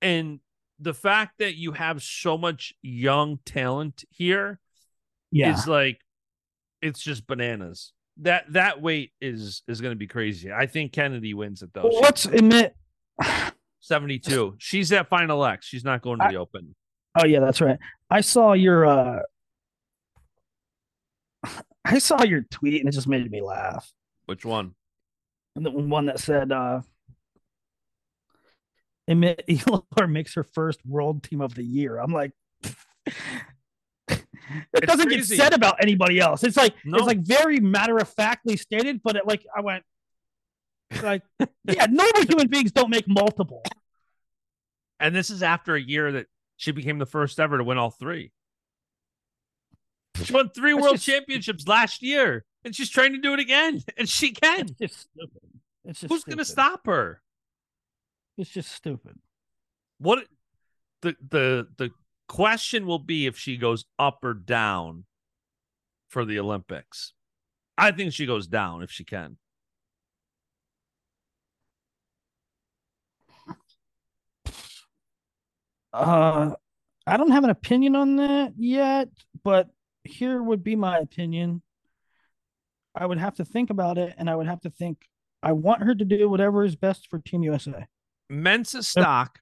[0.00, 0.40] And
[0.78, 4.58] the fact that you have so much young talent here
[5.30, 5.52] Yeah.
[5.54, 6.00] is like
[6.80, 7.92] it's just bananas.
[8.18, 10.52] That that weight is is going to be crazy.
[10.52, 11.82] I think Kennedy wins it though.
[11.84, 12.74] Well, let's admit.
[13.82, 14.54] 72.
[14.58, 15.66] She's at final X.
[15.66, 16.74] She's not going to I- the open.
[17.20, 17.78] Oh yeah, that's right.
[18.08, 19.18] I saw your uh
[21.84, 23.92] I saw your tweet and it just made me laugh.
[24.24, 24.74] Which one?
[25.56, 26.80] The one that said uh
[29.10, 31.98] Elor makes her first world team of the year.
[31.98, 32.32] I'm like
[34.08, 34.24] it
[34.80, 36.44] doesn't get said about anybody else.
[36.44, 36.96] It's like No.
[36.98, 39.84] it's like very matter of factly stated, but it like I went
[41.02, 41.22] like
[41.64, 43.62] yeah, normal human beings don't make multiple.
[45.02, 47.90] And this is after a year that she became the first ever to win all
[47.90, 48.30] three.
[50.22, 53.40] She won three That's world just- championships last year, and she's trying to do it
[53.40, 54.60] again, and she can.
[54.60, 55.42] It's just stupid.
[55.84, 57.20] It's just Who's going to stop her?
[58.38, 59.18] It's just stupid.
[59.98, 60.26] What
[61.00, 61.90] the the the
[62.28, 65.04] question will be if she goes up or down
[66.08, 67.12] for the Olympics.
[67.76, 69.38] I think she goes down if she can.
[75.92, 76.54] Uh,
[77.06, 79.08] I don't have an opinion on that yet,
[79.42, 79.68] but
[80.04, 81.62] here would be my opinion.
[82.94, 85.08] I would have to think about it, and I would have to think.
[85.42, 87.86] I want her to do whatever is best for Team USA.
[88.30, 89.40] Mensah-Stock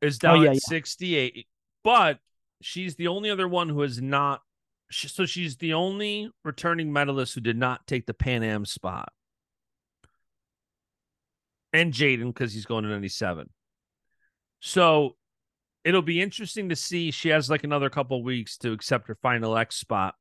[0.00, 0.60] is down Oh, yeah, at yeah.
[0.68, 1.46] 68,
[1.84, 2.18] but
[2.62, 4.40] she's the only other one who has not.
[4.90, 9.12] So she's the only returning medalist who did not take the Pan Am spot.
[11.72, 13.48] And J'den, because he's going to 97.
[14.58, 15.16] So
[15.84, 17.10] it'll be interesting to see.
[17.10, 20.14] She has like another couple weeks to accept her final X spot.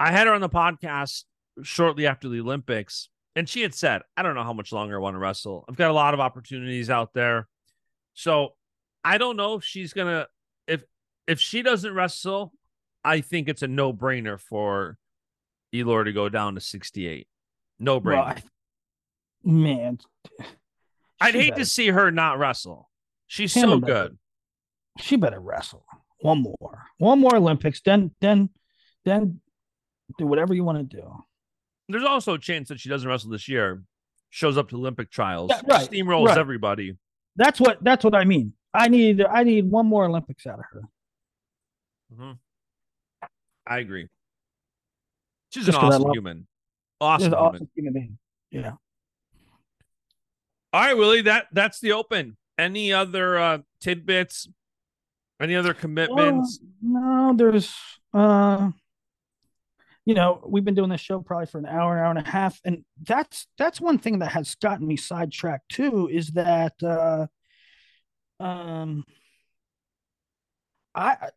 [0.00, 1.24] I had her on the podcast
[1.62, 5.00] shortly after the Olympics, and she had said, I don't know how much longer I
[5.00, 5.64] want to wrestle.
[5.68, 7.48] I've got a lot of opportunities out there.
[8.14, 8.54] So
[9.04, 10.26] I don't know if she's gonna
[10.66, 10.82] if
[11.26, 12.52] if she doesn't wrestle,
[13.04, 14.98] I think it's a no brainer for
[15.74, 17.26] Elor to go down to 68.
[17.78, 18.04] No brainer.
[18.14, 18.42] Well, I-
[19.44, 19.98] man,
[21.20, 22.88] I'd hate better- to see her not wrestle.
[23.26, 24.18] She's Hannah so good.
[24.98, 25.84] She better wrestle
[26.20, 27.80] one more, one more Olympics.
[27.80, 28.50] Then, then,
[29.04, 29.40] then,
[30.18, 31.24] do whatever you want to do.
[31.88, 33.82] There's also a chance that she doesn't wrestle this year,
[34.30, 36.38] shows up to Olympic trials, Yeah, right, steamrolls right.
[36.38, 36.96] everybody.
[37.36, 37.82] That's what.
[37.82, 38.52] That's what I mean.
[38.74, 39.24] I need.
[39.24, 40.82] I need one more Olympics out of her.
[42.14, 42.38] Mhm.
[43.66, 44.08] I agree.
[45.50, 46.46] She's Just an awesome human.
[47.00, 47.54] Awesome an human.
[47.54, 48.18] awesome human being.
[48.50, 48.72] Yeah.
[50.72, 52.36] All right, Willie, that that's the open.
[52.58, 54.48] Any other uh tidbits?
[55.40, 56.60] Any other commitments?
[56.82, 57.74] No, there's
[58.12, 58.70] uh
[60.04, 62.58] you know, we've been doing this show probably for an hour, hour and a half,
[62.64, 67.26] and that's that's one thing that has gotten me sidetracked too, is that uh
[68.42, 69.04] um
[70.94, 71.30] I I-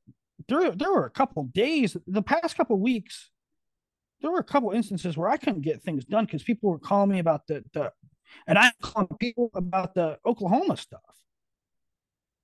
[0.47, 3.29] there there were a couple days, the past couple weeks,
[4.21, 7.11] there were a couple instances where I couldn't get things done because people were calling
[7.11, 7.91] me about the the
[8.47, 11.01] and I'm calling people about the Oklahoma stuff.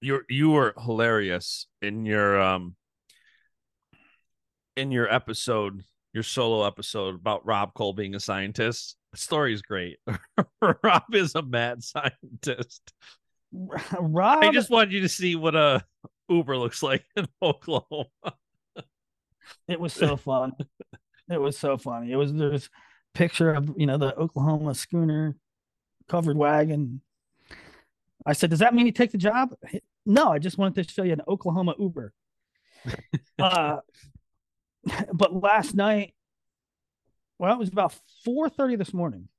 [0.02, 2.76] You you were hilarious in your um
[4.76, 5.84] in your episode,
[6.14, 8.95] your solo episode about Rob Koll being a scientist.
[9.11, 9.98] The story is great.
[10.61, 12.94] Rob is a mad scientist.
[13.99, 15.84] Rob I just wanted you to see what a
[16.30, 18.06] Uber looks like in Oklahoma.
[19.68, 20.53] It was so fun.
[21.30, 22.11] it was so funny.
[22.11, 22.69] It was there's
[23.14, 25.36] picture of you know the Oklahoma schooner
[26.07, 27.02] covered wagon.
[28.28, 29.56] I said, "Does that mean you take the job?"
[30.06, 32.14] No, I just wanted to show you an Oklahoma Uber.
[33.40, 33.78] uh,
[35.14, 36.14] but last night,
[37.40, 37.95] well, it was about
[38.26, 39.30] four thirty this morning.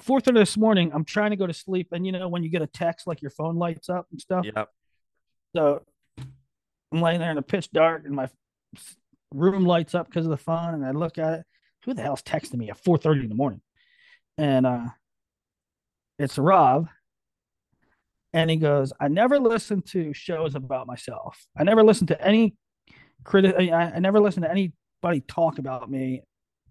[0.00, 0.90] Four thirty this morning.
[0.94, 3.20] I'm trying to go to sleep, and you know when you get a text, like
[3.20, 4.46] your phone lights up and stuff.
[4.46, 4.68] Yep.
[5.54, 5.82] So
[6.90, 8.28] I'm laying there in the pitch dark, and my
[9.30, 11.46] room lights up because of the phone, and I look at it.
[11.84, 13.60] Who the hell's texting me at 4:30 in the morning?
[14.38, 14.86] And uh,
[16.18, 16.88] it's Rob,
[18.32, 21.46] and he goes, "I never listen to shows about myself.
[21.56, 22.54] I never listen to any
[23.24, 23.54] critic.
[23.58, 26.22] I, I never listen to anybody talk about me.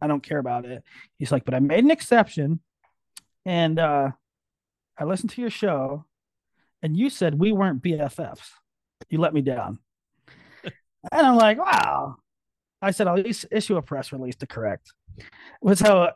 [0.01, 0.83] I don't care about it."
[1.17, 2.61] He's like, "But I made an exception,
[3.45, 4.11] and uh,
[4.97, 6.05] I listened to your show,
[6.81, 8.49] and you said we weren't BFFs.
[9.09, 9.79] You let me down."
[11.11, 12.17] And I'm like, wow.
[12.81, 14.91] I said, I'll at least issue a press release to correct.
[15.61, 16.13] Was how,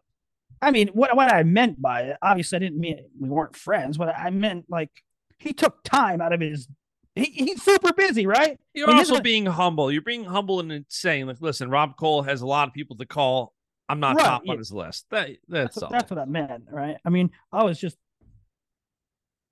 [0.61, 2.17] I mean, what what I meant by it.
[2.21, 3.99] Obviously, I didn't mean we weren't friends.
[3.99, 4.91] What I meant, like,
[5.37, 6.67] he took time out of his.
[7.15, 8.59] He, he's super busy, right?
[8.73, 9.89] You're And also being humble.
[9.91, 13.05] You're being humble and saying, like, listen, Rob Koll has a lot of people to
[13.05, 13.53] call.
[13.87, 14.51] I'm not Right, top yeah.
[14.51, 15.05] on his list.
[15.11, 16.97] That that's, That's, that's what I meant, right?
[17.05, 17.97] I mean, I was just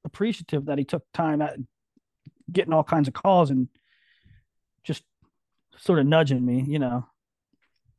[0.03, 1.55] appreciative that he took time at
[2.51, 3.69] getting all kinds of calls and
[4.83, 5.03] just
[5.77, 7.05] sort of nudging me, you know.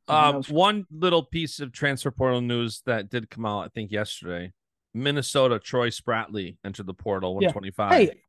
[0.07, 3.91] Uh, was- one little piece of transfer portal news that did come out, I think
[3.91, 4.53] yesterday.
[4.95, 7.49] Minnesota Troy Spratley entered the portal Yeah.
[7.49, 7.91] 125.
[7.91, 8.21] Hey,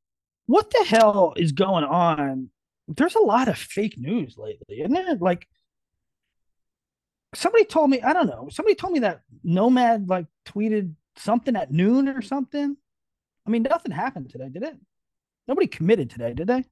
[0.47, 2.51] what the hell is going on?
[2.89, 5.15] There's a lot of fake news lately, isn't there?
[5.15, 5.49] Like
[7.35, 11.71] somebody told me, I don't know, somebody told me that Nomad like tweeted something at
[11.71, 12.77] noon or something.
[13.47, 14.77] I mean, nothing happened today, did it?
[15.47, 16.65] Nobody committed today, did they?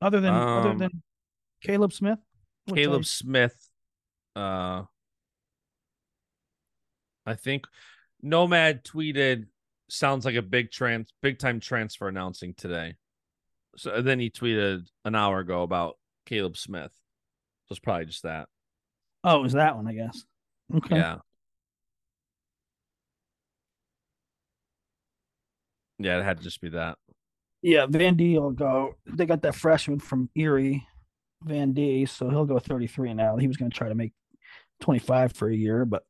[0.00, 1.02] Other than other Um, than
[1.62, 2.18] Caleb Smith.
[2.74, 3.68] Caleb Smith.
[4.34, 4.84] Uh,
[7.26, 7.66] I think
[8.26, 9.46] Nomad tweeted
[9.88, 12.96] sounds like a big trans big time transfer announcing today.
[13.76, 15.96] So then he tweeted an hour ago about
[16.26, 16.92] Caleb Smith.
[17.66, 18.48] So it's probably just that.
[19.24, 20.24] oh, it was that one, I guess.
[20.74, 20.96] Okay.
[20.96, 21.18] Yeah.
[25.98, 26.98] Yeah, it had to just be that.
[27.62, 28.94] Yeah, Van Dee will go.
[29.06, 30.86] They got that freshman from Erie,
[31.42, 33.36] Van Dee, so he'll go 33 now.
[33.36, 34.12] He was going to try to make
[34.82, 36.04] 25 for a year, but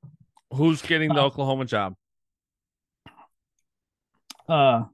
[0.52, 1.94] Who's getting the Uh, Oklahoma job?
[4.48, 4.84] Uh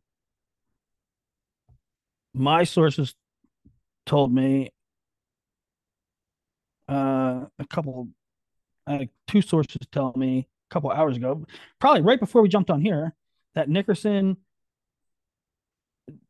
[2.34, 3.14] my sources
[4.06, 4.70] told me
[6.88, 8.08] uh a couple
[8.86, 11.44] uh, two sources tell me a couple hours ago
[11.78, 13.14] probably right before we jumped on here
[13.54, 14.36] that nickerson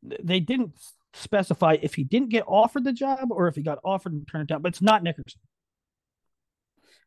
[0.02, 0.72] they didn't
[1.14, 4.42] specify if he didn't get offered the job or if he got offered and turned
[4.42, 5.40] it down but it's not nickerson.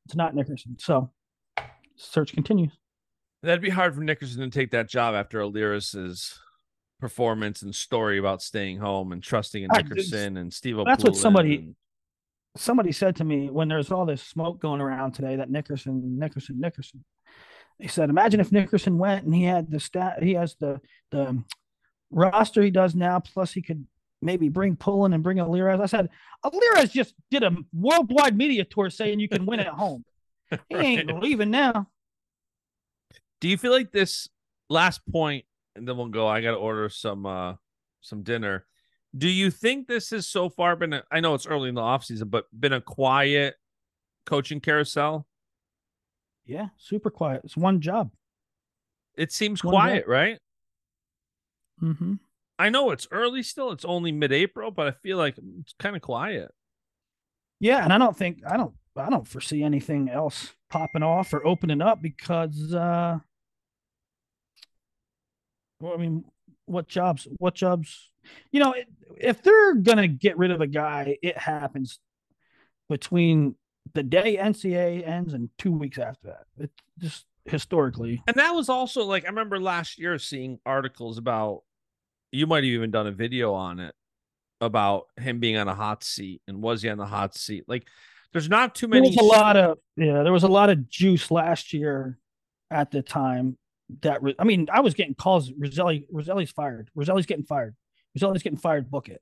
[0.05, 0.77] It's not nickerson.
[0.79, 1.11] So
[1.95, 2.71] search continues
[3.45, 6.39] That'd be hard for Nickerson to take that job after Alirez's
[6.99, 11.55] performance and story about staying home and trusting in Nickerson and Steve that's what somebody-
[11.57, 11.75] and-
[12.57, 16.59] somebody said to me when there's all this smoke going around today that Nickerson, Nickerson,
[16.59, 17.03] Nickerson.
[17.79, 20.79] They said, imagine if Nickerson went and he had the stat, he has the
[21.11, 21.43] the
[22.11, 23.85] roster he does now, plus he could
[24.21, 25.81] maybe bring Pullen and bring Alirez.
[25.81, 26.09] I said
[26.45, 30.05] Alirez just did a worldwide media tour saying you can win at home.
[30.69, 31.21] He ain't Right.
[31.21, 31.89] leaving now.
[33.45, 34.27] Do you feel like this
[34.71, 35.45] last point,
[35.75, 36.27] and then we'll go?
[36.27, 37.53] I got to order some uh
[38.01, 38.65] some dinner.
[39.15, 40.93] Do you think this has so far been?
[40.93, 43.53] A, I know it's early in the offseason, but been a quiet
[44.25, 45.27] coaching carousel?
[46.47, 47.41] Yeah, super quiet.
[47.43, 48.09] It's one job.
[49.15, 50.39] It seems One quiet, right?
[51.83, 52.13] Mm-hmm.
[52.57, 53.71] I know it's early still.
[53.71, 56.49] It's only mid-April, but I feel like it's kind of quiet.
[57.59, 61.45] Yeah, and I don't think I don't I don't foresee anything else popping off or
[61.45, 63.19] opening up because uh
[65.79, 66.25] well, I mean,
[66.65, 68.11] what jobs what jobs
[68.51, 68.73] you know,
[69.17, 71.99] if they're going to get rid of a guy, it happens
[72.89, 73.55] between
[73.93, 76.45] the day NCAA ends and 2 weeks after that.
[76.57, 78.23] It's just historically.
[78.27, 81.61] And that was also like I remember last year seeing articles about
[82.31, 83.93] you might have even done a video on it
[84.61, 87.65] about him being on a hot seat and was he on the hot seat?
[87.67, 87.87] Like
[88.33, 90.89] there's not too There many was a lot of yeah, there was a lot of
[90.89, 92.17] juice last year
[92.71, 93.57] at the time
[94.01, 96.89] that I mean, I was getting calls Rosselli Rosselli's fired.
[96.95, 97.75] Rosselli's getting fired.
[98.15, 99.21] Rosselli's getting fired, book it.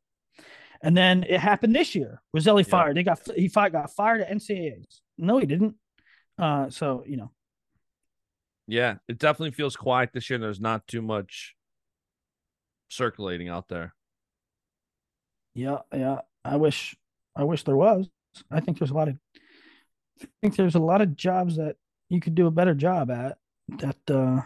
[0.82, 2.22] And then it happened this year.
[2.36, 2.70] Rosselli Yeah.
[2.70, 2.98] fired.
[2.98, 5.02] They got he fired, got fired at NCAAs.
[5.18, 5.76] No, he didn't.
[6.38, 7.32] Uh so, you know,
[8.68, 10.40] Yeah, it definitely feels quiet this year.
[10.40, 11.56] There's not too much
[12.90, 13.94] circulating out there.
[15.56, 16.20] yeah, yeah.
[16.46, 16.96] I wish
[17.36, 18.10] I wish there was.
[18.52, 19.18] I think there's a lot of
[20.22, 21.76] I think there's a lot of jobs that
[22.10, 23.38] you could do a better job at
[23.70, 24.42] that uh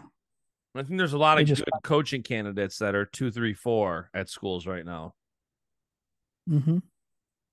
[0.74, 4.10] I think there's a lot of just good coaching candidates that are two, three, four
[4.14, 5.14] at schools right now.
[6.48, 6.78] Mm-hmm.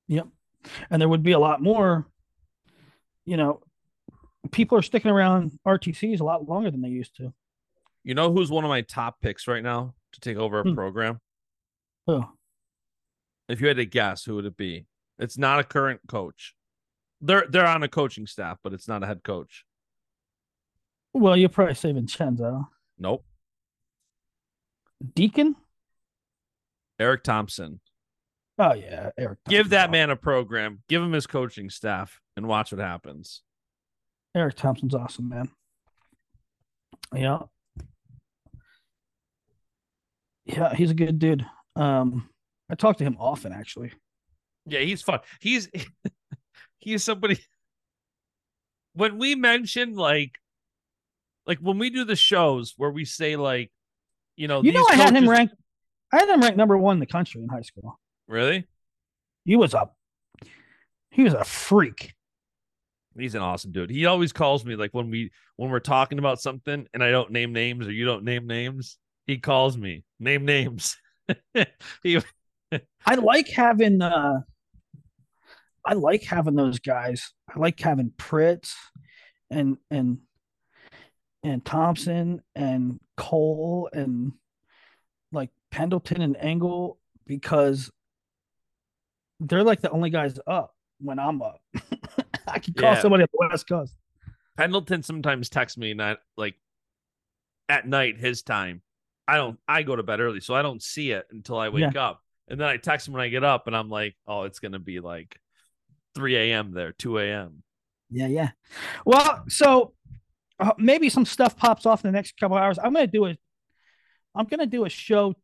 [0.08, 0.28] Yep.
[0.90, 2.06] And there would be a lot more,
[3.26, 3.62] you know,
[4.52, 7.34] people are sticking around RTCs a lot longer than they used to.
[8.04, 10.76] You know who's one of my top picks right now to take over a Hmm.
[10.76, 11.20] program?
[12.08, 12.30] Oh,
[13.50, 14.86] If you had to guess, who would it be?
[15.18, 16.54] It's not a current coach.
[17.22, 19.66] They're they're on a coaching staff, but it's not a head coach.
[21.16, 22.70] Well, you're probably say Vincenzo.
[23.00, 23.26] Nope.
[25.14, 25.56] Deacon?
[27.00, 27.80] Eric Thompson.
[28.58, 29.12] Oh, yeah.
[29.18, 29.40] Eric.
[29.48, 33.42] Give that man a program, give him his coaching staff, and watch what happens.
[34.36, 35.50] Eric Thompson's awesome, man.
[37.14, 37.40] Yeah.
[40.46, 41.46] Yeah, he's a good dude.
[41.76, 42.30] Um,
[42.70, 43.94] I talk to him often, actually.
[44.66, 45.20] Yeah, he's fun.
[45.40, 45.70] He's
[46.80, 47.40] he's somebody
[48.94, 50.38] when we mention like
[51.47, 53.72] like when we do the shows where we say like
[54.35, 55.55] you know You know, I had him ranked.
[56.13, 57.99] I had him ranked number one in the country in high school.
[58.27, 58.67] really
[59.43, 59.89] He was a,
[61.11, 62.13] he was a freak.
[63.17, 66.41] he's an awesome dude he always calls me like when we when we're talking about
[66.41, 70.43] something and i don't name names or you don't name names he calls me name
[70.43, 70.97] names
[72.03, 72.22] he,
[73.05, 74.41] I like having uh
[75.85, 77.31] I like having those guys.
[77.47, 78.73] I like having Pritz
[79.49, 80.17] and and
[81.45, 84.34] and Thompson and Koll and
[85.31, 86.97] like Pendleton and Engel
[87.27, 87.91] because
[89.39, 91.61] they're like the only guys up when I'm up.
[92.47, 93.01] I can call Yeah.
[93.01, 93.93] somebody at the West Coast.
[94.57, 96.55] pendleton sometimes texts me not like
[97.67, 98.81] at night his time
[99.27, 101.95] i don't i go to bed early so i don't see it until i wake
[101.97, 104.59] up and then i text him when i get up and i'm like oh it's
[104.59, 105.38] gonna be like
[106.15, 107.63] 3 a.m there 2 a.m
[108.09, 108.49] Yeah, yeah.
[109.05, 109.93] Well, so
[110.60, 112.77] uh, maybe some stuff pops off in the next couple hours.
[112.77, 113.38] I'm gonna do a,
[114.34, 115.36] I'm gonna do a show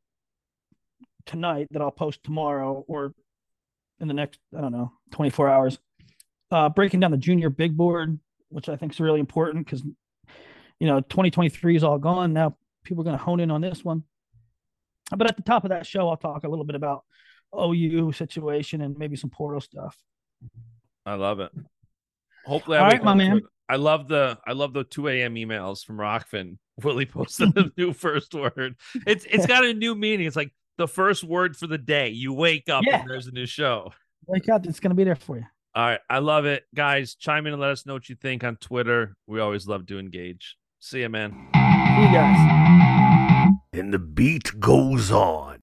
[1.26, 3.14] tonight that I'll post tomorrow or
[4.00, 5.80] in the next I don't know 24 hours,
[6.50, 8.20] uh, breaking down the junior big board,
[8.50, 9.84] which I think is really important because
[10.80, 12.58] you know 2023 is all gone now.
[12.84, 14.04] People are gonna hone in on this one.
[15.16, 17.04] But at the top of that show, I'll talk a little bit about
[17.54, 19.98] OU situation and maybe some portal stuff.
[21.06, 21.52] i love it
[22.46, 23.38] hopefully I All wake right, my man.
[23.38, 23.44] it.
[23.70, 27.94] i love the i love the 2 a.m emails from Rokfin willie posted the new
[27.94, 28.76] first word
[29.08, 32.34] it's it's got a new meaning it's like the first word for the day you
[32.34, 33.02] wake up Yeah.
[33.02, 33.92] and there's a new show
[34.28, 35.46] Wake up, it's gonna be there for you.
[35.74, 36.00] All right.
[36.08, 36.64] I love it.
[36.76, 39.16] Guys, chime in and let us know what you think on Twitter.
[39.26, 40.58] We always love to engage.
[40.80, 41.32] See you, man.
[41.56, 43.50] See you guys.
[43.74, 45.61] And the beat goes on.